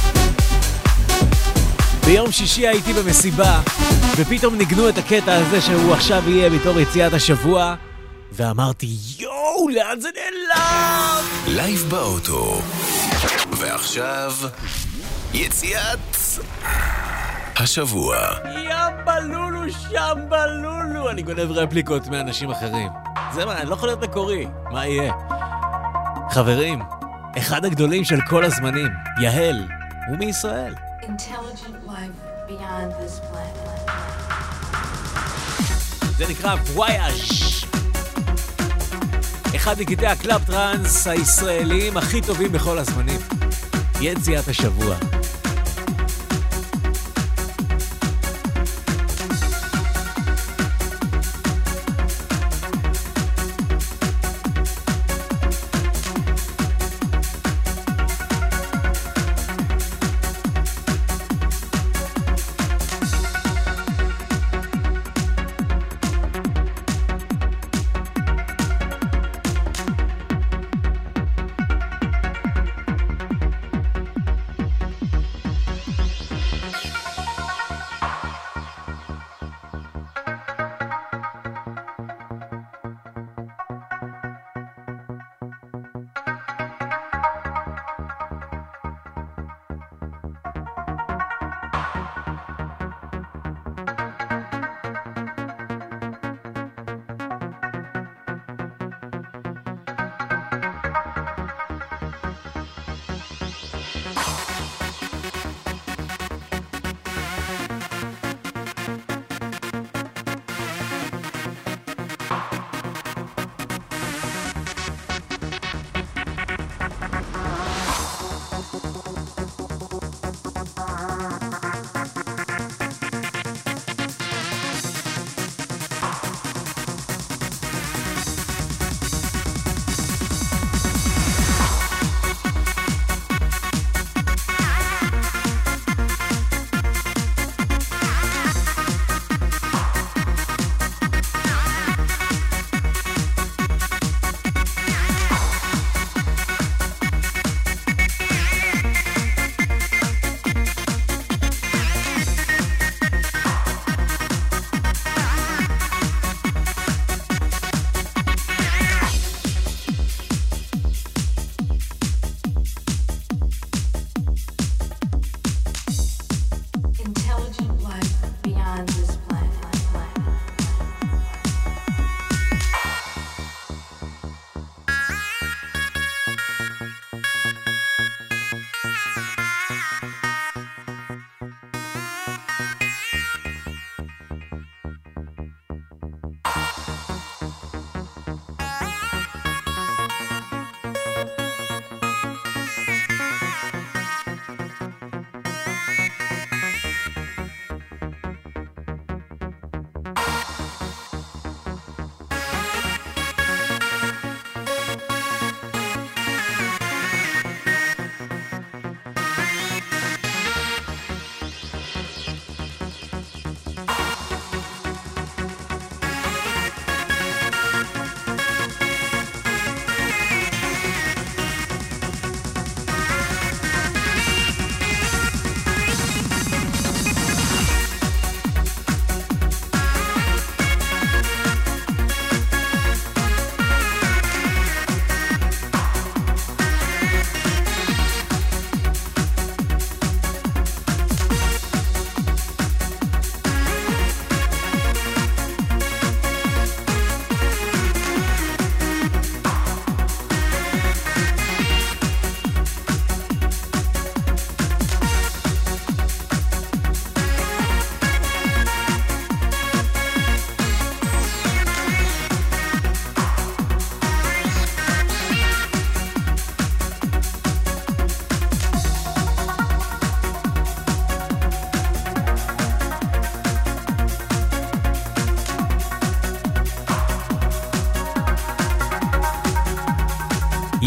ביום 2.06 2.32
שישי 2.32 2.68
הייתי 2.68 2.94
במסיבה, 2.94 3.62
ופתאום 4.18 4.56
ניגנו 4.56 4.90
את 4.90 4.98
הקטע 4.98 5.36
הזה 5.36 5.62
שהוא 5.62 5.94
עכשיו 5.94 6.30
יהיה 6.30 6.50
בתור 6.50 6.80
יציאת 6.80 7.14
השבוע, 7.14 7.76
ואמרתי, 8.32 8.88
יואו, 9.20 9.70
לאן 9.70 10.00
זה 10.00 10.10
נעלם? 10.16 11.26
לייב 11.48 11.86
באוטו. 11.90 12.62
ועכשיו, 13.52 14.34
יציאת 15.34 16.18
השבוע. 17.56 18.18
ימבלולו 18.46 19.62
שמבלולו. 19.72 21.10
אני 21.10 21.22
גונב 21.22 21.52
רפליקות 21.52 22.08
מאנשים 22.08 22.52
אחרים. 22.52 23.11
זה 23.34 23.46
מה, 23.46 23.62
אני 23.62 23.70
לא 23.70 23.76
יכול 23.76 23.90
להיות 23.90 24.04
מקורי. 24.04 24.48
מה 24.72 24.88
יהיה? 24.88 25.14
חברים, 26.32 26.82
אחד 27.38 27.66
הגדולים 27.66 28.04
של 28.04 28.20
כל 28.30 28.44
הזמנים, 28.44 28.88
יהל, 29.22 29.68
הוא 30.08 30.18
מישראל. 30.18 30.76
זה 36.18 36.26
נקרא 36.30 36.56
Voyage. 36.74 37.66
אחד 39.56 39.76
מקטעי 39.80 40.08
הקלאב 40.08 40.44
טראנס 40.44 41.08
הישראלים 41.08 41.98
הכי 41.98 42.22
טובים 42.22 42.52
בכל 42.52 42.78
הזמנים. 42.78 43.20
יציאת 44.02 44.48
השבוע. 44.48 44.96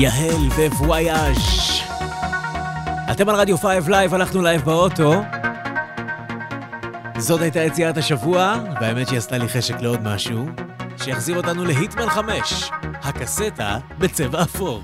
יהל 0.05 0.49
ב 0.57 0.72
Voyage. 0.72 1.81
אתם 3.11 3.29
על 3.29 3.35
רדיו 3.35 3.59
פייב 3.59 3.89
לייב, 3.89 4.15
הלכנו 4.15 4.43
לייב 4.43 4.63
באוטו. 4.63 5.23
זאת 7.19 7.41
הייתה 7.41 7.61
יציאת 7.61 7.97
השבוע, 7.97 8.55
והאמת 8.81 9.09
שהיא 9.09 9.19
עשתה 9.19 9.39
לי 9.39 9.49
חשק 9.49 9.81
לעוד 9.81 10.03
משהו, 10.03 10.47
שיחזיר 10.97 11.37
אותנו 11.37 11.65
להיטמן 11.65 12.11
5, 12.11 12.71
הקסטה 13.03 13.79
בצבע 13.99 14.43
אפור. 14.43 14.83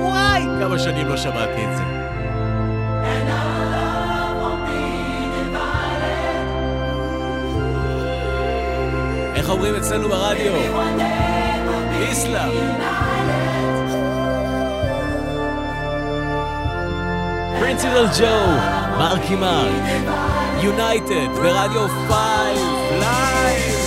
וואי, 0.00 0.42
כמה 0.60 0.78
שנים 0.78 1.06
לא 1.06 1.16
שמעתי 1.16 1.64
את 1.64 1.76
זה. 1.76 1.97
איך 9.48 9.54
אומרים 9.54 9.74
אצלנו 9.74 10.08
ברדיו? 10.08 10.52
איסלאם. 12.00 12.50
פרינסיפל 17.58 18.06
ג'ו, 18.18 18.26
מרקי 18.98 19.34
מרק, 19.36 19.82
יונייטד 20.60 21.32
ברדיו 21.42 21.88
5, 21.88 22.18
לייב. 22.90 23.77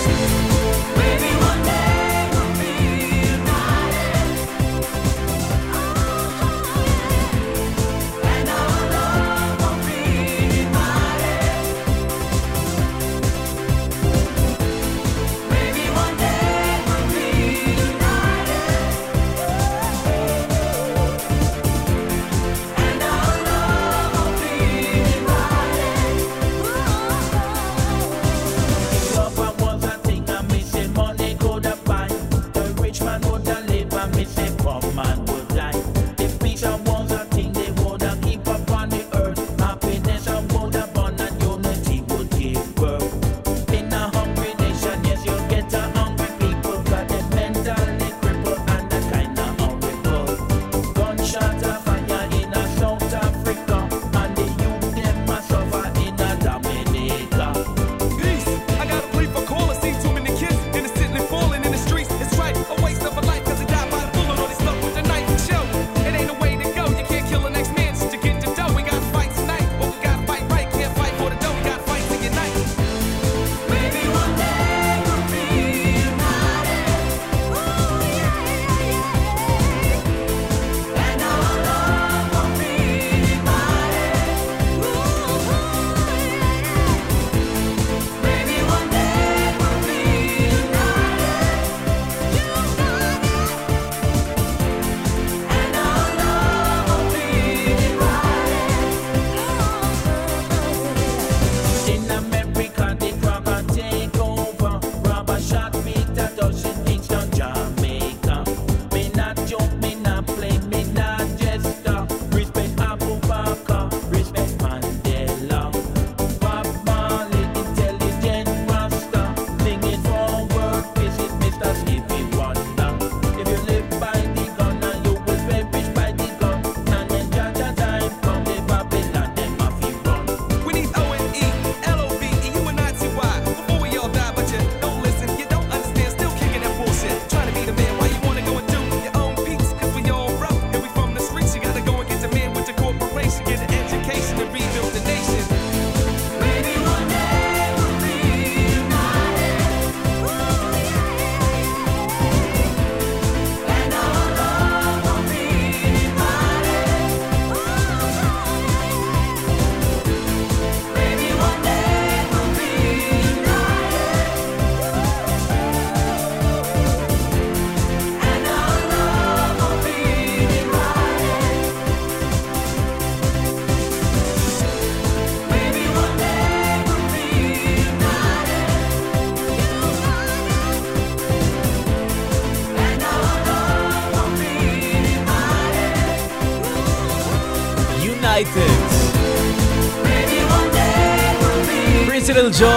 ליטל 192.34 192.50
ג'ו, 192.60 192.72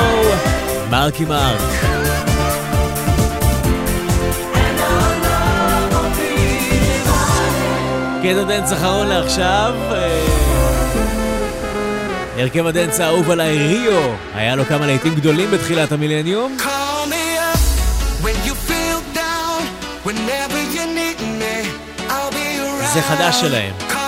מרקי 0.91 1.25
מרק. 1.25 1.61
קטע 8.23 8.43
דנץ 8.43 8.73
אחרון 8.73 9.07
לעכשיו. 9.07 9.75
אה, 9.93 10.27
הרכב 12.39 12.67
הדנץ 12.67 13.01
האהוב 13.01 13.31
עליי, 13.31 13.59
ריו, 13.59 14.15
היה 14.35 14.57
לו 14.57 14.65
כמה 14.65 14.87
להיטים 14.87 15.15
גדולים 15.15 15.51
בתחילת 15.51 15.93
המילניום. 15.93 16.57
זה 22.95 23.03
חדש 23.03 23.41
שלהם. 23.41 24.04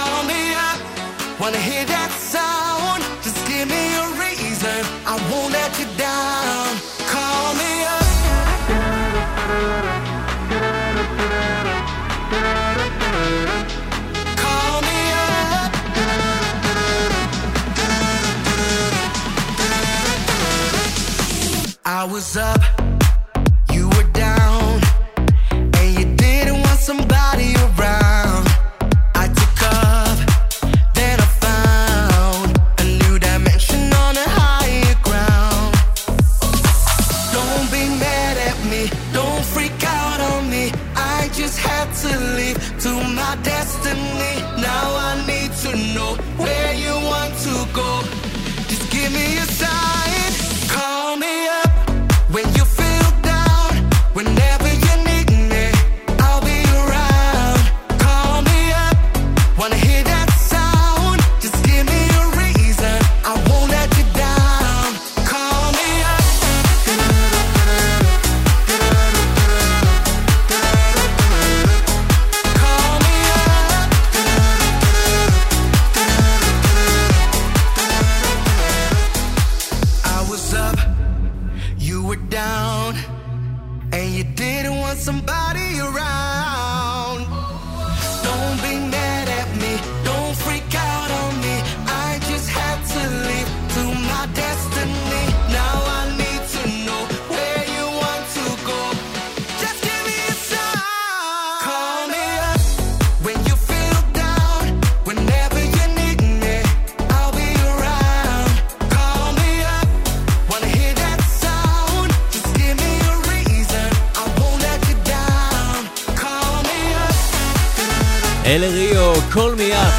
לריו, 118.67 119.15
call 119.33 119.55
me 119.55 119.73
up, 119.73 119.95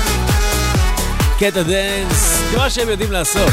קטע 1.39 1.61
דנס, 1.61 2.41
כמו 2.51 2.69
שהם 2.69 2.89
יודעים 2.89 3.11
לעשות. 3.11 3.49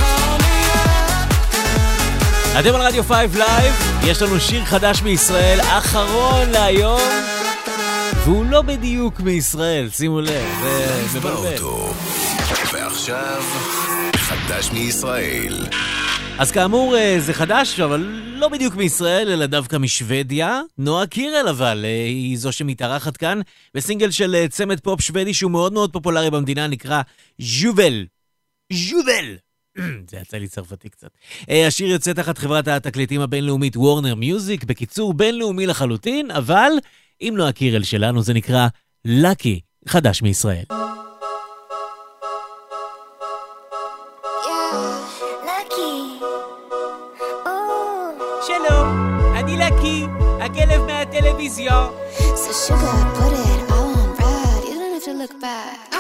אתם 2.61 2.75
על 2.75 2.81
רדיו 2.81 3.05
5 3.05 3.15
לייב, 3.35 3.75
יש 4.05 4.23
לנו 4.23 4.41
שיר 4.41 4.65
חדש 4.65 5.03
מישראל, 5.03 5.61
אחרון 5.61 6.51
להיום, 6.51 7.01
והוא 8.25 8.45
לא 8.45 8.63
בדיוק 8.63 9.21
מישראל, 9.21 9.89
שימו 9.93 10.21
לב, 10.21 10.65
זה 11.13 11.19
מבלבל. 11.19 11.65
ועכשיו, 12.73 13.43
חדש 14.17 14.71
מישראל. 14.73 15.67
אז 16.39 16.51
כאמור, 16.51 16.97
אה, 16.97 17.17
זה 17.19 17.35
חדש, 17.35 17.81
אבל 17.81 18.24
לא 18.35 18.49
בדיוק 18.49 18.75
מישראל, 18.75 19.29
אלא 19.29 19.47
דווקא 19.47 19.77
משוודיה. 19.77 20.61
נועה 20.79 21.07
קירל 21.07 21.49
אבל 21.49 21.85
אה, 21.85 22.05
היא 22.05 22.39
זו 22.39 22.53
שמתארחת 22.53 23.17
כאן 23.17 23.41
בסינגל 23.75 24.11
של 24.11 24.35
אה, 24.35 24.49
צמד 24.49 24.81
פופ 24.81 25.01
שוודי 25.01 25.35
שהוא 25.35 25.51
מאוד 25.51 25.73
מאוד 25.73 25.93
פופולרי 25.93 26.31
במדינה, 26.31 26.67
נקרא 26.67 27.03
ז'ובל. 27.39 28.07
ז'ובל! 28.73 29.37
זה 30.11 30.17
יצא 30.23 30.37
לי 30.37 30.49
צרפתי 30.49 30.89
קצת. 30.89 31.09
אה, 31.51 31.67
השיר 31.67 31.89
יוצא 31.89 32.13
תחת 32.13 32.39
חברת 32.39 32.69
התקליטים 32.69 33.21
הבינלאומית 33.21 33.77
וורנר 33.77 34.15
מיוזיק, 34.15 34.65
בקיצור 34.65 35.15
בינלאומי 35.15 35.67
לחלוטין, 35.67 36.31
אבל 36.31 36.71
עם 37.21 37.37
נועה 37.37 37.53
קירל 37.53 37.83
שלנו 37.83 38.23
זה 38.23 38.35
נקרא 38.35 38.69
לקי, 39.05 39.61
חדש 39.89 40.23
מישראל. 40.23 40.65
y'all. 51.59 51.95
So 52.37 52.53
sugar, 52.53 52.97
put 53.15 53.33
it 53.33 53.71
all 53.71 53.95
on 53.95 54.17
red. 54.17 54.65
You 54.69 54.75
don't 54.75 54.95
have 54.95 55.05
to 55.05 55.15
look 55.15 55.41
back. 55.41 55.94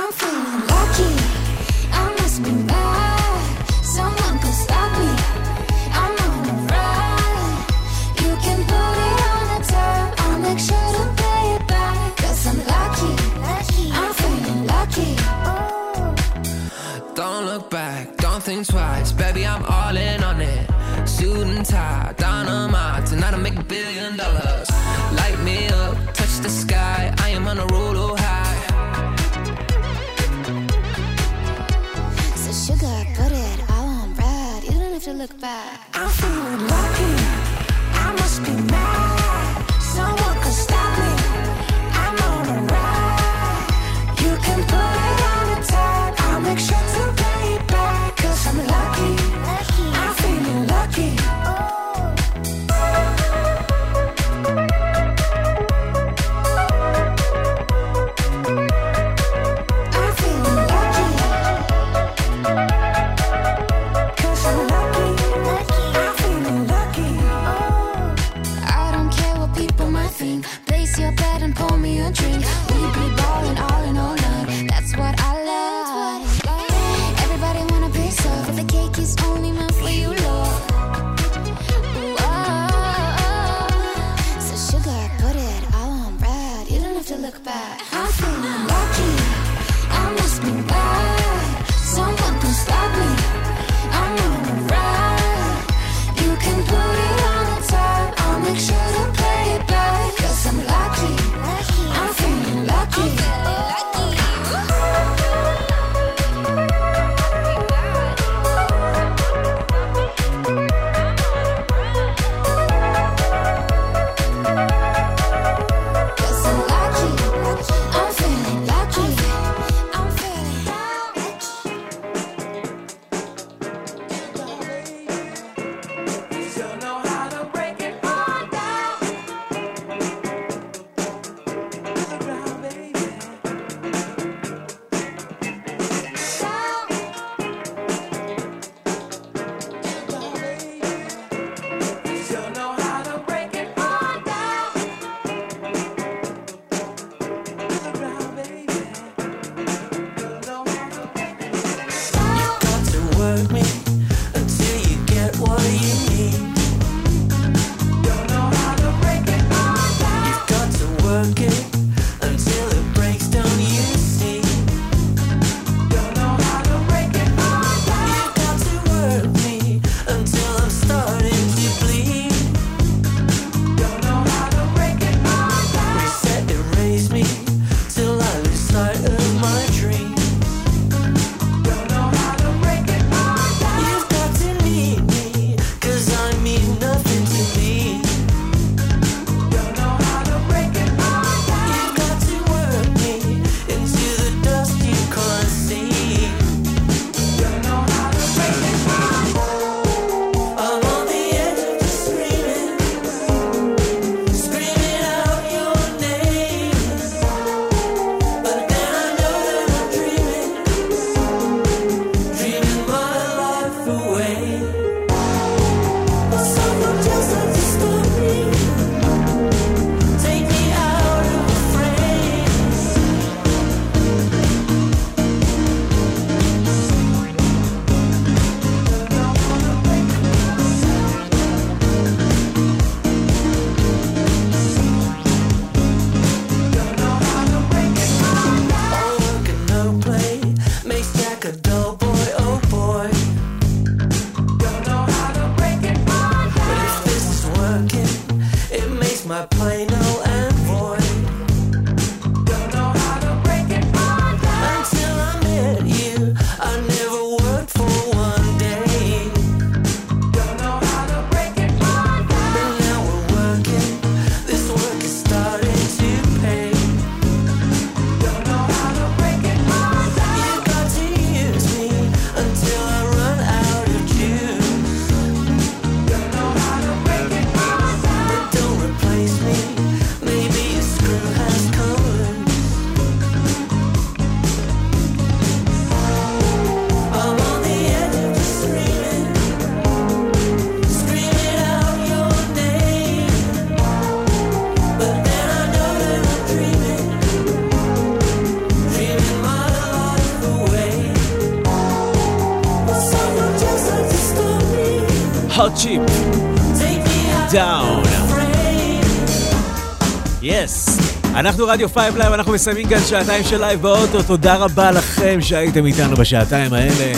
אנחנו 311.44 311.66
רדיו 311.66 311.88
5 311.88 312.14
לייב, 312.16 312.32
אנחנו 312.32 312.52
מסיימים 312.52 312.88
כאן 312.88 313.00
שעתיים 313.00 313.44
של 313.44 313.60
לייב 313.60 313.82
באוטו. 313.82 314.22
תודה 314.22 314.56
רבה 314.56 314.90
לכם 314.90 315.40
שהייתם 315.40 315.86
איתנו 315.86 316.16
בשעתיים 316.16 316.72
האלה. 316.72 317.12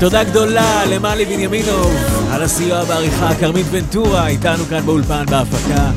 תודה 0.00 0.24
גדולה 0.24 0.86
למלי 0.86 1.24
בנימינוב 1.24 1.94
על 2.32 2.42
הסיוע 2.42 2.84
בעריכה, 2.84 3.34
כרמית 3.40 3.66
ונטורה 3.70 4.26
איתנו 4.26 4.64
כאן 4.64 4.80
באולפן 4.86 5.24
בהפקה. 5.30 5.90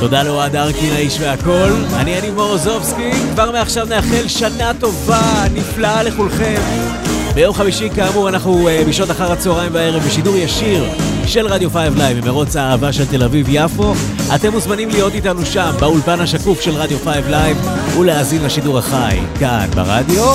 תודה 0.00 0.22
לאוהד 0.22 0.56
ארקין, 0.56 0.92
האיש 0.92 1.20
והכל. 1.20 1.70
אני 1.94 2.10
יניב 2.10 2.34
מורוזובסקי, 2.34 3.10
כבר 3.34 3.50
מעכשיו 3.50 3.86
נאחל 3.86 4.28
שנה 4.28 4.72
טובה, 4.80 5.44
נפלאה 5.54 6.02
לכולכם. 6.02 6.60
ביום 7.34 7.54
חמישי, 7.54 7.88
כאמור, 7.90 8.28
אנחנו 8.28 8.68
אה, 8.68 8.88
בשעות 8.88 9.10
אחר 9.10 9.32
הצהריים 9.32 9.74
והערב 9.74 10.02
בשידור 10.02 10.36
ישיר 10.36 10.84
של 11.26 11.46
רדיו 11.46 11.70
5 11.70 11.88
לייב 11.96 12.24
ממרוץ 12.24 12.56
האהבה 12.56 12.92
של 12.92 13.06
תל 13.06 13.22
אביב-יפו. 13.22 13.94
אתם 14.34 14.52
מוזמנים 14.52 14.88
להיות 14.88 15.14
איתנו 15.14 15.46
שם, 15.46 15.70
באולפן 15.80 16.20
השקוף 16.20 16.60
של 16.60 16.70
רדיו 16.70 16.98
5 16.98 17.16
לייב, 17.30 17.56
ולהאזין 17.98 18.44
לשידור 18.44 18.78
החי 18.78 19.18
כאן 19.38 19.68
ברדיו. 19.74 20.34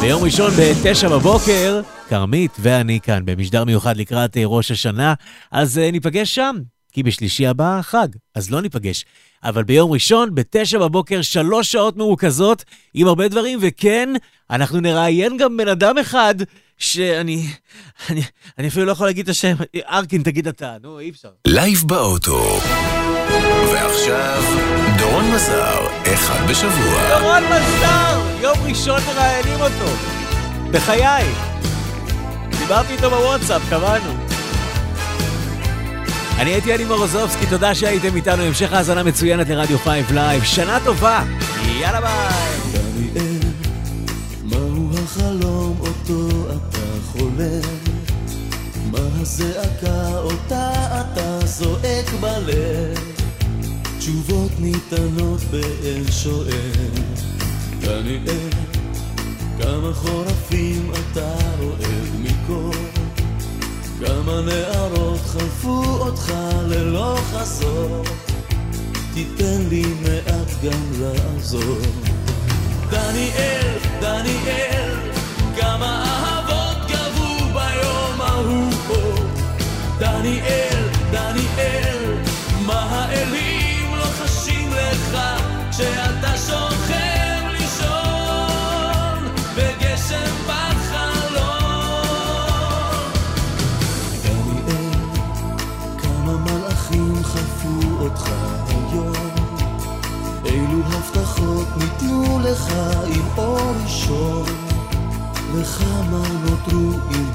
ביום 0.00 0.22
ראשון 0.22 0.50
ב-9 0.50 1.08
בבוקר, 1.08 1.80
כרמית 2.08 2.50
ואני 2.58 3.00
כאן 3.02 3.22
במשדר 3.24 3.64
מיוחד 3.64 3.96
לקראת 3.96 4.36
אה, 4.36 4.40
ראש 4.44 4.70
השנה, 4.70 5.14
אז 5.52 5.78
אה, 5.78 5.92
ניפגש 5.92 6.34
שם. 6.34 6.56
כי 6.92 7.02
בשלישי 7.02 7.46
הבא 7.46 7.80
חג, 7.82 8.08
אז 8.34 8.50
לא 8.50 8.60
ניפגש. 8.60 9.04
אבל 9.44 9.64
ביום 9.64 9.92
ראשון, 9.92 10.34
בתשע 10.34 10.78
בבוקר, 10.78 11.22
שלוש 11.22 11.72
שעות 11.72 11.96
מרוכזות, 11.96 12.64
עם 12.94 13.06
הרבה 13.06 13.28
דברים, 13.28 13.58
וכן, 13.62 14.08
אנחנו 14.50 14.80
נראיין 14.80 15.36
גם 15.36 15.56
בן 15.56 15.68
אדם 15.68 15.98
אחד, 15.98 16.34
שאני... 16.78 17.46
אני, 18.10 18.22
אני 18.58 18.68
אפילו 18.68 18.86
לא 18.86 18.92
יכול 18.92 19.06
להגיד 19.06 19.24
את 19.24 19.28
השם. 19.28 19.56
ארקין, 19.76 20.22
תגיד 20.22 20.48
אתה, 20.48 20.76
נו, 20.82 20.98
אי 20.98 21.10
אפשר. 21.10 21.28
לייב 21.46 21.82
באוטו. 21.86 22.60
ועכשיו, 23.72 24.42
דורון 24.98 25.30
מזר, 25.34 25.86
אחד 26.14 26.50
בשבוע. 26.50 27.18
דורון 27.18 27.42
מזר! 27.44 28.20
יום 28.40 28.58
ראשון 28.62 29.00
מראיינים 29.06 29.60
אותו. 29.60 29.92
בחיי. 30.70 31.26
דיברתי 32.58 32.92
איתו 32.92 33.10
בוואטסאפ, 33.10 33.62
קבענו. 33.70 34.12
אני 36.38 36.50
הייתי 36.50 36.70
יניב 36.70 36.84
מורוזובסקי, 36.84 37.46
תודה 37.46 37.74
שהייתם 37.74 38.16
איתנו, 38.16 38.42
המשך 38.42 38.72
האזנה 38.72 39.02
מצוינת 39.02 39.48
לרדיו 39.48 39.78
5 39.78 40.04
לייב. 40.10 40.44
שנה 40.44 40.78
טובה! 40.84 41.22
יאללה 41.80 42.00
ביי! 42.00 42.72
דניאל, 42.72 43.38
מהו 44.44 44.90
החלום 45.04 45.76
אותו 45.80 46.28
אתה 46.50 46.78
חולם? 47.12 47.60
מה 48.92 48.98
הזעקה 49.20 50.18
אותה 50.18 50.70
אתה 51.00 51.46
זועק 51.46 52.10
בלב? 52.20 53.09
תשובות 54.00 54.50
ניתנות 54.58 55.40
באל 55.50 56.02
שואל. 56.10 56.90
דניאל, 57.80 58.48
כמה 59.58 59.94
חורפים 59.94 60.90
אתה 60.90 61.34
רועד 61.60 62.20
מקור? 62.20 62.74
כמה 64.00 64.40
נערות 64.40 65.20
חלפו 65.26 65.82
אותך 65.84 66.32
ללא 66.66 67.18
חזור? 67.32 68.04
תיתן 69.14 69.62
לי 69.68 69.84
מעט 70.02 70.50
גם 70.64 70.92
לעזור. 71.00 71.80
דניאל, 72.90 73.68
דניאל, 74.00 74.94
כמה 75.56 76.04
אהבות 76.04 76.90
גבו 76.90 77.36
ביום 77.52 78.20
ההוא 78.20 78.72
פה. 78.88 79.24
דניאל, 79.98 80.88
דניאל, 81.10 82.14
מה 82.66 82.80
האלים 82.90 83.49
לך 85.12 85.18
כשאתה 85.70 86.36
שוכב 86.36 87.42
בגשם 89.56 90.32
בחלום? 90.46 91.50
דניאל, 94.22 94.90
מלאכים 96.38 97.24
חלפו 97.24 97.98
אותך 98.00 98.30
היום? 98.68 99.12
אילו 100.44 100.80
הבטחות 100.86 101.68
ניתנו 101.76 102.40
לך 102.44 102.72
עם 103.06 103.26
אור 103.36 103.72
ראשון? 103.84 104.44
וכמה 105.54 106.22
נותרו 106.44 106.98
עם 107.10 107.30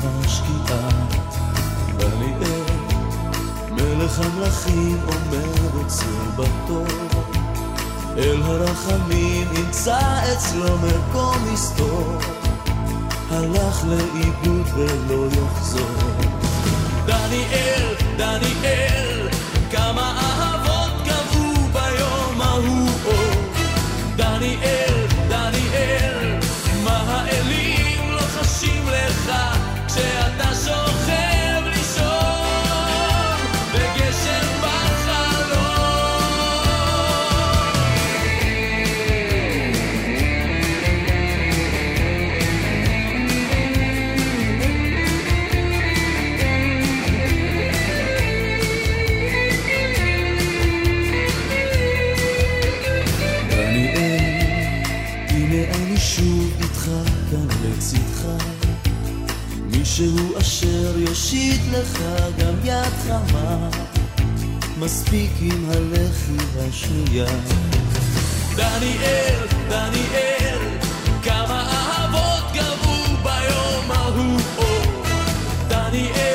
מלך 3.72 4.20
המלכים 4.20 4.98
אומר 5.08 5.86
אצל 5.86 6.06
בתור 6.38 7.35
אל 8.18 8.42
הרחמים 8.44 9.48
ימצא 9.54 10.00
אצלו 10.34 10.78
מקום 10.78 11.54
מסתור 11.54 12.18
הלך 13.32 13.86
לאיבוד 13.86 14.68
ולא 14.76 15.28
יחזור. 15.28 15.96
דניאל, 17.06 17.94
דניאל, 18.18 19.28
כמה 19.72 20.22
אהבות 20.22 21.08
גבו 21.08 21.68
ביום 21.74 22.42
ההוא. 22.42 22.90
אור. 23.06 23.46
דניאל, 24.16 25.06
דניאל, 25.30 26.40
מה 26.84 27.04
האלים 27.08 28.12
לא 28.12 28.22
חשים 28.22 28.88
לך 28.88 29.32
כשאתה 29.88 30.56
שוכב 30.56 30.85
מישהו 60.00 60.40
אשר 60.40 61.00
יושיט 61.00 61.62
לך 61.72 62.00
גם 62.38 62.54
יד 62.64 62.94
חמה 63.08 63.70
מספיק 64.80 65.32
עם 65.42 65.70
הלחי 65.70 66.60
השנייה 66.60 67.26
דניאל, 68.56 69.48
דניאל, 69.70 70.60
כמה 71.24 71.70
אהבות 71.72 72.52
גבו 72.54 73.18
ביום 73.24 73.92
ההוא. 73.92 74.40
דניאל, 75.70 75.92
דניאל, 75.92 76.35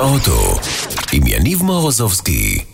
באוטו, 0.00 0.58
עם 1.12 1.22
יניב 1.26 1.62
מורוזובסקי. 1.62 2.69